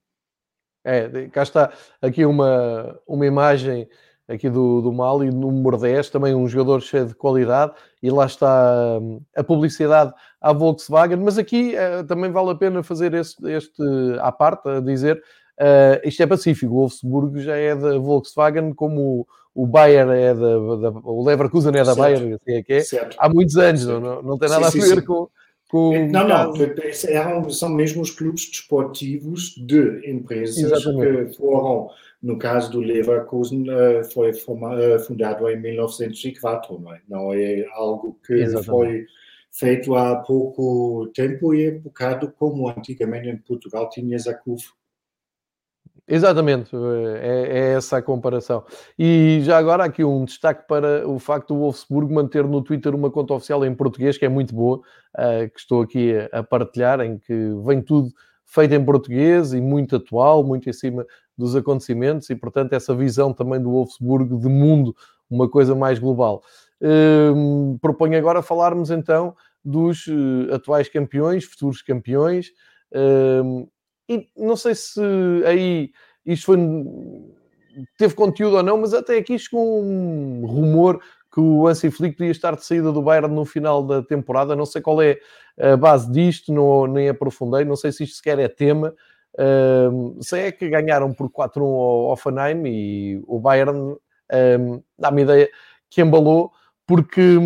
É, 0.84 1.28
cá 1.30 1.44
está 1.44 1.74
aqui 2.02 2.26
uma, 2.26 3.00
uma 3.08 3.26
imagem 3.26 3.90
aqui 4.30 4.48
do, 4.48 4.82
do 4.82 4.94
Mali, 4.94 5.32
número 5.32 5.76
10, 5.76 6.12
também 6.12 6.36
um 6.36 6.48
jogador 6.48 6.82
cheio 6.82 7.08
de 7.08 7.16
qualidade, 7.16 7.74
e 8.02 8.12
lá 8.12 8.28
está 8.28 9.00
a 9.36 9.44
publicidade 9.44 10.14
à 10.40 10.54
Volkswagen, 10.54 11.18
mas 11.18 11.40
aqui 11.40 11.74
uh, 11.74 12.06
também 12.06 12.32
vale 12.32 12.52
a 12.52 12.56
pena 12.56 12.84
fazer 12.84 13.14
este, 13.16 13.44
este 13.50 13.82
à 14.20 14.32
parte, 14.32 14.70
a 14.70 14.80
dizer 14.80 15.22
Uh, 15.60 16.08
isto 16.08 16.24
é 16.24 16.28
pacífico, 16.28 16.74
o 16.74 16.78
Wolfsburg 16.78 17.42
já 17.42 17.54
é 17.58 17.76
da 17.76 17.98
Volkswagen, 17.98 18.74
como 18.74 19.02
o, 19.02 19.64
o 19.64 19.68
Bayer 19.68 20.08
é 20.08 20.34
da, 20.34 20.40
da, 20.40 20.90
o 21.04 21.22
Leverkusen 21.26 21.72
é 21.72 21.80
da 21.80 21.86
certo. 21.86 21.98
Bayer, 21.98 22.18
assim 22.18 22.38
é 22.48 22.64
que 22.64 22.74
é, 22.74 22.80
certo. 22.80 23.18
há 23.20 23.28
muitos 23.28 23.58
anos, 23.58 23.86
não, 23.86 24.00
não, 24.00 24.22
não, 24.22 24.38
tem 24.38 24.48
nada 24.48 24.72
sim, 24.72 24.82
a 24.82 24.86
ver 24.86 25.02
sim, 25.02 25.06
com, 25.06 25.28
com. 25.70 25.94
É, 25.94 26.08
não, 26.08 26.26
não, 26.26 26.54
eram, 27.10 27.50
são 27.50 27.68
mesmo 27.68 28.02
os 28.02 28.10
clubes 28.10 28.50
desportivos 28.50 29.54
de 29.58 30.10
empresas 30.10 30.58
Exatamente. 30.58 31.32
que 31.32 31.38
foram, 31.38 31.90
no 32.24 32.38
caso 32.38 32.72
do 32.72 32.80
Leverkusen, 32.80 33.70
uh, 33.70 34.04
foi 34.14 34.32
uh, 34.32 35.00
fundado 35.06 35.50
em 35.50 35.60
1904, 35.60 36.80
não 36.80 36.94
é? 36.94 37.02
Não 37.06 37.34
é 37.34 37.66
algo 37.74 38.18
que 38.26 38.34
Exatamente. 38.34 38.66
foi 38.66 39.06
feito 39.52 39.94
há 39.94 40.16
pouco 40.16 41.12
tempo 41.14 41.54
e 41.54 41.66
é 41.66 41.72
um 41.74 41.80
bocado 41.80 42.32
como 42.32 42.70
antigamente 42.70 43.28
em 43.28 43.38
Portugal 43.38 43.90
tinhas 43.90 44.26
a 44.26 44.34
CUF 44.34 44.79
Exatamente, 46.12 46.76
é, 47.22 47.48
é, 47.48 47.74
essa 47.76 47.98
a 47.98 48.02
comparação. 48.02 48.64
E 48.98 49.42
já 49.44 49.60
agora 49.60 49.84
aqui 49.84 50.04
um 50.04 50.26
destaque 50.26 50.68
para 50.68 51.08
o 51.08 51.20
facto 51.20 51.54
do 51.54 51.60
Wolfsburg 51.60 52.12
manter 52.12 52.44
no 52.46 52.64
Twitter 52.64 52.96
uma 52.96 53.12
conta 53.12 53.36
oficial 53.36 53.64
em 53.64 53.76
português, 53.76 54.18
que 54.18 54.26
é 54.26 54.30
muito 54.30 54.56
boa, 54.56 54.78
uh, 54.80 55.50
que 55.54 55.60
estou 55.60 55.84
aqui 55.84 56.14
a, 56.32 56.42
partilhar, 56.42 57.00
em 57.02 57.20
que 57.20 57.52
vem 57.64 57.80
tudo 57.80 58.10
feito 58.44 58.74
em 58.74 58.84
português 58.84 59.54
e 59.54 59.62
muito 59.62 59.98
atual, 59.98 60.44
muito 60.44 60.68
em 60.68 60.74
cima 60.74 61.06
dos 61.38 61.56
acontecimentos, 61.56 62.28
e 62.32 62.36
portanto 62.36 62.74
essa 62.74 62.96
visão 62.96 63.32
também 63.32 63.62
do 63.62 63.70
Wolfsburg 63.70 64.36
de 64.36 64.50
mundo, 64.50 64.96
uma 65.30 65.48
coisa 65.48 65.76
mais 65.76 66.00
global. 66.00 66.42
Uh, 66.82 67.78
proponho 67.80 68.18
agora 68.18 68.42
falarmos 68.42 68.90
então 68.90 69.36
dos 69.64 70.08
uh, 70.08 70.56
atuais 70.56 70.90
campeões, 70.90 71.44
futuros 71.46 71.84
campeões. 71.84 72.48
Uh, 72.92 73.70
e 74.10 74.28
não 74.36 74.56
sei 74.56 74.74
se 74.74 75.00
aí 75.46 75.92
isto 76.26 76.48
foi, 76.48 76.58
teve 77.98 78.16
conteúdo 78.16 78.58
ou 78.58 78.64
não, 78.64 78.78
mas 78.78 78.94
até 78.94 79.18
aqui 79.18 79.38
chegou 79.38 79.84
um 79.84 80.46
rumor 80.46 81.00
que 81.32 81.40
o 81.40 81.68
Hansi 81.68 81.92
Flick 81.92 82.18
podia 82.18 82.32
estar 82.32 82.56
de 82.56 82.66
saída 82.66 82.92
do 82.92 83.04
Bayern 83.04 83.34
no 83.34 83.46
final 83.46 83.84
da 83.84 84.02
temporada. 84.02 84.56
Não 84.56 84.66
sei 84.66 84.82
qual 84.82 85.02
é 85.02 85.20
a 85.60 85.78
base 85.78 86.12
disto, 86.12 86.52
não, 86.52 86.88
nem 86.88 87.08
aprofundei. 87.08 87.64
Não 87.64 87.76
sei 87.76 87.92
se 87.92 88.04
isto 88.04 88.16
sequer 88.16 88.40
é 88.40 88.48
tema. 88.48 88.96
Sei 90.22 90.48
é 90.48 90.52
que 90.52 90.68
ganharam 90.70 91.14
por 91.14 91.30
4-1 91.30 91.62
ao 91.62 92.12
Offenheim 92.12 92.64
e 92.66 93.22
o 93.28 93.40
Bayern 93.40 93.92
uh, 93.92 94.84
dá-me 94.98 95.22
ideia 95.22 95.50
que 95.90 96.02
embalou, 96.02 96.52
porque 96.86 97.38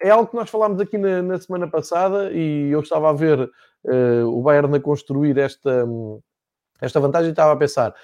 é 0.00 0.10
algo 0.10 0.28
que 0.28 0.36
nós 0.36 0.48
falámos 0.48 0.80
aqui 0.80 0.96
na, 0.96 1.22
na 1.22 1.38
semana 1.38 1.68
passada 1.68 2.30
e 2.32 2.70
eu 2.70 2.80
estava 2.80 3.10
a 3.10 3.12
ver 3.12 3.40
uh, 3.40 4.26
o 4.26 4.42
Bayern 4.42 4.76
a 4.76 4.80
construir 4.80 5.36
esta, 5.38 5.86
esta 6.80 7.00
vantagem, 7.00 7.30
estava 7.30 7.52
a 7.52 7.56
pensar, 7.56 7.94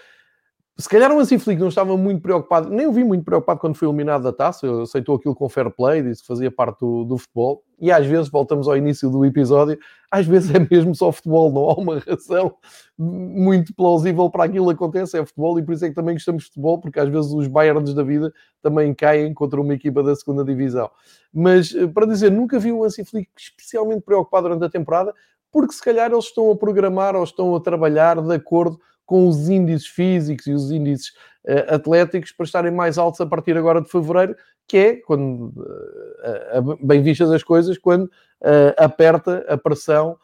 se 0.76 0.88
calhar 0.88 1.12
o 1.12 1.20
Hansi 1.20 1.38
Flick 1.38 1.60
não 1.60 1.68
estava 1.68 1.96
muito 1.96 2.20
preocupado, 2.20 2.68
nem 2.68 2.86
o 2.86 2.92
vi 2.92 3.04
muito 3.04 3.24
preocupado 3.24 3.60
quando 3.60 3.76
foi 3.76 3.86
eliminado 3.86 4.22
da 4.22 4.32
taça, 4.32 4.82
aceitou 4.82 5.16
aquilo 5.16 5.34
com 5.34 5.48
fair 5.48 5.70
play, 5.70 6.02
disse 6.02 6.22
que 6.22 6.26
fazia 6.26 6.50
parte 6.50 6.80
do, 6.80 7.04
do, 7.04 7.16
futebol, 7.16 7.62
e 7.80 7.90
às 7.90 8.06
vezes, 8.06 8.28
voltamos 8.28 8.68
ao 8.68 8.76
início 8.76 9.10
do 9.10 9.24
episódio, 9.24 9.78
às 10.10 10.26
vezes 10.26 10.54
é 10.54 10.58
mesmo 10.70 10.94
só 10.94 11.10
futebol, 11.10 11.52
não 11.52 11.70
há 11.70 11.74
uma 11.74 11.98
razão 11.98 12.54
muito 12.96 13.74
plausível 13.74 14.30
para 14.30 14.44
aquilo 14.44 14.66
que 14.68 14.74
acontece, 14.74 15.18
é 15.18 15.24
futebol, 15.24 15.58
e 15.58 15.62
por 15.62 15.74
isso 15.74 15.84
é 15.84 15.88
que 15.88 15.94
também 15.94 16.14
gostamos 16.14 16.44
de 16.44 16.48
futebol, 16.50 16.80
porque 16.80 17.00
às 17.00 17.08
vezes 17.08 17.32
os 17.32 17.46
Bayerns 17.48 17.94
da 17.94 18.02
vida 18.02 18.32
também 18.62 18.94
caem 18.94 19.34
contra 19.34 19.60
uma 19.60 19.74
equipa 19.74 20.02
da 20.02 20.14
segunda 20.14 20.44
divisão. 20.44 20.90
Mas, 21.32 21.74
eh, 21.74 21.86
para 21.86 22.06
dizer, 22.06 22.30
nunca 22.30 22.58
vi 22.58 22.72
o 22.72 22.84
Hansi 22.84 23.04
Flick 23.04 23.30
especialmente 23.36 24.02
preocupado 24.02 24.48
durante 24.48 24.64
a 24.64 24.70
temporada, 24.70 25.12
porque 25.50 25.72
se 25.72 25.82
calhar 25.82 26.10
eles 26.10 26.26
estão 26.26 26.50
a 26.50 26.56
programar 26.56 27.14
ou 27.14 27.22
estão 27.22 27.54
a 27.54 27.60
trabalhar 27.60 28.20
de 28.20 28.34
acordo 28.34 28.78
com 29.06 29.28
os 29.28 29.48
índices 29.48 29.86
físicos 29.86 30.46
e 30.46 30.52
os 30.52 30.70
índices 30.70 31.10
uh, 31.46 31.74
atléticos 31.74 32.32
para 32.32 32.44
estarem 32.44 32.72
mais 32.72 32.98
altos 32.98 33.20
a 33.20 33.26
partir 33.26 33.56
agora 33.56 33.80
de 33.80 33.88
fevereiro, 33.88 34.34
que 34.74 34.78
é, 34.78 34.96
quando, 34.96 35.52
uh, 35.56 36.84
bem 36.84 37.00
vistas 37.00 37.30
as 37.30 37.44
coisas, 37.44 37.78
quando 37.78 38.06
uh, 38.06 38.74
aperta 38.76 39.46
a 39.48 39.56
pressão 39.56 40.18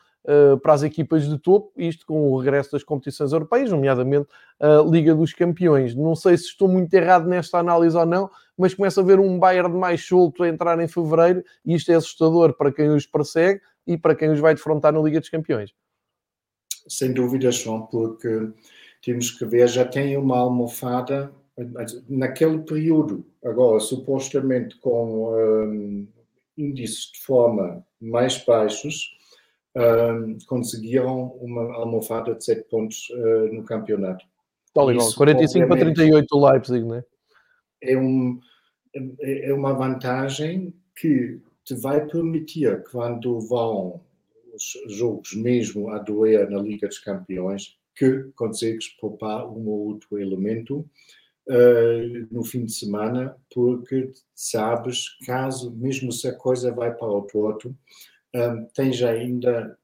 para 0.63 0.75
as 0.75 0.83
equipas 0.83 1.27
de 1.27 1.39
topo, 1.39 1.73
isto 1.79 2.05
com 2.05 2.31
o 2.31 2.39
regresso 2.39 2.73
das 2.73 2.85
competições 2.85 3.33
europeias, 3.33 3.71
nomeadamente 3.71 4.29
a 4.61 4.83
Liga 4.87 5.15
dos 5.15 5.33
Campeões. 5.33 5.95
Não 5.95 6.15
sei 6.15 6.37
se 6.37 6.45
estou 6.45 6.69
muito 6.69 6.93
errado 6.93 7.27
nesta 7.27 7.59
análise 7.59 7.97
ou 7.97 8.05
não, 8.05 8.31
mas 8.57 8.75
começa 8.75 9.01
a 9.01 9.05
ver 9.05 9.19
um 9.19 9.39
Bayern 9.39 9.75
mais 9.75 10.07
solto 10.07 10.43
a 10.43 10.49
entrar 10.49 10.79
em 10.79 10.87
fevereiro 10.87 11.43
e 11.65 11.75
isto 11.75 11.91
é 11.91 11.95
assustador 11.95 12.53
para 12.53 12.71
quem 12.71 12.91
os 12.91 13.07
persegue, 13.07 13.63
e 13.87 13.97
para 13.97 14.15
quem 14.15 14.31
os 14.31 14.39
vai 14.39 14.55
defrontar 14.55 14.93
na 14.93 15.01
Liga 15.01 15.21
dos 15.21 15.31
Campeões. 15.31 15.73
Sem 16.87 17.15
dúvida, 17.15 17.51
João, 17.51 17.87
porque 17.87 18.51
temos 19.03 19.31
que 19.31 19.47
ver, 19.47 19.69
já 19.69 19.87
tem 19.87 20.19
uma 20.19 20.39
almofada 20.39 21.33
naquele 22.09 22.59
período, 22.61 23.25
agora 23.45 23.81
supostamente 23.81 24.77
com 24.79 25.35
um, 25.35 26.09
índices 26.57 27.13
de 27.13 27.21
forma 27.21 27.85
mais 28.01 28.43
baixos, 28.45 29.17
um, 29.77 30.39
conseguiram 30.47 31.33
uma 31.41 31.75
almofada 31.75 32.35
de 32.35 32.45
7 32.45 32.69
pontos 32.69 33.09
uh, 33.11 33.55
no 33.55 33.65
campeonato. 33.65 34.25
Tal 34.75 34.91
igual, 34.93 35.13
45 35.13 35.67
para 35.67 35.81
38 35.81 36.27
o 36.33 36.51
Leipzig, 36.51 36.85
não 36.85 36.97
é? 36.97 37.05
É, 37.83 37.99
um, 37.99 38.39
é, 38.95 39.51
é 39.51 39.55
uma 39.55 39.73
vantagem 39.73 40.73
que 40.97 41.41
te 41.65 41.75
vai 41.75 42.07
permitir, 42.07 42.85
quando 42.91 43.41
vão 43.41 44.01
os 44.55 44.97
jogos 44.97 45.35
mesmo 45.35 45.91
a 45.91 45.99
doer 45.99 46.49
na 46.51 46.59
Liga 46.61 46.87
dos 46.87 46.99
Campeões, 46.99 47.77
que 47.95 48.25
consegues 48.35 48.89
poupar 48.89 49.47
um 49.47 49.69
ou 49.69 49.89
outro 49.89 50.19
elemento 50.19 50.89
uh, 51.49 52.29
no 52.31 52.45
fim 52.45 52.65
de 52.65 52.73
semana, 52.73 53.37
porque 53.53 54.13
sabes, 54.35 55.19
caso, 55.27 55.71
mesmo 55.73 56.13
se 56.13 56.29
a 56.29 56.35
coisa 56.35 56.73
vai 56.73 56.95
para 56.95 57.09
o 57.09 57.23
torto, 57.23 57.75
um, 58.35 58.65
tens 58.75 59.03
ainda 59.03 59.77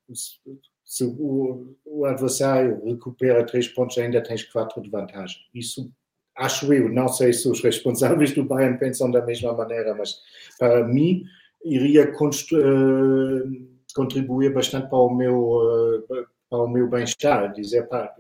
se 0.85 1.05
o, 1.05 1.77
o, 1.85 2.05
adversário 2.05 2.81
recupera 2.85 3.45
três 3.45 3.67
pontos, 3.67 3.99
ainda 3.99 4.23
tens 4.23 4.45
quatro 4.45 4.81
de 4.81 4.89
vantagem. 4.89 5.39
Isso 5.53 5.91
acho 6.37 6.73
eu, 6.73 6.89
não 6.89 7.09
sei 7.09 7.33
se 7.33 7.49
os 7.49 7.61
responsáveis 7.61 8.33
do 8.33 8.45
Bayern 8.45 8.79
pensam 8.79 9.11
da 9.11 9.25
mesma 9.25 9.53
maneira, 9.53 9.95
mas 9.95 10.17
para 10.59 10.87
mim 10.87 11.25
iria 11.65 12.05
uh, 12.05 13.67
contribuir 13.95 14.53
bastante 14.53 14.89
para 14.89 14.99
o 14.99 15.13
meu, 15.13 16.07
para 16.49 16.59
o 16.59 16.69
meu 16.69 16.89
bem-estar, 16.89 17.53
dizer, 17.53 17.89
pá, 17.89 18.15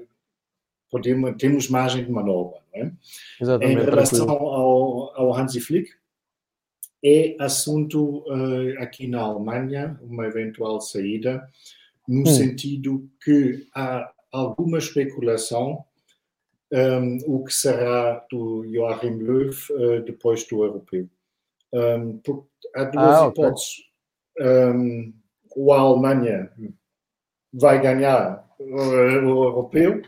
podemos, 0.91 1.35
temos 1.39 1.69
margem 1.69 2.05
de 2.05 2.11
manobra. 2.11 2.61
É? 2.75 2.91
Exatamente, 3.41 3.81
em 3.81 3.85
relação 3.85 4.29
ao, 4.31 5.17
ao 5.17 5.35
Hansi 5.35 5.61
Flick, 5.61 5.91
é 7.05 7.37
assunto 7.39 8.25
uh, 8.27 8.83
aqui 8.83 9.07
na 9.07 9.21
Alemanha, 9.21 9.99
uma 10.03 10.27
eventual 10.27 10.81
saída, 10.81 11.49
no 12.07 12.23
hum. 12.23 12.27
sentido 12.27 13.09
que 13.23 13.67
há 13.75 14.11
alguma 14.33 14.79
especulação 14.79 15.85
um, 16.73 17.19
o 17.27 17.45
que 17.45 17.53
será 17.53 18.25
do 18.31 18.65
Joachim 18.73 19.19
Löw 19.19 19.51
uh, 19.51 20.03
depois 20.05 20.45
do 20.49 20.65
europeu. 20.65 21.09
Um, 21.73 22.21
há 22.75 22.85
duas 22.85 23.17
ah, 23.23 23.29
hipóteses. 23.29 23.77
Okay. 24.37 24.47
Um, 24.47 25.15
ou 25.55 25.73
a 25.73 25.81
Alemanha 25.81 26.53
vai 27.53 27.81
ganhar 27.81 28.47
o, 28.59 28.65
o 28.65 29.45
europeu 29.45 30.03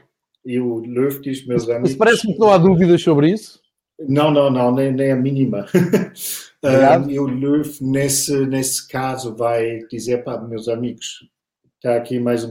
e 0.49 0.59
o 0.59 0.81
diz, 1.21 1.47
meus 1.47 1.69
amigos... 1.69 1.95
Parece-me 1.95 2.33
que 2.33 2.39
não 2.41 2.51
há 2.51 2.57
dúvidas 2.57 3.03
sobre 3.03 3.31
isso. 3.31 3.61
Não, 4.01 4.31
não, 4.31 4.49
não, 4.49 4.75
nem, 4.75 4.91
nem 4.91 5.13
a 5.13 5.17
mínima. 5.17 5.67
um, 6.65 7.11
e 7.11 7.21
o 7.21 7.27
Löw, 7.27 7.63
nesse, 7.83 8.47
nesse 8.47 8.89
caso, 8.89 9.37
vai 9.37 9.81
dizer 9.91 10.25
para 10.25 10.41
meus 10.41 10.67
amigos, 10.67 11.29
está 11.77 11.97
aqui 11.97 12.19
mais 12.19 12.45
um 12.45 12.51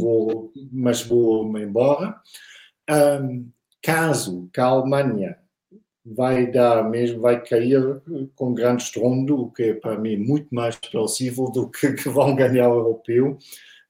vou, 0.00 0.52
mas 0.70 1.00
vou-me 1.00 1.62
embora. 1.62 2.14
Um, 2.90 3.48
caso 3.82 4.50
que 4.52 4.60
a 4.60 4.66
Alemanha 4.66 5.38
vai 6.04 6.46
dar 6.46 6.90
mesmo, 6.90 7.22
vai 7.22 7.42
cair 7.42 8.02
com 8.34 8.52
grande 8.52 8.82
estrondo, 8.82 9.40
o 9.40 9.50
que 9.50 9.62
é 9.62 9.74
para 9.74 9.98
mim 9.98 10.18
muito 10.18 10.54
mais 10.54 10.76
plausível 10.76 11.46
do 11.46 11.70
que, 11.70 11.94
que 11.94 12.08
vão 12.10 12.34
ganhar 12.34 12.68
o 12.68 12.80
europeu, 12.80 13.38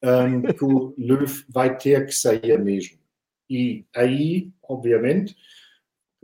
um, 0.04 0.42
que 0.42 0.64
o 0.64 0.94
Löw 0.96 1.26
vai 1.48 1.76
ter 1.76 2.06
que 2.06 2.12
sair 2.12 2.56
mesmo. 2.62 2.99
E 3.50 3.84
aí, 3.94 4.52
obviamente, 4.62 5.36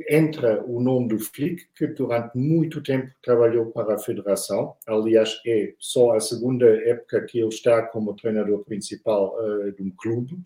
entra 0.09 0.65
o 0.65 0.81
nome 0.81 1.09
do 1.09 1.19
Flick, 1.19 1.67
que 1.75 1.89
durante 1.89 2.37
muito 2.39 2.83
tempo 2.83 3.11
trabalhou 3.23 3.73
para 3.73 3.95
a 3.95 3.99
Federação. 3.99 4.77
Aliás, 4.87 5.41
é 5.47 5.75
só 5.79 6.15
a 6.15 6.21
segunda 6.21 6.67
época 6.67 7.25
que 7.25 7.41
ele 7.41 7.49
está 7.49 7.83
como 7.83 8.15
treinador 8.15 8.65
principal 8.65 9.35
uh, 9.39 9.73
de 9.73 9.83
um 9.83 9.91
clube. 9.91 10.41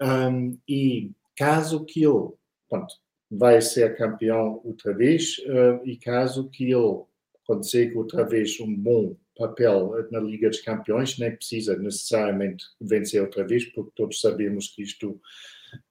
Um, 0.00 0.58
e 0.68 1.10
caso 1.36 1.84
que 1.84 2.04
ele 2.04 2.30
pronto, 2.68 2.94
vai 3.30 3.60
ser 3.60 3.96
campeão 3.96 4.60
outra 4.62 4.94
vez 4.94 5.38
uh, 5.38 5.84
e 5.84 5.96
caso 5.96 6.48
que 6.50 6.70
ele 6.70 7.02
consiga 7.46 7.98
outra 7.98 8.24
vez 8.24 8.60
um 8.60 8.74
bom 8.74 9.16
papel 9.36 9.92
na 10.10 10.18
Liga 10.18 10.48
dos 10.48 10.60
Campeões, 10.60 11.18
nem 11.18 11.34
precisa 11.34 11.76
necessariamente 11.76 12.64
vencer 12.80 13.22
outra 13.22 13.46
vez, 13.46 13.64
porque 13.66 13.92
todos 13.94 14.20
sabemos 14.20 14.68
que 14.68 14.82
isto 14.82 15.20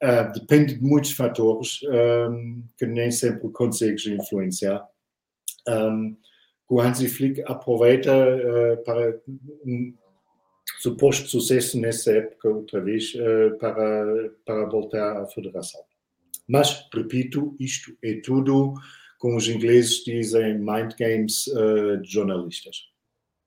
uh, 0.03 0.31
depende 0.33 0.75
de 0.75 0.83
muitos 0.83 1.11
fatores 1.11 1.79
um, 1.83 2.63
que 2.77 2.85
nem 2.85 3.11
sempre 3.11 3.49
consegues 3.49 4.05
influenciar. 4.05 4.85
Um, 5.67 6.15
o 6.69 6.81
Hansi 6.81 7.07
Flick 7.07 7.41
aproveita 7.45 8.11
uh, 8.11 8.83
para 8.83 9.19
um 9.65 9.93
suposto 10.79 11.27
sucesso 11.27 11.79
nessa 11.79 12.11
época 12.11 12.49
outra 12.49 12.81
vez 12.81 13.13
uh, 13.15 13.57
para, 13.59 14.31
para 14.45 14.65
voltar 14.65 15.17
à 15.17 15.27
federação. 15.27 15.81
Mas, 16.47 16.87
repito, 16.93 17.55
isto 17.59 17.95
é 18.03 18.21
tudo, 18.21 18.73
como 19.17 19.37
os 19.37 19.47
ingleses 19.47 20.03
dizem, 20.03 20.59
mind 20.59 20.93
games 20.99 21.45
de 21.45 22.07
jornalistas. 22.07 22.83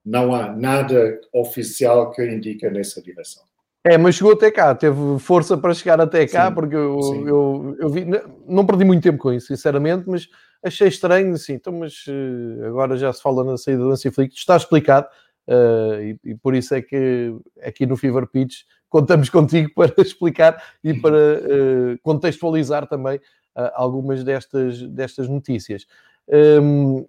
Não 0.05 0.35
há 0.35 0.53
nada 0.53 1.21
oficial 1.33 2.11
que 2.11 2.25
indica 2.25 2.69
nessa 2.69 3.01
direção. 3.01 3.48
É, 3.89 3.97
mas 3.97 4.17
chegou 4.17 4.33
até 4.33 4.51
cá, 4.51 4.75
teve 4.75 5.19
força 5.19 5.57
para 5.57 5.73
chegar 5.73 5.99
até 5.99 6.27
cá, 6.27 6.49
sim, 6.49 6.55
porque 6.55 6.77
eu, 6.77 7.01
eu, 7.27 7.77
eu, 7.81 7.89
vi, 7.89 8.07
não 8.47 8.67
perdi 8.67 8.85
muito 8.85 9.03
tempo 9.03 9.17
com 9.17 9.33
isso, 9.33 9.47
sinceramente, 9.47 10.05
mas 10.07 10.29
achei 10.63 10.89
estranho, 10.89 11.33
assim, 11.33 11.55
então, 11.55 11.73
mas 11.73 12.05
uh, 12.07 12.67
agora 12.67 12.99
já 12.99 13.11
se 13.13 13.23
fala 13.23 13.43
na 13.43 13.57
saída 13.57 13.83
do 13.83 13.89
Nancy 13.89 14.11
Flick, 14.11 14.37
está 14.37 14.59
explicado, 14.59 15.07
uh, 15.49 16.03
e, 16.03 16.21
e, 16.23 16.35
por 16.35 16.55
isso 16.55 16.75
é 16.75 16.83
que 16.83 17.35
aqui 17.63 17.87
no 17.87 17.97
Fever 17.97 18.27
Pitch 18.27 18.65
contamos 18.91 19.31
contigo 19.31 19.71
para 19.75 19.95
explicar 19.97 20.63
e 20.85 20.93
para 20.93 21.17
uh, 21.17 21.99
contextualizar 22.03 22.87
também 22.87 23.17
uh, 23.17 23.71
algumas 23.73 24.23
destas, 24.23 24.83
destas 24.83 25.29
notícias. 25.29 25.87
Um, 26.29 27.07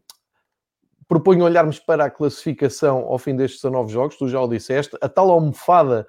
proponho 1.10 1.44
olharmos 1.44 1.78
para 1.78 2.06
a 2.06 2.10
classificação 2.10 3.00
ao 3.00 3.18
fim 3.18 3.36
destes 3.36 3.62
19 3.62 3.92
jogos, 3.92 4.16
tu 4.16 4.30
já 4.30 4.40
o 4.40 4.48
disseste, 4.48 4.96
a 5.02 5.10
tal 5.10 5.30
almofada 5.30 6.08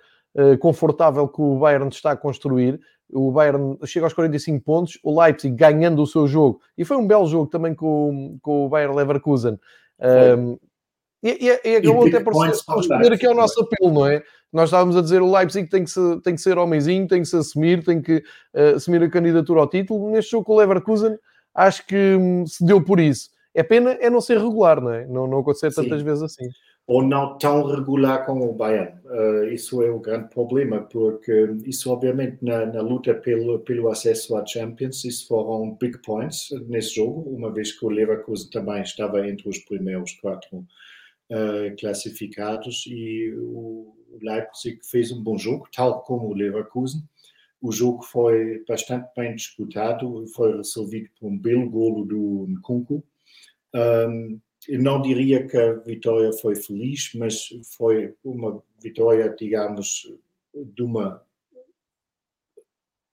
confortável 0.60 1.26
que 1.26 1.40
o 1.42 1.58
Bayern 1.58 1.88
está 1.88 2.12
a 2.12 2.16
construir. 2.16 2.80
O 3.12 3.32
Bayern 3.32 3.76
chega 3.84 4.06
aos 4.06 4.12
45 4.12 4.64
pontos, 4.64 4.98
o 5.02 5.20
Leipzig 5.20 5.54
ganhando 5.54 6.02
o 6.02 6.06
seu 6.06 6.26
jogo, 6.28 6.60
e 6.78 6.84
foi 6.84 6.96
um 6.96 7.06
belo 7.06 7.26
jogo 7.26 7.48
também 7.48 7.74
com, 7.74 8.38
com 8.40 8.66
o 8.66 8.68
Bayern 8.68 8.94
Leverkusen. 8.94 9.58
Um, 10.38 10.58
e, 11.22 11.48
e, 11.48 11.70
e 11.72 11.76
acabou 11.76 12.06
até 12.06 12.20
por 12.20 12.34
responder 12.34 13.12
aqui 13.12 13.26
ao 13.26 13.34
nosso 13.34 13.60
apelo, 13.60 13.92
não 13.92 14.06
é? 14.06 14.22
Nós 14.52 14.68
estávamos 14.68 14.96
a 14.96 15.02
dizer 15.02 15.22
o 15.22 15.30
Leipzig 15.30 15.68
tem 15.68 15.84
que, 15.84 15.90
se, 15.90 16.20
tem 16.22 16.34
que 16.34 16.40
ser 16.40 16.58
homenzinho, 16.58 17.06
tem 17.06 17.22
que 17.22 17.28
se 17.28 17.36
assumir, 17.36 17.84
tem 17.84 18.00
que 18.00 18.22
uh, 18.54 18.76
assumir 18.76 19.02
a 19.02 19.10
candidatura 19.10 19.60
ao 19.60 19.68
título. 19.68 20.10
Neste 20.10 20.32
jogo 20.32 20.44
com 20.44 20.54
o 20.54 20.58
Leverkusen, 20.58 21.16
acho 21.54 21.86
que 21.86 22.16
um, 22.16 22.46
se 22.46 22.64
deu 22.64 22.82
por 22.82 22.98
isso. 22.98 23.30
É 23.54 23.62
pena 23.62 23.92
é 24.00 24.08
não 24.08 24.20
ser 24.20 24.38
regular, 24.38 24.80
não 24.80 24.92
é? 24.92 25.06
Não, 25.06 25.26
não 25.26 25.40
acontecer 25.40 25.72
tantas 25.72 26.00
Sim. 26.00 26.04
vezes 26.04 26.22
assim. 26.22 26.48
Ou 26.90 27.04
não 27.04 27.38
tão 27.38 27.64
regular 27.66 28.26
como 28.26 28.50
o 28.50 28.52
Bayern. 28.52 28.98
Uh, 29.04 29.44
isso 29.44 29.80
é 29.80 29.88
o 29.92 30.00
grande 30.00 30.28
problema, 30.28 30.80
porque 30.80 31.32
isso, 31.64 31.88
obviamente, 31.88 32.38
na, 32.42 32.66
na, 32.66 32.80
luta 32.80 33.14
pelo, 33.14 33.60
pelo 33.60 33.88
acesso 33.88 34.36
à 34.36 34.44
Champions, 34.44 35.04
isso 35.04 35.28
foram 35.28 35.76
big 35.80 35.98
points 36.02 36.48
nesse 36.66 36.96
jogo, 36.96 37.30
uma 37.30 37.52
vez 37.52 37.70
que 37.70 37.86
o 37.86 37.88
Leverkusen 37.88 38.50
também 38.50 38.82
estava 38.82 39.24
entre 39.24 39.48
os 39.48 39.58
primeiros 39.58 40.14
quatro 40.14 40.58
uh, 40.58 41.76
classificados 41.78 42.84
e 42.88 43.36
o 43.38 43.94
Leipzig 44.20 44.80
fez 44.82 45.12
um 45.12 45.22
bom 45.22 45.38
jogo, 45.38 45.68
tal 45.72 46.02
como 46.02 46.26
o 46.26 46.34
Leverkusen. 46.34 47.04
O 47.62 47.70
jogo 47.70 48.02
foi 48.02 48.64
bastante 48.66 49.08
bem 49.16 49.36
disputado, 49.36 50.26
foi 50.34 50.56
resolvido 50.56 51.08
por 51.20 51.28
um 51.28 51.38
belo 51.38 51.70
golo 51.70 52.04
do 52.04 52.46
Nkunku. 52.48 53.04
Um, 53.72 54.40
eu 54.68 54.82
não 54.82 55.00
diria 55.00 55.46
que 55.46 55.56
a 55.56 55.74
vitória 55.74 56.32
foi 56.32 56.54
feliz, 56.56 57.12
mas 57.14 57.48
foi 57.76 58.14
uma 58.24 58.62
vitória, 58.80 59.28
digamos, 59.38 60.12
de 60.54 60.82
uma 60.82 61.22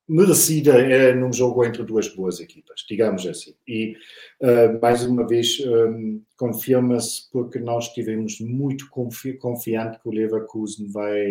merecida 0.07 0.79
é 0.79 1.13
num 1.13 1.33
jogo 1.33 1.65
entre 1.65 1.83
duas 1.83 2.07
boas 2.07 2.39
equipas, 2.39 2.85
digamos 2.87 3.25
assim. 3.27 3.53
E, 3.67 3.97
uh, 4.41 4.79
mais 4.81 5.05
uma 5.05 5.27
vez, 5.27 5.59
um, 5.59 6.21
confirma-se 6.37 7.29
porque 7.29 7.59
nós 7.59 7.87
estivemos 7.87 8.39
muito 8.39 8.89
confi 8.89 9.33
confiante 9.33 9.99
que 9.99 10.07
o 10.07 10.11
Leverkusen 10.11 10.87
vai 10.87 11.25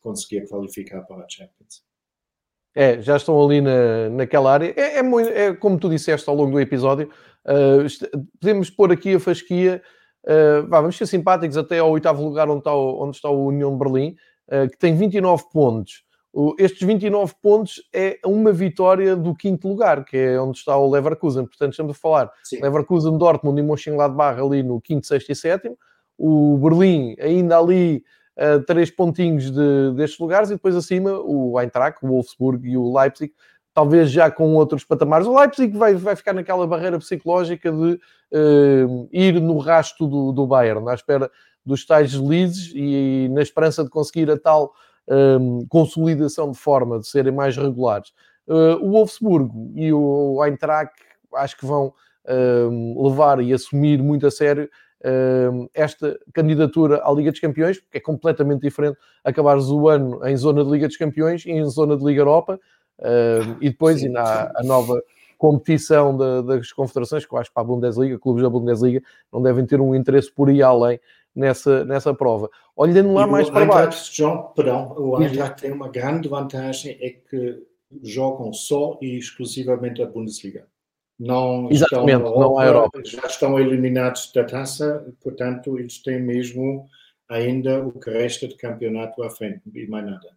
conseguir 0.00 0.48
qualificar 0.48 1.02
para 1.02 1.24
a 1.24 1.28
Champions. 1.28 1.84
É, 2.74 3.00
já 3.00 3.16
estão 3.16 3.40
ali 3.42 3.60
na, 3.60 4.08
naquela 4.10 4.52
área. 4.52 4.74
É, 4.76 4.98
é, 4.98 5.02
muito, 5.02 5.30
é 5.30 5.54
como 5.54 5.78
tu 5.78 5.88
disseste 5.88 6.28
ao 6.28 6.34
longo 6.34 6.52
do 6.52 6.60
episódio, 6.60 7.08
uh, 7.46 8.10
podemos 8.40 8.68
pôr 8.68 8.90
aqui 8.90 9.14
a 9.14 9.20
fasquia, 9.20 9.80
uh, 10.24 10.66
vamos 10.68 10.96
ser 10.96 11.06
simpáticos 11.06 11.56
até 11.56 11.78
ao 11.78 11.90
oitavo 11.90 12.24
lugar 12.24 12.48
onde 12.48 12.58
está 12.58 12.74
o, 12.74 13.02
onde 13.04 13.16
está 13.16 13.28
o 13.28 13.46
União 13.46 13.72
de 13.72 13.78
Berlim, 13.78 14.16
que 14.70 14.76
tem 14.76 14.94
29 14.94 15.44
pontos 15.50 16.04
estes 16.58 16.86
29 16.86 17.34
pontos 17.40 17.80
é 17.92 18.18
uma 18.26 18.52
vitória 18.52 19.14
do 19.14 19.34
quinto 19.34 19.68
lugar, 19.68 20.04
que 20.04 20.16
é 20.16 20.40
onde 20.40 20.58
está 20.58 20.76
o 20.76 20.90
Leverkusen. 20.90 21.46
Portanto, 21.46 21.72
estamos 21.72 21.96
a 21.96 21.98
falar 21.98 22.30
Sim. 22.42 22.60
Leverkusen, 22.60 23.16
Dortmund 23.16 23.60
e 23.60 23.62
Mönchengladbach 23.62 24.40
ali 24.40 24.62
no 24.62 24.80
quinto, 24.80 25.06
sexto 25.06 25.30
e 25.30 25.36
sétimo. 25.36 25.78
O 26.18 26.58
Berlim 26.58 27.14
ainda 27.20 27.58
ali 27.58 28.02
uh, 28.36 28.62
três 28.64 28.90
pontinhos 28.90 29.50
de, 29.50 29.92
destes 29.94 30.18
lugares 30.18 30.50
e 30.50 30.54
depois 30.54 30.74
acima 30.74 31.12
o 31.12 31.58
Eintracht, 31.60 31.98
o 32.02 32.08
Wolfsburg 32.08 32.68
e 32.68 32.76
o 32.76 32.96
Leipzig, 32.96 33.32
talvez 33.72 34.10
já 34.10 34.30
com 34.30 34.54
outros 34.54 34.84
patamares. 34.84 35.26
O 35.26 35.38
Leipzig 35.38 35.76
vai, 35.76 35.94
vai 35.94 36.16
ficar 36.16 36.32
naquela 36.32 36.66
barreira 36.66 36.98
psicológica 36.98 37.70
de 37.70 38.00
uh, 38.32 39.08
ir 39.12 39.40
no 39.40 39.58
rasto 39.58 40.06
do, 40.06 40.32
do 40.32 40.46
Bayern, 40.46 40.88
à 40.88 40.94
espera 40.94 41.30
dos 41.64 41.84
tais 41.84 42.14
leads 42.14 42.72
e, 42.74 43.24
e 43.24 43.28
na 43.30 43.42
esperança 43.42 43.82
de 43.82 43.90
conseguir 43.90 44.30
a 44.30 44.38
tal 44.38 44.72
um, 45.08 45.66
consolidação 45.68 46.50
de 46.50 46.58
forma 46.58 47.00
de 47.00 47.06
serem 47.06 47.32
mais 47.32 47.56
regulares. 47.56 48.12
Uh, 48.46 48.76
o 48.82 48.90
Wolfsburgo 48.90 49.72
e 49.74 49.92
o 49.92 50.44
Eintracht 50.44 50.92
acho 51.34 51.56
que 51.56 51.66
vão 51.66 51.92
um, 52.28 53.08
levar 53.08 53.40
e 53.40 53.52
assumir 53.52 54.02
muito 54.02 54.26
a 54.26 54.30
sério 54.30 54.68
esta 55.72 56.18
candidatura 56.32 57.02
à 57.04 57.12
Liga 57.12 57.30
dos 57.30 57.40
Campeões, 57.40 57.78
porque 57.78 57.98
é 57.98 58.00
completamente 58.00 58.62
diferente 58.62 58.98
acabares 59.22 59.66
o 59.66 59.88
ano 59.88 60.26
em 60.26 60.36
zona 60.36 60.64
de 60.64 60.70
Liga 60.70 60.86
dos 60.86 60.96
Campeões 60.96 61.44
e 61.44 61.50
em 61.50 61.64
zona 61.66 61.96
de 61.96 62.04
Liga 62.04 62.20
Europa, 62.20 62.58
e 63.60 63.68
depois 63.68 64.00
sim, 64.00 64.06
ainda 64.06 64.22
há 64.22 64.60
a 64.60 64.62
nova 64.62 65.02
competição 65.36 66.16
das 66.44 66.72
confederações, 66.72 67.26
que 67.26 67.34
eu 67.34 67.38
acho 67.38 67.50
que 67.50 67.54
para 67.54 67.62
a 67.62 67.66
Bundesliga, 67.66 68.18
clubes 68.18 68.42
da 68.42 68.48
Bundesliga, 68.48 69.02
não 69.32 69.42
devem 69.42 69.66
ter 69.66 69.80
um 69.80 69.94
interesse 69.94 70.32
por 70.32 70.48
ir 70.48 70.62
além 70.62 70.98
nessa, 71.34 71.84
nessa 71.84 72.14
prova. 72.14 72.48
Olhando 72.74 73.12
lá 73.12 73.26
mais 73.26 73.50
para 73.50 73.66
baixo. 73.66 74.14
João, 74.14 74.52
perdão, 74.54 74.94
o 74.96 75.20
Eintracht 75.20 75.60
tem 75.60 75.72
uma 75.72 75.88
grande 75.88 76.28
vantagem, 76.28 76.96
é 77.00 77.10
que 77.10 77.62
jogam 78.02 78.52
só 78.52 78.98
e 79.02 79.18
exclusivamente 79.18 80.02
a 80.02 80.06
Bundesliga. 80.06 80.66
Não 81.18 81.68
Exatamente, 81.70 82.24
estão 82.24 82.28
Europa, 82.28 82.40
não 82.40 82.62
Europa. 82.62 83.00
Já 83.04 83.26
estão 83.26 83.58
eliminados 83.58 84.32
da 84.34 84.44
taça, 84.44 85.06
portanto, 85.22 85.78
eles 85.78 86.02
têm 86.02 86.20
mesmo 86.20 86.86
ainda 87.28 87.80
o 87.84 87.92
que 87.92 88.10
resta 88.10 88.48
de 88.48 88.56
campeonato 88.56 89.22
à 89.22 89.30
frente 89.30 89.62
e 89.72 89.86
mais 89.86 90.04
nada. 90.04 90.28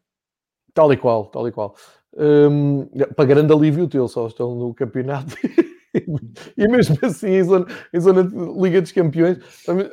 Tal 0.73 0.93
e 0.93 0.97
qual, 0.97 1.25
tal 1.25 1.47
e 1.47 1.51
qual. 1.51 1.75
Um, 2.15 2.85
para 3.15 3.25
grande 3.25 3.51
alívio 3.51 3.87
teu, 3.87 4.07
só 4.07 4.27
estão 4.27 4.55
no 4.55 4.73
campeonato. 4.73 5.35
e 6.55 6.67
mesmo 6.67 6.97
assim, 7.01 7.29
em 7.29 7.43
zona, 7.43 7.65
em 7.93 7.99
zona 7.99 8.23
de 8.23 8.35
Liga 8.61 8.81
dos 8.81 8.91
Campeões, 8.91 9.39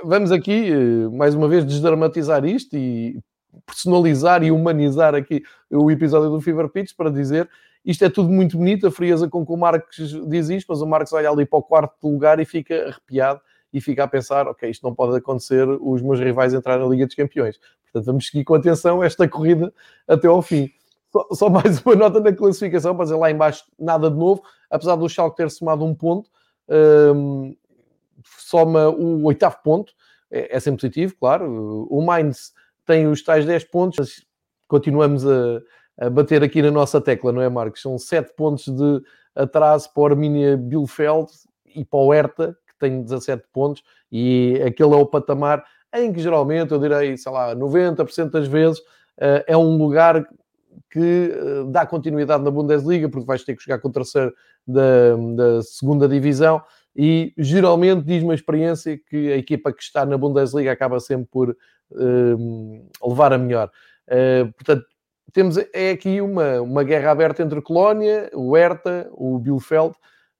vamos 0.04 0.30
aqui, 0.30 0.70
eh, 0.70 1.08
mais 1.10 1.34
uma 1.34 1.48
vez, 1.48 1.64
desdramatizar 1.64 2.44
isto 2.44 2.76
e 2.76 3.18
personalizar 3.66 4.42
e 4.42 4.50
humanizar 4.50 5.14
aqui 5.14 5.42
o 5.70 5.90
episódio 5.90 6.30
do 6.30 6.40
Fever 6.40 6.68
Pitch 6.68 6.92
para 6.96 7.10
dizer 7.10 7.48
isto 7.84 8.04
é 8.04 8.08
tudo 8.08 8.30
muito 8.30 8.56
bonito, 8.56 8.86
a 8.86 8.90
frieza 8.90 9.28
com 9.28 9.44
que 9.44 9.52
o 9.52 9.56
Marcos 9.56 9.96
diz 10.28 10.48
isto, 10.48 10.68
mas 10.68 10.80
o 10.80 10.86
Marcos 10.86 11.12
olha 11.12 11.30
ali 11.30 11.44
para 11.44 11.58
o 11.58 11.62
quarto 11.62 12.08
lugar 12.08 12.40
e 12.40 12.44
fica 12.44 12.88
arrepiado 12.88 13.40
e 13.72 13.80
fica 13.80 14.04
a 14.04 14.08
pensar, 14.08 14.46
ok, 14.46 14.70
isto 14.70 14.82
não 14.82 14.94
pode 14.94 15.16
acontecer, 15.16 15.68
os 15.68 16.00
meus 16.00 16.18
rivais 16.20 16.54
entrar 16.54 16.78
na 16.78 16.86
Liga 16.86 17.06
dos 17.06 17.14
Campeões. 17.14 17.58
Portanto, 17.84 18.06
vamos 18.06 18.26
seguir 18.26 18.44
com 18.44 18.54
atenção 18.54 19.02
esta 19.02 19.28
corrida 19.28 19.72
até 20.08 20.28
ao 20.28 20.40
fim. 20.40 20.70
Só, 21.12 21.26
só 21.32 21.50
mais 21.50 21.80
uma 21.84 21.94
nota 21.94 22.20
na 22.20 22.32
classificação, 22.32 22.94
para 22.94 23.04
dizer 23.04 23.16
lá 23.16 23.30
embaixo 23.30 23.64
nada 23.78 24.10
de 24.10 24.16
novo, 24.16 24.42
apesar 24.70 24.96
do 24.96 25.08
Schalke 25.08 25.36
ter 25.36 25.50
somado 25.50 25.84
um 25.84 25.94
ponto, 25.94 26.30
um, 27.14 27.54
soma 28.38 28.88
o 28.88 29.24
oitavo 29.24 29.56
ponto, 29.62 29.92
é, 30.30 30.56
é 30.56 30.60
sempre 30.60 30.80
positivo, 30.80 31.14
claro. 31.18 31.86
O 31.90 32.00
Mainz 32.00 32.52
tem 32.86 33.06
os 33.06 33.22
tais 33.22 33.44
10 33.44 33.64
pontos, 33.64 33.98
mas 33.98 34.26
continuamos 34.66 35.26
a, 35.26 35.60
a, 35.98 36.10
bater 36.10 36.42
aqui 36.42 36.62
na 36.62 36.70
nossa 36.70 37.00
tecla, 37.00 37.32
não 37.32 37.42
é, 37.42 37.48
Marcos? 37.48 37.82
São 37.82 37.98
7 37.98 38.34
pontos 38.34 38.66
de 38.68 39.02
atraso 39.34 39.92
para 39.92 40.02
o 40.02 40.06
Arminia 40.06 40.56
Bielefeld 40.56 41.30
e 41.74 41.84
para 41.84 41.98
o 41.98 42.12
Hertha, 42.12 42.56
que 42.66 42.74
tem 42.78 43.02
17 43.02 43.44
pontos, 43.52 43.82
e 44.10 44.60
aquele 44.64 44.94
é 44.94 44.96
o 44.96 45.06
patamar 45.06 45.64
em 45.92 46.12
que 46.12 46.20
geralmente, 46.20 46.72
eu 46.72 46.78
direi, 46.78 47.16
sei 47.16 47.30
lá, 47.30 47.54
90% 47.54 48.30
das 48.30 48.48
vezes, 48.48 48.78
uh, 48.80 49.44
é 49.46 49.56
um 49.56 49.76
lugar 49.76 50.26
que 50.90 51.30
uh, 51.30 51.64
dá 51.70 51.86
continuidade 51.86 52.42
na 52.42 52.50
Bundesliga, 52.50 53.08
porque 53.08 53.26
vais 53.26 53.44
ter 53.44 53.56
que 53.56 53.62
jogar 53.62 53.78
com 53.78 53.88
o 53.88 53.92
terceiro 53.92 54.32
da, 54.66 55.16
da 55.36 55.62
segunda 55.62 56.08
divisão, 56.08 56.62
e 56.96 57.32
geralmente 57.36 58.04
diz-me 58.04 58.32
a 58.32 58.34
experiência 58.34 58.98
que 58.98 59.32
a 59.32 59.36
equipa 59.36 59.72
que 59.72 59.82
está 59.82 60.04
na 60.06 60.16
Bundesliga 60.16 60.70
acaba 60.70 61.00
sempre 61.00 61.28
por 61.30 61.50
uh, 61.50 63.08
levar 63.08 63.32
a 63.32 63.38
melhor. 63.38 63.70
Uh, 64.08 64.52
portanto, 64.52 64.84
temos 65.34 65.58
é 65.72 65.90
aqui 65.90 66.20
uma, 66.20 66.62
uma 66.62 66.84
guerra 66.84 67.10
aberta 67.10 67.42
entre 67.42 67.60
Colónia, 67.60 68.30
o 68.32 68.56
Hertha, 68.56 69.10
o 69.10 69.36
Bielefeld, 69.36 69.92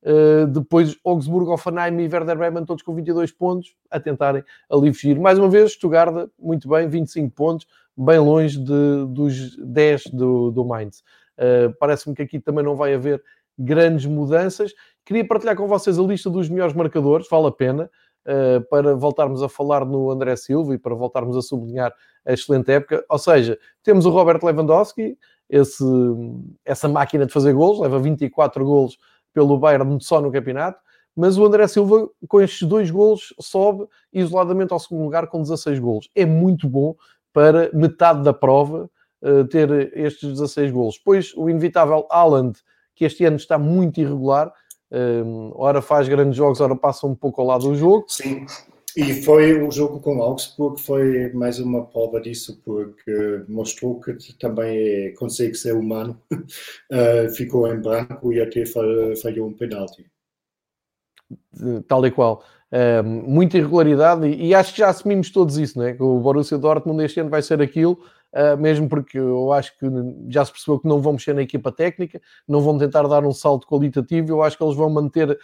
uh, 0.05 0.47
depois 0.47 0.97
Augsburgo, 1.05 1.53
Offenheim 1.53 2.01
e 2.01 2.09
Werder 2.09 2.39
Bremen, 2.39 2.65
todos 2.65 2.85
com 2.85 2.95
22 2.95 3.33
pontos, 3.33 3.75
a 3.91 3.99
tentarem 3.99 4.45
ali 4.71 4.95
fugir. 4.95 5.19
Mais 5.19 5.37
uma 5.37 5.49
vez, 5.49 5.73
Stuttgart, 5.73 6.31
muito 6.39 6.69
bem, 6.69 6.89
25 6.89 7.35
pontos, 7.35 7.67
bem 7.97 8.21
longe 8.21 8.57
de, 8.57 9.07
dos 9.09 9.57
10 9.57 10.07
do, 10.13 10.53
do 10.53 10.65
Mainz. 10.65 11.03
Uh, 11.37 11.75
Parece-me 11.81 12.15
que 12.15 12.23
aqui 12.23 12.39
também 12.39 12.65
não 12.65 12.77
vai 12.77 12.95
haver 12.95 13.21
grandes 13.59 14.07
mudanças. 14.07 14.73
Queria 15.05 15.27
partilhar 15.27 15.57
com 15.57 15.67
vocês 15.67 15.99
a 15.99 16.03
lista 16.03 16.31
dos 16.31 16.49
melhores 16.49 16.73
marcadores, 16.73 17.27
vale 17.29 17.49
a 17.49 17.53
pena 17.53 17.91
para 18.71 18.95
voltarmos 18.95 19.43
a 19.43 19.49
falar 19.49 19.85
no 19.85 20.11
André 20.11 20.35
Silva 20.37 20.75
e 20.75 20.79
para 20.79 20.95
voltarmos 20.95 21.37
a 21.37 21.43
sublinhar 21.43 21.95
a 22.25 22.33
excelente 22.33 22.73
época. 22.73 23.05
Ou 23.09 23.19
seja, 23.19 23.59
temos 23.83 24.07
o 24.07 24.11
Robert 24.11 24.43
Lewandowski, 24.43 25.19
esse, 25.49 25.85
essa 26.65 26.89
máquina 26.89 27.27
de 27.27 27.33
fazer 27.33 27.53
gols, 27.53 27.79
leva 27.81 27.99
24 27.99 28.65
gols 28.65 28.99
pelo 29.33 29.59
Bayern 29.59 29.99
só 30.01 30.21
no 30.21 30.33
campeonato, 30.33 30.79
mas 31.17 31.39
o 31.39 31.45
André 31.45 31.67
Silva, 31.69 32.09
com 32.29 32.41
estes 32.41 32.67
dois 32.67 32.91
gols, 32.91 33.35
sobe 33.41 33.87
isoladamente 34.13 34.73
ao 34.73 34.81
segundo 34.81 35.05
lugar 35.05 35.29
com 35.29 35.43
16 35.43 35.79
gols. 35.79 36.11
É 36.15 36.27
muito 36.27 36.69
bom 36.69 36.95
para 37.33 37.71
metade 37.73 38.23
da 38.23 38.33
prova 38.33 38.91
uh, 39.23 39.45
ter 39.47 39.97
estes 39.97 40.31
16 40.31 40.73
gols. 40.73 40.99
Pois 40.99 41.33
o 41.37 41.49
inevitável 41.49 42.07
Haaland, 42.11 42.59
que 42.95 43.05
este 43.05 43.25
ano 43.25 43.37
está 43.37 43.59
muito 43.59 44.01
irregular, 44.01 44.53
um, 44.95 45.53
ora 45.57 45.83
faz 45.83 46.09
grandes 46.09 46.37
jogos, 46.37 46.61
ora 46.61 46.77
passa 46.77 47.07
um 47.07 47.15
pouco 47.15 47.41
ao 47.41 47.47
lado 47.47 47.69
do 47.69 47.75
jogo. 47.75 48.05
Sim, 48.09 48.47
e 48.97 49.13
foi 49.23 49.61
o 49.61 49.71
jogo 49.73 49.99
com 49.99 50.23
Augsburg, 50.23 50.81
foi 50.81 51.33
mais 51.33 51.59
uma 51.59 51.85
prova 51.85 52.21
disso, 52.21 52.61
porque 52.65 53.43
mostrou 53.49 53.99
que 53.99 54.15
também 54.39 54.79
é, 54.79 55.11
consegue 55.11 55.57
ser 55.57 55.75
humano. 55.75 56.21
Uh, 56.33 57.29
ficou 57.35 57.67
em 57.67 57.81
branco 57.81 58.33
e 58.33 58.41
até 58.41 58.65
falhou 58.65 59.49
um 59.49 59.53
penalti. 59.53 60.07
Tal 61.89 62.07
e 62.07 62.11
qual. 62.13 62.45
muita 63.05 63.59
irregularidade, 63.59 64.29
e, 64.29 64.49
e, 64.49 64.55
acho 64.55 64.73
que 64.73 64.79
já 64.79 64.89
assumimos 64.89 65.31
todos 65.31 65.59
isso, 65.59 65.79
não 65.79 65.87
é? 65.87 65.95
Que 65.95 66.03
o 66.03 66.21
Borussia 66.21 66.59
Dortmund 66.59 67.03
este 67.05 67.19
ano 67.19 67.31
vai 67.31 67.43
ser 67.43 67.61
aquilo 67.61 67.93
uh, 67.93 68.05
mesmo 68.59 68.89
porque 68.89 69.19
eu 69.19 69.53
acho 69.53 69.79
que 69.79 69.87
já 70.29 70.45
se 70.45 70.51
percebeu 70.51 70.81
que 70.81 70.89
não 70.89 71.01
vão 71.01 71.13
mexer 71.13 71.35
na 71.35 71.43
equipa 71.43 71.71
técnica, 71.71 72.21
não 72.49 72.61
vão 72.61 72.77
tentar 72.77 73.07
dar 73.07 73.25
um 73.25 73.33
salto 73.33 73.67
qualitativo, 73.67 74.31
eu 74.31 74.43
acho 74.43 74.59
que 74.59 74.65
eles 74.65 74.75
vão 74.75 74.91
manter 74.91 75.39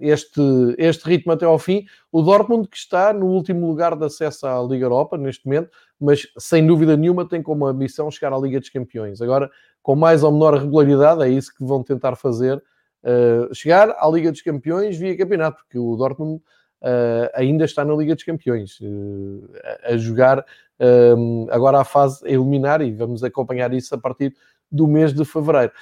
este, 0.00 0.40
este 0.76 1.08
ritmo 1.08 1.32
até 1.32 1.46
ao 1.46 1.58
fim. 1.58 1.86
O 2.12 2.22
Dortmund, 2.22 2.68
que 2.68 2.76
está 2.76 3.12
no 3.12 3.26
último 3.26 3.66
lugar 3.66 3.96
de 3.96 4.04
acesso 4.04 4.46
à 4.46 4.62
Liga 4.62 4.84
Europa 4.84 5.16
neste 5.16 5.46
momento, 5.46 5.70
mas 5.98 6.26
sem 6.38 6.66
dúvida 6.66 6.96
nenhuma 6.96 7.26
tem 7.26 7.42
como 7.42 7.66
ambição 7.66 8.10
chegar 8.10 8.32
à 8.32 8.38
Liga 8.38 8.60
dos 8.60 8.68
Campeões. 8.68 9.22
Agora, 9.22 9.50
com 9.82 9.94
mais 9.94 10.22
ou 10.22 10.32
menor 10.32 10.54
regularidade, 10.54 11.22
é 11.22 11.28
isso 11.28 11.54
que 11.54 11.62
vão 11.62 11.82
tentar 11.82 12.16
fazer. 12.16 12.56
Uh, 13.02 13.54
chegar 13.54 13.90
à 13.90 14.08
Liga 14.08 14.32
dos 14.32 14.40
Campeões 14.40 14.96
via 14.96 15.16
campeonato, 15.16 15.58
porque 15.58 15.78
o 15.78 15.94
Dortmund 15.94 16.36
uh, 16.36 17.28
ainda 17.34 17.66
está 17.66 17.84
na 17.84 17.94
Liga 17.94 18.14
dos 18.14 18.24
Campeões, 18.24 18.80
uh, 18.80 19.50
a, 19.84 19.96
jogar 19.98 20.44
um, 20.80 21.46
agora 21.50 21.80
a 21.80 21.84
fase 21.84 22.26
a 22.26 22.30
eliminar 22.30 22.80
e 22.82 22.92
vamos 22.92 23.22
acompanhar 23.22 23.72
isso 23.72 23.94
a 23.94 23.98
partir 23.98 24.34
do 24.70 24.86
mês 24.86 25.12
de 25.12 25.24
fevereiro. 25.24 25.72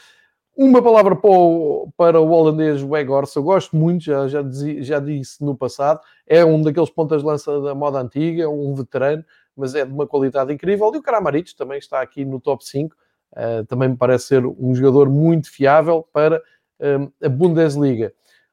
Uma 0.55 0.83
palavra 0.83 1.17
para 1.17 1.31
o, 1.31 1.91
para 1.97 2.21
o 2.21 2.31
holandês 2.31 2.83
Weghorst, 2.83 3.35
eu 3.37 3.43
gosto 3.43 3.75
muito, 3.75 4.05
já, 4.05 4.29
já, 4.29 4.43
disse, 4.43 4.83
já 4.83 4.99
disse 5.01 5.43
no 5.43 5.57
passado, 5.57 6.01
é 6.27 6.45
um 6.45 6.61
daqueles 6.61 6.91
pontas 6.91 7.23
de 7.23 7.27
lança 7.27 7.59
da 7.63 7.75
moda 7.75 7.99
antiga, 7.99 8.51
um 8.51 8.75
veterano, 8.75 9.25
mas 9.57 9.75
é 9.75 9.85
de 9.85 9.91
uma 9.91 10.07
qualidade 10.07 10.53
incrível. 10.53 10.93
E 10.95 10.99
o 10.99 11.03
Kramaric 11.03 11.57
também 11.57 11.79
está 11.79 12.03
aqui 12.03 12.23
no 12.25 12.39
top 12.39 12.63
5, 12.67 12.95
uh, 13.33 13.65
também 13.65 13.89
me 13.89 13.97
parece 13.97 14.27
ser 14.27 14.45
um 14.45 14.75
jogador 14.75 15.09
muito 15.09 15.51
fiável 15.51 16.07
para 16.13 16.43
um, 16.79 17.11
a 17.25 17.29
Bundesliga. 17.31 18.13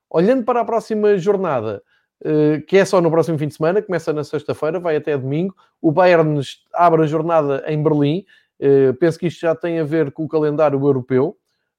Olhando 0.09 0.45
para 0.45 0.61
a 0.61 0.65
próxima 0.65 1.17
jornada, 1.17 1.83
que 2.67 2.77
é 2.77 2.85
só 2.85 2.99
no 2.99 3.09
próximo 3.09 3.37
fim 3.37 3.47
de 3.47 3.55
semana, 3.55 3.81
começa 3.81 4.11
na 4.11 4.23
sexta-feira, 4.23 4.79
vai 4.79 4.97
até 4.97 5.17
domingo. 5.17 5.55
O 5.81 5.91
Bayern 5.91 6.41
abre 6.73 7.03
a 7.03 7.07
jornada 7.07 7.63
em 7.67 7.81
Berlim. 7.81 8.25
Eh, 8.59 8.91
penso 8.93 9.17
que 9.17 9.27
isto 9.27 9.39
já 9.39 9.55
tem 9.55 9.79
a 9.79 9.83
ver 9.83 10.11
com 10.11 10.25
o 10.25 10.27
calendário 10.27 10.77
europeu. 10.79 11.37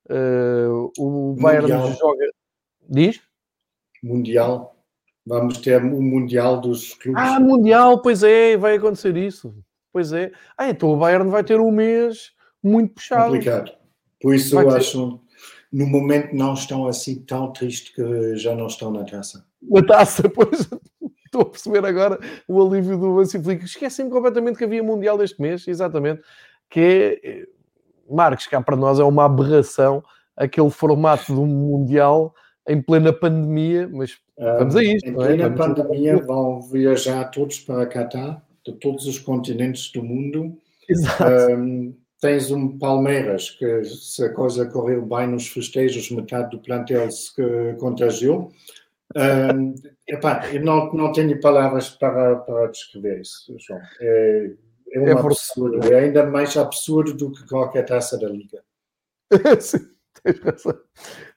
Eh, 0.09 0.67
o 0.99 1.37
Bayern 1.39 1.71
mundial. 1.71 1.93
joga. 1.93 2.27
Diz? 2.89 3.21
Mundial. 4.03 4.77
Vamos 5.27 5.59
ter 5.59 5.85
o 5.85 6.01
Mundial 6.01 6.61
dos 6.61 6.95
clubes. 6.95 7.23
Ah, 7.23 7.39
Mundial, 7.39 8.01
pois 8.01 8.23
é, 8.23 8.57
vai 8.57 8.77
acontecer 8.77 9.17
isso. 9.17 9.55
Pois 9.93 10.13
é. 10.13 10.33
Ah, 10.57 10.71
então 10.71 10.91
o 10.91 10.97
Bayern 10.97 11.29
vai 11.29 11.45
ter 11.45 11.61
um 11.61 11.71
mês 11.71 12.33
muito 12.63 12.95
puxado. 12.95 13.33
Complicado. 13.33 13.73
Por 14.21 14.35
isso 14.35 14.55
vai 14.55 14.65
eu 14.65 14.71
ter... 14.71 14.77
acho, 14.79 15.21
no 15.71 15.87
momento 15.87 16.35
não 16.35 16.55
estão 16.55 16.87
assim 16.87 17.23
tão 17.23 17.53
tristes 17.53 17.95
que 17.95 18.37
já 18.37 18.55
não 18.55 18.67
estão 18.67 18.91
na 18.91 19.05
taça 19.05 19.50
na 19.63 19.83
taça, 19.83 20.29
pois 20.31 20.69
estou 21.25 21.43
a 21.43 21.45
perceber 21.47 21.85
agora 21.85 22.19
o 22.49 22.61
alívio 22.61 22.99
do 22.99 23.21
Hansi 23.21 23.43
Flick. 23.43 23.65
Esqueci-me 23.65 24.11
completamente 24.11 24.59
que 24.59 24.65
havia 24.65 24.83
Mundial 24.83 25.17
deste 25.17 25.41
mês, 25.41 25.67
exatamente, 25.67 26.23
que 26.69 27.21
é, 27.23 27.47
Marcos, 28.09 28.47
cá 28.47 28.61
para 28.61 28.77
nós 28.77 28.99
é 28.99 29.05
uma 29.05 29.25
aberração 29.25 30.03
aquele 30.37 30.71
formato 30.71 31.35
do 31.35 31.47
Mundial 31.47 32.35
em 32.67 32.81
plena 32.81 33.13
pandemia, 33.13 33.89
mas 33.93 34.19
vamos 34.39 34.77
a 34.77 34.83
isto. 34.83 35.07
Em 35.07 35.13
é? 35.13 35.15
plena 35.15 35.45
é? 35.45 35.51
pandemia 35.51 36.17
vão 36.17 36.63
viajar 36.63 37.25
todos 37.31 37.61
para 37.61 37.87
Qatar, 37.87 38.43
de 38.65 38.73
todos 38.75 39.07
os 39.07 39.19
continentes 39.19 39.91
do 39.93 40.03
mundo. 40.03 40.57
Exato. 40.89 41.25
Um, 41.53 41.95
tens 42.21 42.51
um 42.51 42.79
Palmeiras 42.79 43.51
que, 43.51 43.85
se 43.85 44.25
a 44.25 44.33
coisa 44.33 44.67
correu 44.67 45.05
bem 45.05 45.27
nos 45.27 45.49
festejos, 45.49 46.11
metade 46.11 46.51
do 46.51 46.59
plantel 46.59 47.11
se 47.11 47.33
contagiou. 47.79 48.51
Um, 49.17 49.75
epá, 50.07 50.49
eu 50.53 50.63
não, 50.65 50.93
não 50.93 51.13
tenho 51.13 51.41
palavras 51.41 51.91
para, 51.91 52.37
para 52.37 52.67
descrever 52.69 53.21
isso, 53.21 53.55
João. 53.59 53.81
É, 54.01 54.53
é 54.93 55.01
um 55.01 55.09
é 55.09 55.13
absurdo. 55.13 55.93
É 55.93 56.01
ainda 56.01 56.27
mais 56.27 56.57
absurdo 56.57 57.15
do 57.15 57.33
que 57.33 57.47
qualquer 57.49 57.85
taça 57.85 58.19
da 58.19 58.29
Liga. 58.29 58.63
Sim, 59.61 59.79
tens 60.23 60.41
razão. 60.41 60.81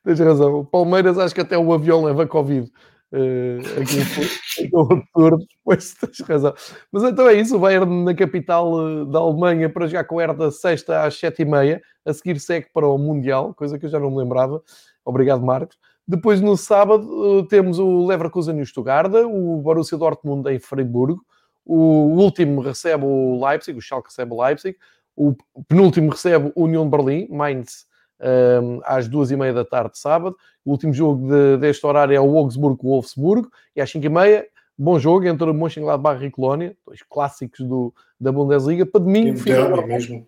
Tens 0.03 0.19
razão. 0.19 0.59
O 0.59 0.65
Palmeiras 0.65 1.17
acho 1.17 1.33
que 1.33 1.41
até 1.41 1.57
o 1.57 1.73
avião 1.73 2.03
leva 2.03 2.27
Covid. 2.27 2.71
Uh, 3.11 3.59
aqui 3.79 4.73
um 4.73 4.81
absurdo, 4.81 5.45
pois 5.63 5.93
tens 5.93 6.19
razão. 6.21 6.53
Mas 6.91 7.03
então 7.03 7.27
é 7.29 7.35
isso, 7.35 7.55
o 7.55 7.59
Bayern 7.59 8.03
na 8.03 8.15
capital 8.15 8.73
eh, 8.87 9.05
da 9.05 9.19
Alemanha 9.19 9.69
para 9.69 9.85
jogar 9.85 10.05
com 10.05 10.15
o 10.15 10.21
Herda 10.21 10.49
sexta 10.49 11.03
às 11.03 11.15
sete 11.15 11.43
e 11.43 11.45
meia, 11.45 11.79
a 12.03 12.11
seguir 12.11 12.39
segue 12.39 12.67
para 12.73 12.87
o 12.87 12.97
Mundial, 12.97 13.53
coisa 13.53 13.77
que 13.77 13.85
eu 13.85 13.89
já 13.89 13.99
não 13.99 14.09
me 14.09 14.17
lembrava. 14.17 14.63
Obrigado, 15.05 15.45
Marcos. 15.45 15.77
Depois 16.07 16.41
no 16.41 16.57
sábado 16.57 17.39
eh, 17.39 17.47
temos 17.49 17.79
o 17.79 18.05
Leverkusen 18.05 18.57
e 18.57 18.61
o 18.61 18.65
Stuttgart, 18.65 19.11
o 19.25 19.57
Borussia 19.57 19.97
Dortmund 19.97 20.49
em 20.49 20.59
Freiburgo, 20.59 21.23
o 21.65 22.19
último 22.19 22.61
recebe 22.61 23.05
o 23.05 23.43
Leipzig, 23.45 23.77
o 23.77 23.81
Schalke 23.81 24.09
recebe 24.09 24.33
o 24.33 24.41
Leipzig, 24.41 24.77
o 25.15 25.35
penúltimo 25.67 26.11
recebe 26.11 26.51
o 26.55 26.63
União 26.63 26.83
de 26.83 26.89
Berlim, 26.89 27.27
Mainz 27.29 27.85
um, 28.19 28.79
às 28.83 29.07
duas 29.07 29.31
e 29.31 29.35
meia 29.35 29.53
da 29.53 29.65
tarde 29.65 29.91
de 29.91 29.99
sábado. 29.99 30.35
O 30.65 30.71
último 30.71 30.93
jogo 30.93 31.27
de, 31.27 31.57
deste 31.57 31.85
horário 31.85 32.15
é 32.15 32.19
o 32.19 32.37
Augsburgo-Wolfsburgo 32.37 33.49
e 33.75 33.81
às 33.81 33.89
cinco 33.89 34.05
e 34.05 34.09
meia, 34.09 34.47
bom 34.77 34.97
jogo 34.97 35.25
entre 35.25 35.49
o 35.49 35.53
Mönchengladbach 35.53 36.23
e 36.23 36.31
Colónia, 36.31 36.75
dois 36.85 37.01
clássicos 37.03 37.65
do, 37.65 37.93
da 38.19 38.31
Bundesliga. 38.31 38.85
Para 38.85 39.01
domingo, 39.01 39.39
é 39.39 39.43
derby 39.43 39.85
mesmo. 39.85 40.27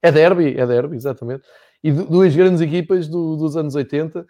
É 0.00 0.12
derby, 0.12 0.56
é 0.56 0.66
derby, 0.66 0.96
exatamente. 0.96 1.42
E 1.82 1.90
duas 1.90 2.34
grandes 2.34 2.60
equipas 2.60 3.08
do, 3.08 3.36
dos 3.36 3.56
anos 3.56 3.74
80 3.74 4.20
uh, 4.20 4.26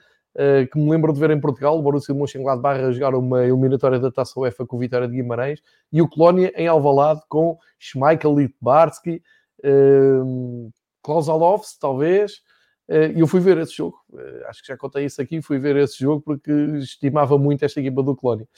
que 0.71 0.79
me 0.79 0.89
lembro 0.91 1.13
de 1.13 1.19
ver 1.19 1.31
em 1.31 1.41
Portugal, 1.41 1.77
o 1.77 1.83
Borussia 1.83 2.15
de 2.15 2.21
Mönchengladbach 2.21 2.81
a 2.81 2.93
jogar 2.93 3.15
uma 3.15 3.45
eliminatória 3.45 3.99
da 3.99 4.11
Taça 4.11 4.39
UEFA 4.39 4.65
com 4.65 4.77
o 4.77 4.79
Vitória 4.79 5.09
de 5.09 5.17
Guimarães 5.17 5.61
e 5.93 6.01
o 6.01 6.09
Colónia 6.09 6.53
em 6.55 6.69
Alvalade 6.69 7.23
com 7.29 7.59
Schmeichel 7.79 8.39
Litbarski, 8.39 9.21
uh, 9.65 10.71
Klaus 11.03 11.29
Alofs, 11.29 11.77
talvez, 11.77 12.43
eh, 12.89 13.13
e 13.15 13.21
eu 13.21 13.27
fui 13.27 13.41
ver 13.41 13.59
esse 13.59 13.77
jogo, 13.77 13.99
eh, 14.17 14.47
acho 14.49 14.63
que 14.63 14.69
já 14.69 14.77
contei 14.77 15.05
isso 15.05 15.21
aqui, 15.21 15.43
fui 15.43 15.59
ver 15.59 15.77
esse 15.77 15.99
jogo 15.99 16.23
porque 16.23 16.51
estimava 16.79 17.37
muito 17.39 17.65
esta 17.65 17.81
equipa 17.81 18.03
do 18.03 18.17
Colónia. 18.17 18.49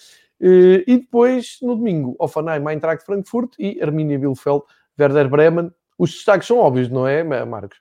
Eh, 0.40 0.84
e 0.86 0.98
depois, 0.98 1.58
no 1.60 1.74
domingo, 1.74 2.14
Offenheim, 2.18 2.64
Eintracht 2.68 3.04
Frankfurt 3.04 3.54
e 3.58 3.82
Arminia 3.82 4.18
Bielefeld, 4.18 4.62
Werder 4.98 5.28
Bremen. 5.28 5.72
Os 5.98 6.12
destaques 6.12 6.46
são 6.46 6.58
óbvios, 6.58 6.88
não 6.88 7.06
é, 7.06 7.24
Marcos? 7.44 7.78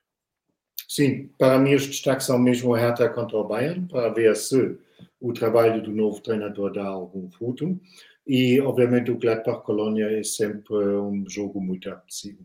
Sim, 0.90 1.30
para 1.38 1.60
mim 1.60 1.76
os 1.76 1.86
destaques 1.86 2.26
são 2.26 2.40
mesmo 2.40 2.74
a 2.74 2.80
Hertha 2.80 3.08
contra 3.10 3.38
o 3.38 3.44
Bayern, 3.44 3.88
para 3.88 4.10
ver 4.10 4.36
se 4.36 4.76
o 5.22 5.32
trabalho 5.32 5.84
do 5.84 5.92
novo 5.92 6.20
treinador 6.20 6.74
dá 6.74 6.84
algum 6.84 7.30
fruto. 7.30 7.80
E, 8.26 8.60
obviamente, 8.60 9.12
o 9.12 9.18
Gladbach-Colónia 9.18 10.20
é 10.20 10.24
sempre 10.24 10.76
um 10.76 11.24
jogo 11.30 11.62
muito 11.62 11.88
apetecível. 11.92 12.44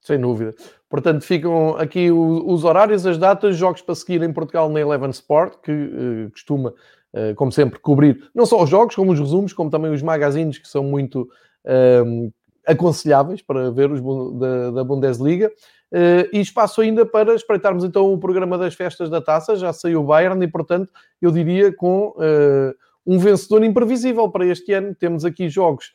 Sem 0.00 0.18
dúvida. 0.18 0.54
Portanto, 0.88 1.22
ficam 1.22 1.76
aqui 1.76 2.10
os 2.10 2.64
horários, 2.64 3.04
as 3.04 3.18
datas, 3.18 3.56
jogos 3.56 3.82
para 3.82 3.94
seguir 3.94 4.22
em 4.22 4.32
Portugal 4.32 4.70
na 4.70 4.80
Eleven 4.80 5.10
Sport, 5.10 5.58
que 5.62 5.70
uh, 5.70 6.30
costuma, 6.30 6.70
uh, 7.12 7.34
como 7.36 7.52
sempre, 7.52 7.78
cobrir 7.78 8.30
não 8.34 8.46
só 8.46 8.62
os 8.62 8.70
jogos, 8.70 8.94
como 8.94 9.12
os 9.12 9.20
resumos, 9.20 9.52
como 9.52 9.68
também 9.68 9.92
os 9.92 10.02
magazines, 10.02 10.56
que 10.56 10.68
são 10.68 10.82
muito 10.82 11.28
uh, 11.66 12.32
aconselháveis 12.66 13.42
para 13.42 13.70
ver 13.70 13.90
os 13.90 14.00
da, 14.38 14.70
da 14.70 14.84
Bundesliga. 14.84 15.52
Uh, 15.92 16.28
e 16.32 16.40
espaço 16.40 16.82
ainda 16.82 17.06
para 17.06 17.34
espreitarmos 17.34 17.82
então 17.82 18.12
o 18.12 18.18
programa 18.18 18.58
das 18.58 18.74
festas 18.74 19.08
da 19.08 19.20
taça. 19.20 19.56
Já 19.56 19.72
saiu 19.72 20.00
o 20.00 20.04
Bayern 20.04 20.44
e, 20.44 20.48
portanto, 20.48 20.92
eu 21.20 21.30
diria 21.30 21.72
com 21.72 22.14
um 23.06 23.18
vencedor 23.18 23.64
imprevisível 23.64 24.28
para 24.30 24.46
este 24.46 24.72
ano. 24.72 24.94
Temos 24.94 25.24
aqui 25.24 25.48
jogos 25.48 25.92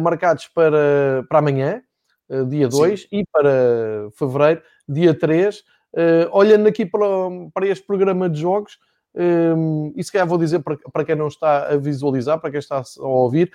marcados 0.00 0.48
para, 0.48 1.24
para 1.28 1.38
amanhã 1.40 1.82
eh, 2.28 2.44
dia 2.44 2.68
2, 2.68 3.08
e 3.12 3.24
para 3.30 4.08
fevereiro, 4.16 4.62
dia 4.88 5.14
3. 5.14 5.58
Uh, 5.58 5.62
eh, 5.96 6.28
olhando 6.32 6.66
aqui 6.66 6.84
para, 6.84 7.06
para 7.52 7.68
este 7.68 7.86
programa 7.86 8.28
de 8.28 8.40
jogos, 8.40 8.78
um, 9.14 9.92
e 9.94 10.02
se 10.02 10.10
calhar 10.10 10.26
vou 10.26 10.36
dizer 10.36 10.58
para, 10.58 10.76
para 10.92 11.04
quem 11.04 11.14
não 11.14 11.28
está 11.28 11.68
a 11.68 11.76
visualizar, 11.76 12.40
para 12.40 12.50
quem 12.50 12.58
está 12.58 12.78
a 12.78 13.06
ouvir, 13.06 13.52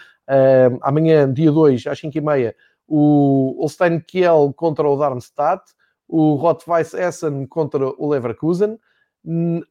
amanhã, 0.81 1.31
dia 1.31 1.51
2, 1.51 1.85
às 1.87 1.99
5h30, 1.99 2.55
o 2.87 3.57
Holstein 3.59 3.99
Kiel 3.99 4.53
contra 4.55 4.87
o 4.87 4.97
Darmstadt, 4.97 5.63
o 6.09 6.33
Rot-Weiss 6.33 6.95
Essen 6.95 7.45
contra 7.45 7.87
o 7.87 8.09
Leverkusen, 8.09 8.79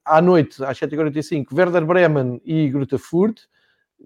à 0.04 0.22
noite, 0.22 0.64
às 0.64 0.78
7h45, 0.78 1.46
Werder 1.52 1.84
Bremen 1.84 2.40
e 2.44 2.68
Greuther 2.68 2.98
Fürth, 2.98 3.48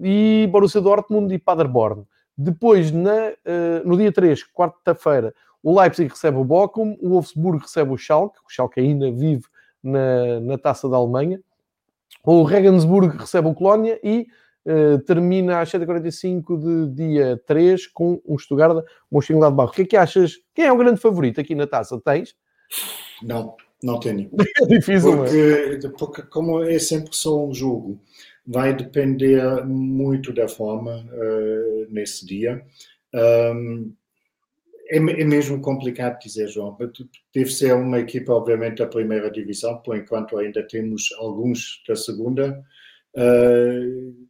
e 0.00 0.48
Borussia 0.50 0.80
Dortmund 0.80 1.32
e 1.34 1.38
Paderborn. 1.38 2.06
Depois, 2.36 2.90
na, 2.90 3.28
uh, 3.28 3.86
no 3.86 3.96
dia 3.96 4.10
3, 4.10 4.44
quarta-feira, 4.52 5.34
o 5.62 5.78
Leipzig 5.78 6.08
recebe 6.08 6.38
o 6.38 6.44
Bochum, 6.44 6.96
o 7.00 7.10
Wolfsburg 7.10 7.62
recebe 7.62 7.92
o 7.92 7.98
Schalke, 7.98 8.38
o 8.38 8.50
Schalke 8.50 8.80
ainda 8.80 9.12
vive 9.12 9.44
na, 9.82 10.40
na 10.40 10.58
taça 10.58 10.88
da 10.88 10.96
Alemanha, 10.96 11.40
o 12.24 12.42
Regensburg 12.42 13.16
recebe 13.16 13.48
o 13.48 13.54
Colónia 13.54 14.00
e 14.02 14.26
uh, 14.66 14.98
termina 15.00 15.60
às 15.60 15.70
7h45 15.70 16.58
de 16.58 16.94
dia 16.94 17.40
3 17.46 17.86
com 17.88 18.20
o 18.24 18.38
Stuttgart, 18.38 18.84
o 19.10 19.16
Mönchengladbach. 19.16 19.72
O 19.72 19.74
que 19.74 19.82
é 19.82 19.86
que 19.86 19.96
achas? 19.96 20.38
Quem 20.54 20.66
é 20.66 20.72
o 20.72 20.76
grande 20.76 21.00
favorito 21.00 21.40
aqui 21.40 21.54
na 21.54 21.66
taça? 21.66 22.00
Tens? 22.04 22.34
Não, 23.22 23.56
não 23.82 24.00
tenho. 24.00 24.30
é 24.62 24.66
difícil, 24.66 25.16
porque, 25.16 25.88
porque 25.98 26.22
como 26.22 26.62
é 26.62 26.78
sempre 26.78 27.14
só 27.14 27.46
um 27.46 27.54
jogo, 27.54 28.00
vai 28.46 28.74
depender 28.74 29.64
muito 29.64 30.32
da 30.32 30.48
forma 30.48 31.04
uh, 31.12 31.86
nesse 31.90 32.26
dia. 32.26 32.64
Um, 33.14 33.92
é, 34.88 34.96
é, 34.96 35.24
mesmo 35.24 35.60
complicado 35.60 36.18
dizer, 36.20 36.48
João. 36.48 36.76
Deve 37.34 37.50
ser 37.50 37.74
uma 37.74 37.98
equipa, 37.98 38.32
obviamente, 38.32 38.78
da 38.78 38.86
primeira 38.86 39.30
divisão, 39.30 39.78
por 39.78 39.96
enquanto 39.96 40.36
ainda 40.36 40.62
temos 40.62 41.08
alguns 41.18 41.82
da 41.88 41.96
segunda 41.96 42.62
uh, 43.16 44.28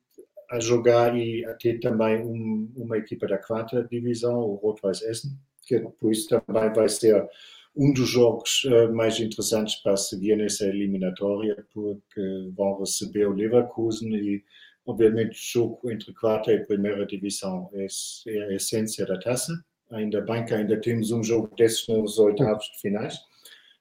a 0.53 0.61
jogar 0.61 1.17
e 1.17 1.43
até 1.47 1.79
também 1.79 2.23
um, 2.23 2.71
uma 2.77 2.99
equipa 2.99 3.27
da 3.27 3.39
quarta 3.39 3.83
divisão, 3.91 4.39
o 4.39 4.57
Rot-Weiss 4.57 5.01
Essen, 5.01 5.31
que 5.67 5.81
por 5.99 6.13
isso 6.13 6.29
também 6.29 6.71
vai 6.75 6.91
ser 6.91 7.27
um 7.75 7.91
dos 7.91 8.11
jogos 8.11 8.63
uh, 8.65 8.93
mais 8.93 9.19
interessantes 9.19 9.77
para 9.77 9.97
seguir 9.97 10.37
nessa 10.37 10.67
eliminatória, 10.67 11.57
porque 11.73 12.21
vão 12.55 12.79
receber 12.79 13.27
o 13.27 13.33
Leverkusen 13.33 14.15
e, 14.15 14.45
obviamente, 14.85 15.31
o 15.31 15.53
jogo 15.61 15.91
entre 15.91 16.13
quarta 16.13 16.53
e 16.53 16.67
primeira 16.67 17.07
divisão 17.07 17.71
é, 17.73 17.87
é 18.29 18.43
a 18.49 18.53
essência 18.53 19.07
da 19.07 19.19
taça. 19.19 19.53
Ainda 19.91 20.21
bem 20.21 20.45
que 20.45 20.53
ainda 20.53 20.79
temos 20.79 21.11
um 21.13 21.25
jogo 21.25 21.51
desses 21.57 21.89
nos 21.89 22.19
oitavos 22.19 22.67
de 22.67 22.79
finais. 22.79 23.19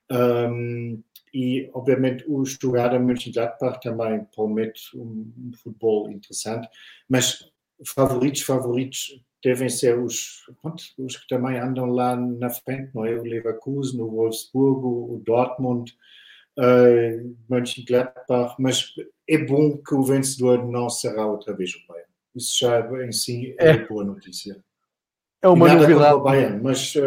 Um, 0.09 1.03
e, 1.33 1.69
obviamente, 1.73 2.25
o 2.27 2.45
Stuttgart 2.45 2.99
Mönchengladbach 2.99 3.79
também 3.81 4.25
promete 4.35 4.95
um, 4.95 5.31
um 5.37 5.51
futebol 5.53 6.11
interessante, 6.11 6.67
mas 7.07 7.49
favoritos, 7.85 8.41
favoritos 8.41 9.21
devem 9.43 9.69
ser 9.69 9.97
os, 9.97 10.45
os 10.97 11.17
que 11.17 11.27
também 11.27 11.57
andam 11.57 11.87
lá 11.87 12.15
na 12.15 12.49
frente, 12.49 12.91
não 12.93 13.05
é? 13.05 13.15
O 13.15 13.23
Leverkusen, 13.23 14.01
o 14.01 14.09
Wolfsburgo, 14.09 15.15
o 15.15 15.23
Dortmund, 15.25 15.91
uh, 16.59 17.35
Mönchengladbach, 17.49 18.55
mas 18.59 18.93
é 19.27 19.37
bom 19.37 19.77
que 19.77 19.95
o 19.95 20.03
vencedor 20.03 20.67
não 20.67 20.89
será 20.89 21.25
outra 21.25 21.53
vez 21.55 21.73
o 21.75 21.87
Bayern. 21.87 22.11
Isso 22.35 22.59
já 22.59 22.79
em 23.03 23.11
si 23.11 23.55
é, 23.57 23.69
é. 23.69 23.87
boa 23.87 24.03
notícia. 24.03 24.63
É 25.41 25.47
uma 25.47 25.67
nada 25.67 25.81
novidade. 25.81 26.13
O 26.15 26.21
Bayern, 26.21 26.61
mas 26.61 26.93
uh, 26.95 27.01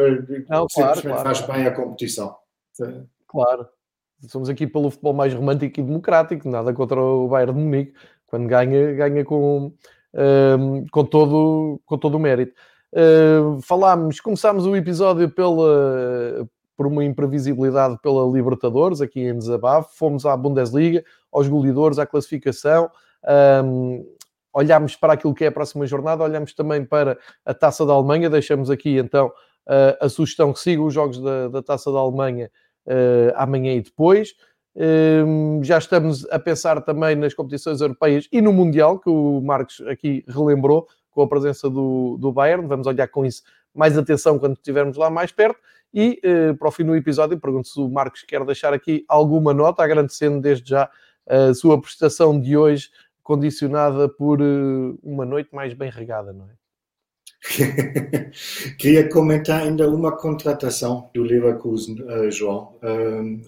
não, 0.49 0.67
claro, 0.67 1.01
claro, 1.01 1.23
faz 1.23 1.41
bem 1.43 1.67
a 1.67 1.71
competição. 1.71 2.37
Claro. 3.29 3.69
Somos 4.29 4.49
aqui 4.49 4.67
pelo 4.67 4.91
futebol 4.91 5.13
mais 5.13 5.33
romântico 5.35 5.81
e 5.81 5.83
democrático, 5.83 6.49
nada 6.49 6.73
contra 6.73 7.01
o 7.01 7.29
Bayern 7.29 7.55
de 7.55 7.61
Munique. 7.61 7.93
Quando 8.27 8.49
ganha, 8.49 8.93
ganha 8.95 9.25
com 9.25 9.73
com, 10.91 11.05
todo, 11.05 11.81
com 11.85 11.99
todo 11.99 12.15
o 12.17 12.21
mérito. 12.21 12.55
Uh, 12.93 13.61
falámos, 13.63 14.21
começámos 14.21 14.67
o 14.67 14.77
episódio 14.77 15.29
pela, 15.29 16.49
por 16.77 16.87
uma 16.87 17.05
imprevisibilidade 17.05 17.99
pela 18.01 18.25
Libertadores, 18.31 19.01
aqui 19.01 19.21
em 19.21 19.37
Desabafo, 19.37 19.97
fomos 19.97 20.25
à 20.25 20.37
Bundesliga, 20.37 21.05
aos 21.33 21.49
goleadores, 21.49 21.99
à 21.99 22.07
classificação, 22.07 22.89
um, 23.65 24.07
olhámos 24.53 24.95
para 24.95 25.15
aquilo 25.15 25.35
que 25.35 25.45
é 25.45 25.49
a 25.49 25.53
próxima 25.53 25.87
jornada, 25.87 26.23
olhámos 26.23 26.55
também 26.55 26.85
para 26.85 27.19
a 27.45 27.53
Taça 27.53 27.85
da 27.85 27.93
Alemanha, 27.93 28.31
deixamos 28.31 28.71
aqui 28.71 28.97
então 28.97 29.27
uh, 29.27 29.97
a 30.01 30.09
sugestão 30.09 30.53
que 30.53 30.61
sigam 30.61 30.87
os 30.87 30.95
jogos 30.95 31.21
da, 31.21 31.49
da 31.49 31.63
Taça 31.63 31.91
da 31.91 31.99
Alemanha 31.99 32.49
amanhã 33.37 33.73
e 33.75 33.81
depois. 33.81 34.35
Um, 34.77 35.63
já 35.63 35.79
estamos 35.79 36.27
a 36.31 36.39
pensar 36.39 36.81
também 36.83 37.15
nas 37.15 37.33
competições 37.33 37.81
europeias 37.81 38.29
e 38.33 38.43
no 38.43 38.53
Mundial, 38.53 38.99
que 38.99 39.09
o 39.09 39.41
Marcos 39.41 39.81
aqui 39.87 40.25
relembrou, 40.27 40.89
com 41.11 41.23
a 41.23 41.29
presença 41.29 41.71
do, 41.71 42.17
do 42.19 42.33
Bayern. 42.33 42.67
Vamos 42.67 42.87
olhar 42.87 43.07
com 43.07 43.25
isso 43.25 43.43
mais 43.73 43.97
atenção 43.97 44.39
quando 44.39 44.55
estivermos 44.55 44.97
lá 44.97 45.09
mais 45.09 45.31
perto. 45.31 45.59
E 45.93 46.21
uh, 46.25 46.57
para 46.57 46.69
o 46.69 46.73
fim 46.73 46.85
do 46.85 46.97
episódio, 46.97 47.39
pergunto 47.39 47.69
se 47.69 47.81
o 47.81 47.89
Marcos 47.89 48.23
quer 48.23 48.45
deixar 48.45 48.75
aqui 48.75 49.05
alguma 49.09 49.55
nota, 49.55 49.83
agradecendo 49.83 50.41
desde 50.41 50.69
já 50.71 50.91
a 51.27 51.55
sua 51.55 51.81
prestação 51.81 52.39
de 52.39 52.57
hoje 52.57 52.91
condicionada 53.23 54.09
por 54.09 54.43
uh, 54.43 54.99
uma 55.03 55.25
noite 55.25 55.55
mais 55.55 55.73
bem 55.73 55.91
regada, 55.91 56.33
não 56.33 56.47
é? 56.47 56.64
Queria 58.79 59.09
comentar 59.09 59.63
ainda 59.63 59.89
uma 59.89 60.17
contratação 60.17 61.11
do 61.15 61.23
Leverkusen, 61.23 62.01
uh, 62.03 62.31
João, 62.31 62.79
um, 62.83 63.43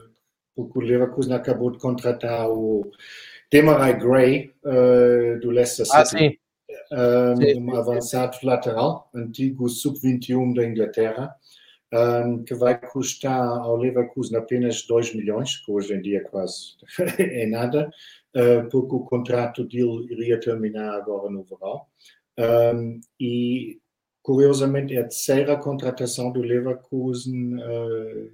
porque 0.54 0.78
o 0.78 0.82
Leverkusen 0.82 1.32
acabou 1.32 1.70
de 1.70 1.78
contratar 1.78 2.48
o 2.50 2.90
Demarai 3.50 3.98
Gray 3.98 4.52
uh, 4.64 5.40
do 5.40 5.50
Leicester 5.50 5.86
ah, 5.92 6.04
City. 6.04 6.24
Ah, 6.24 6.28
sim. 6.28 6.38
Um, 6.92 7.36
sim, 7.36 7.60
um 7.60 7.74
avançado 7.74 8.36
lateral, 8.42 9.08
antigo 9.14 9.68
sub-21 9.68 10.54
da 10.54 10.64
Inglaterra, 10.64 11.34
um, 11.92 12.44
que 12.44 12.54
vai 12.54 12.78
custar 12.78 13.40
ao 13.40 13.76
Leverkusen 13.76 14.36
apenas 14.36 14.82
2 14.82 15.14
milhões, 15.14 15.56
que 15.64 15.72
hoje 15.72 15.94
em 15.94 16.02
dia 16.02 16.22
quase 16.24 16.76
é 17.18 17.46
nada, 17.46 17.90
uh, 18.36 18.68
porque 18.70 18.94
o 18.94 19.00
contrato 19.00 19.64
dele 19.64 20.06
iria 20.10 20.38
terminar 20.38 20.94
agora 20.94 21.30
no 21.30 21.44
verão. 21.44 21.82
Um, 22.38 23.00
e, 23.18 23.78
curiosamente, 24.26 24.92
é 24.92 24.98
a 24.98 25.04
terceira 25.04 25.56
contratação 25.56 26.32
do 26.32 26.40
Leverkusen 26.40 27.54
uh, 27.54 28.30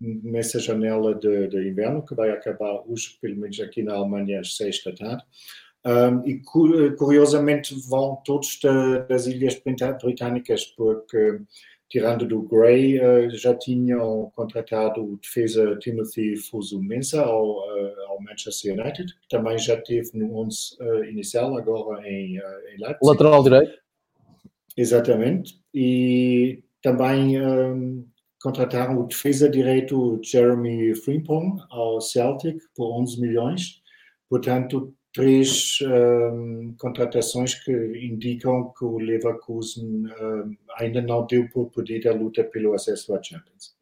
nessa 0.00 0.60
janela 0.60 1.16
de, 1.16 1.48
de, 1.48 1.68
inverno, 1.68 2.06
que 2.06 2.14
vai 2.14 2.30
acabar 2.30 2.80
hoje, 2.86 3.18
pelo 3.20 3.38
menos 3.38 3.58
aqui 3.58 3.82
na 3.82 3.94
Alemanha, 3.94 4.38
às 4.38 4.56
seis 4.56 4.80
da 4.84 4.92
tarde. 4.92 5.24
Um, 5.84 6.24
e 6.24 6.40
curiosamente 6.96 7.74
vão 7.88 8.22
todos 8.24 8.60
das 9.08 9.26
ilhas 9.26 9.60
britânicas, 10.00 10.64
porque 10.64 11.40
tirando 11.88 12.24
do 12.24 12.42
Gray, 12.42 13.00
uh, 13.00 13.28
já 13.32 13.52
tinham 13.52 14.30
contratado 14.36 15.02
o 15.02 15.16
defesa 15.16 15.76
Timothy 15.80 16.36
Fusu-Mensah 16.36 17.24
ao, 17.24 17.58
uh, 17.58 18.00
ao, 18.06 18.22
Manchester 18.22 18.78
United, 18.78 19.12
que 19.12 19.28
também 19.28 19.58
já 19.58 19.76
teve 19.76 20.10
no 20.14 20.38
11 20.38 20.76
uh, 20.78 20.84
eh, 20.84 21.10
inicial, 21.10 21.56
agora 21.56 22.08
em, 22.08 22.36
em 22.36 22.78
Leipzig. 22.78 22.98
Lateral 23.02 23.42
direito. 23.42 23.81
Exatamente. 24.76 25.60
E 25.74 26.62
também 26.82 27.40
um, 27.40 28.06
contrataram 28.42 28.98
o 28.98 29.06
defesa 29.06 29.48
direito 29.48 30.20
Jeremy 30.22 30.94
Frimpong 30.96 31.62
ao 31.70 32.00
Celtic 32.00 32.58
por 32.74 33.00
11 33.00 33.20
milhões. 33.20 33.82
Portanto, 34.28 34.94
três 35.12 35.78
um, 35.82 36.74
contratações 36.78 37.54
que 37.62 37.72
indicam 37.72 38.72
que 38.76 38.84
o 38.84 38.98
Leverkusen 38.98 40.06
um, 40.06 40.56
ainda 40.78 41.02
não 41.02 41.26
deu 41.26 41.48
por 41.50 41.70
perdida 41.70 42.10
a 42.10 42.14
luta 42.14 42.42
pelo 42.42 42.74
acesso 42.74 43.14
à 43.14 43.22
Champions. 43.22 43.81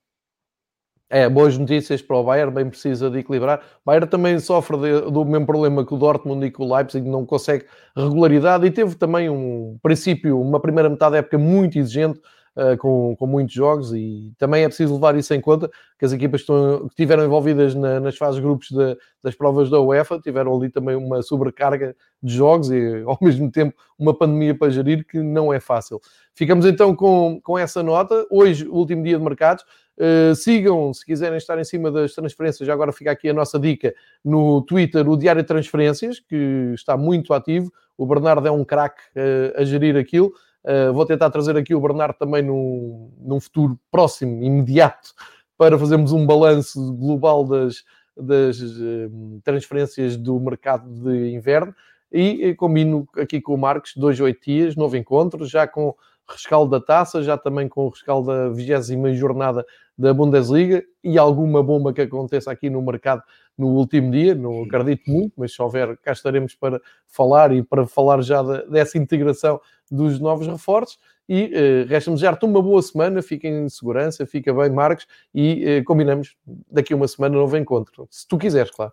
É, 1.13 1.29
boas 1.29 1.59
notícias 1.59 2.01
para 2.01 2.17
o 2.17 2.23
Bayern, 2.23 2.55
bem 2.55 2.71
precisa 2.71 3.11
de 3.11 3.19
equilibrar. 3.19 3.59
O 3.59 3.63
Bayern 3.85 4.09
também 4.09 4.39
sofre 4.39 4.77
de, 4.77 5.11
do 5.11 5.25
mesmo 5.25 5.45
problema 5.45 5.85
que 5.85 5.93
o 5.93 5.97
Dortmund 5.99 6.47
e 6.47 6.53
que 6.53 6.63
o 6.63 6.73
Leipzig, 6.73 7.09
não 7.09 7.27
consegue 7.27 7.67
regularidade 7.97 8.65
e 8.65 8.71
teve 8.71 8.95
também 8.95 9.29
um 9.29 9.77
princípio, 9.83 10.41
uma 10.41 10.61
primeira 10.61 10.89
metade 10.89 11.13
da 11.13 11.19
época 11.19 11.37
muito 11.37 11.77
exigente, 11.77 12.21
uh, 12.57 12.77
com, 12.79 13.15
com 13.17 13.27
muitos 13.27 13.55
jogos 13.55 13.93
e 13.93 14.33
também 14.39 14.65
é 14.65 14.69
preciso 14.69 14.95
levar 14.95 15.17
isso 15.17 15.33
em 15.35 15.41
conta, 15.41 15.71
que 15.99 16.05
as 16.05 16.13
equipas 16.13 16.41
que, 16.41 16.53
estão, 16.53 16.81
que 16.81 16.95
estiveram 16.95 17.25
envolvidas 17.25 17.75
na, 17.75 18.01
nas 18.01 18.17
fases 18.17 18.41
grupos 18.41 18.69
de, 18.71 18.97
das 19.23 19.35
provas 19.35 19.71
da 19.71 19.81
UEFA 19.81 20.19
tiveram 20.21 20.57
ali 20.57 20.71
também 20.71 20.97
uma 20.97 21.23
sobrecarga 21.23 21.95
de 22.23 22.35
jogos 22.35 22.71
e 22.71 23.03
ao 23.07 23.19
mesmo 23.21 23.51
tempo 23.51 23.77
uma 23.99 24.17
pandemia 24.17 24.55
para 24.55 24.71
gerir 24.71 25.07
que 25.07 25.19
não 25.19 25.53
é 25.53 25.61
fácil. 25.61 26.01
Ficamos 26.35 26.65
então 26.65 26.95
com, 26.95 27.41
com 27.43 27.59
essa 27.59 27.83
nota. 27.83 28.27
Hoje, 28.31 28.67
último 28.67 29.03
dia 29.03 29.19
de 29.19 29.25
mercados. 29.25 29.65
Uh, 30.01 30.35
sigam, 30.35 30.95
se 30.95 31.05
quiserem 31.05 31.37
estar 31.37 31.59
em 31.59 31.65
cima 31.65 31.91
das 31.91 32.15
transferências, 32.15 32.67
já 32.67 32.73
agora 32.73 32.91
fica 32.91 33.11
aqui 33.11 33.29
a 33.29 33.35
nossa 33.35 33.59
dica 33.59 33.95
no 34.25 34.63
Twitter, 34.63 35.07
o 35.07 35.15
Diário 35.15 35.43
de 35.43 35.49
Transferências, 35.49 36.19
que 36.19 36.73
está 36.75 36.97
muito 36.97 37.35
ativo. 37.35 37.71
O 37.99 38.07
Bernardo 38.07 38.49
é 38.49 38.51
um 38.51 38.65
craque 38.65 39.03
uh, 39.15 39.61
a 39.61 39.65
gerir 39.65 39.97
aquilo. 39.97 40.33
Uh, 40.65 40.93
vou 40.93 41.07
tentar 41.07 41.31
trazer 41.31 41.57
aqui 41.57 41.75
o 41.75 41.81
Bernardo 41.81 42.17
também 42.19 42.43
num, 42.43 43.11
num 43.19 43.41
futuro 43.41 43.79
próximo, 43.91 44.43
imediato, 44.43 45.15
para 45.57 45.79
fazermos 45.79 46.13
um 46.13 46.27
balanço 46.27 46.95
global 46.95 47.45
das, 47.45 47.85
das 48.17 48.61
uh, 48.61 49.41
transferências 49.43 50.17
do 50.17 50.39
mercado 50.39 50.89
de 50.89 51.33
inverno. 51.33 51.75
E, 52.13 52.49
e 52.49 52.55
combino 52.55 53.09
aqui 53.17 53.41
com 53.41 53.55
o 53.55 53.59
Marcos, 53.59 53.93
dois 53.97 54.19
oito 54.21 54.45
dias, 54.45 54.77
novo 54.77 54.97
encontro, 54.97 55.47
já 55.47 55.67
com 55.67 55.95
rescaldo 56.29 56.71
da 56.71 56.85
taça, 56.85 57.23
já 57.23 57.37
também 57.37 57.69
com 57.69 57.87
o 57.87 57.89
rescaldo 57.89 58.29
da 58.29 58.49
vigésima 58.49 59.13
jornada 59.13 59.65
da 59.97 60.15
Bundesliga 60.15 60.83
e 61.03 61.19
alguma 61.19 61.63
bomba 61.63 61.93
que 61.93 62.01
aconteça 62.01 62.51
aqui 62.51 62.71
no 62.71 62.81
mercado 62.81 63.23
no 63.57 63.69
último 63.69 64.11
dia, 64.11 64.35
não 64.35 64.63
acredito 64.63 65.11
muito, 65.11 65.35
mas 65.37 65.53
se 65.53 65.61
houver, 65.61 65.97
cá 65.99 66.13
estaremos 66.13 66.55
para 66.55 66.81
falar 67.07 67.53
e 67.53 67.63
para 67.63 67.87
falar 67.87 68.23
já 68.23 68.43
dessa 68.43 68.97
integração 68.97 69.61
dos 69.91 70.21
novos 70.21 70.47
reforços. 70.47 70.99
E 71.29 71.45
uh, 71.45 71.89
resta-me 71.89 72.17
desejar-te 72.17 72.45
uma 72.45 72.61
boa 72.61 72.83
semana, 72.83 73.23
fiquem 73.23 73.65
em 73.65 73.69
segurança, 73.69 74.27
fica 74.27 74.53
bem, 74.53 74.71
Marcos, 74.71 75.07
e 75.35 75.79
uh, 75.79 75.85
combinamos 75.85 76.37
daqui 76.71 76.93
a 76.93 76.97
uma 76.97 77.07
semana 77.07 77.37
um 77.37 77.41
novo 77.41 77.57
encontro, 77.57 78.09
se 78.11 78.27
tu 78.27 78.37
quiseres, 78.37 78.73
claro. 78.73 78.93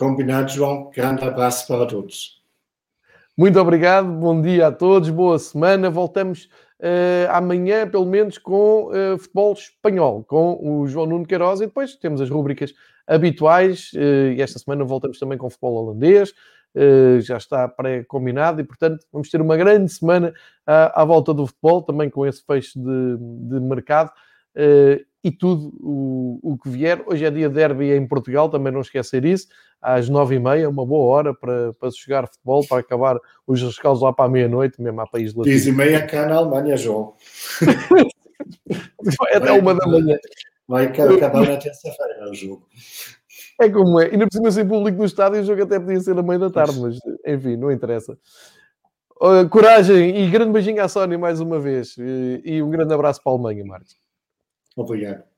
Combinado, 0.00 0.50
João. 0.50 0.90
Grande 0.96 1.24
abraço 1.24 1.66
para 1.66 1.84
todos. 1.84 2.42
Muito 3.36 3.60
obrigado, 3.60 4.08
bom 4.08 4.40
dia 4.40 4.68
a 4.68 4.72
todos, 4.72 5.10
boa 5.10 5.38
semana. 5.38 5.88
Voltamos 5.90 6.48
uh, 6.80 7.30
amanhã, 7.30 7.86
pelo 7.86 8.06
menos, 8.06 8.38
com 8.38 8.88
uh, 8.88 9.18
futebol 9.18 9.52
espanhol, 9.52 10.24
com 10.24 10.58
o 10.60 10.86
João 10.86 11.06
Nuno 11.06 11.26
Queiroz 11.26 11.60
e 11.60 11.66
depois 11.66 11.96
temos 11.96 12.20
as 12.20 12.30
rúbricas 12.30 12.72
habituais. 13.06 13.92
Uh, 13.92 14.32
e 14.36 14.42
esta 14.42 14.58
semana 14.58 14.84
voltamos 14.84 15.18
também 15.18 15.38
com 15.38 15.50
futebol 15.50 15.74
holandês. 15.74 16.32
Já 17.20 17.36
está 17.36 17.68
pré-combinado 17.68 18.60
e, 18.60 18.64
portanto, 18.64 19.04
vamos 19.12 19.28
ter 19.28 19.40
uma 19.40 19.56
grande 19.56 19.92
semana 19.92 20.32
à, 20.66 21.02
à 21.02 21.04
volta 21.04 21.34
do 21.34 21.46
futebol, 21.46 21.82
também 21.82 22.08
com 22.08 22.26
esse 22.26 22.44
fecho 22.44 22.78
de, 22.78 23.16
de 23.18 23.60
mercado. 23.60 24.12
e 25.22 25.30
tudo 25.30 25.72
o, 25.80 26.38
o, 26.42 26.58
que 26.58 26.68
vier. 26.68 27.02
Hoje 27.06 27.24
é 27.24 27.30
dia 27.30 27.48
de 27.48 27.54
derby 27.54 27.92
em 27.92 28.06
Portugal, 28.06 28.48
também 28.48 28.72
não 28.72 28.80
esquecer 28.80 29.24
isso 29.24 29.48
às 29.80 30.08
nove 30.08 30.36
e 30.36 30.38
meia, 30.38 30.68
uma 30.68 30.84
boa 30.84 31.14
hora 31.14 31.34
para, 31.34 31.72
para 31.72 31.90
jogar 31.90 32.28
futebol, 32.28 32.66
para 32.66 32.80
acabar 32.80 33.18
os 33.46 33.62
rescaldos 33.62 34.02
lá 34.02 34.12
para 34.12 34.26
a 34.26 34.28
meia-noite, 34.28 34.80
mesmo 34.80 35.00
a 35.00 35.06
país 35.06 35.34
latino. 35.34 35.54
Diz 35.54 35.66
e 35.66 35.72
meia 35.72 36.06
cá 36.06 36.26
na 36.26 36.36
Alemanha, 36.36 36.76
João. 36.76 37.14
Vai 39.18 39.34
até 39.34 39.52
uma 39.52 39.74
da 39.74 39.86
manhã. 39.86 40.18
Vai 40.68 40.86
acabar 40.86 41.48
na 41.48 41.56
terça-feira 41.56 42.30
o 42.30 42.34
jogo. 42.34 42.68
É 43.60 43.68
como 43.68 44.00
é. 44.00 44.14
E 44.14 44.16
não 44.16 44.26
precisa 44.26 44.50
ser 44.50 44.64
público 44.66 44.98
no 44.98 45.04
estádio, 45.04 45.40
o 45.40 45.44
jogo 45.44 45.62
até 45.62 45.78
podia 45.78 46.00
ser 46.00 46.18
a 46.18 46.22
meia 46.22 46.38
da 46.38 46.50
tarde, 46.50 46.80
mas 46.80 46.98
enfim, 47.26 47.56
não 47.56 47.70
interessa. 47.70 48.18
Uh, 49.20 49.46
coragem 49.50 50.16
e 50.16 50.30
grande 50.30 50.50
beijinho 50.50 50.82
à 50.82 50.88
Sónia 50.88 51.18
mais 51.18 51.40
uma 51.40 51.60
vez. 51.60 51.94
E, 51.98 52.40
e 52.42 52.62
um 52.62 52.70
grande 52.70 52.94
abraço 52.94 53.22
para 53.22 53.32
a 53.32 53.34
Alemanha, 53.34 53.62
Marcos. 53.66 53.98
Obrigado. 54.74 55.29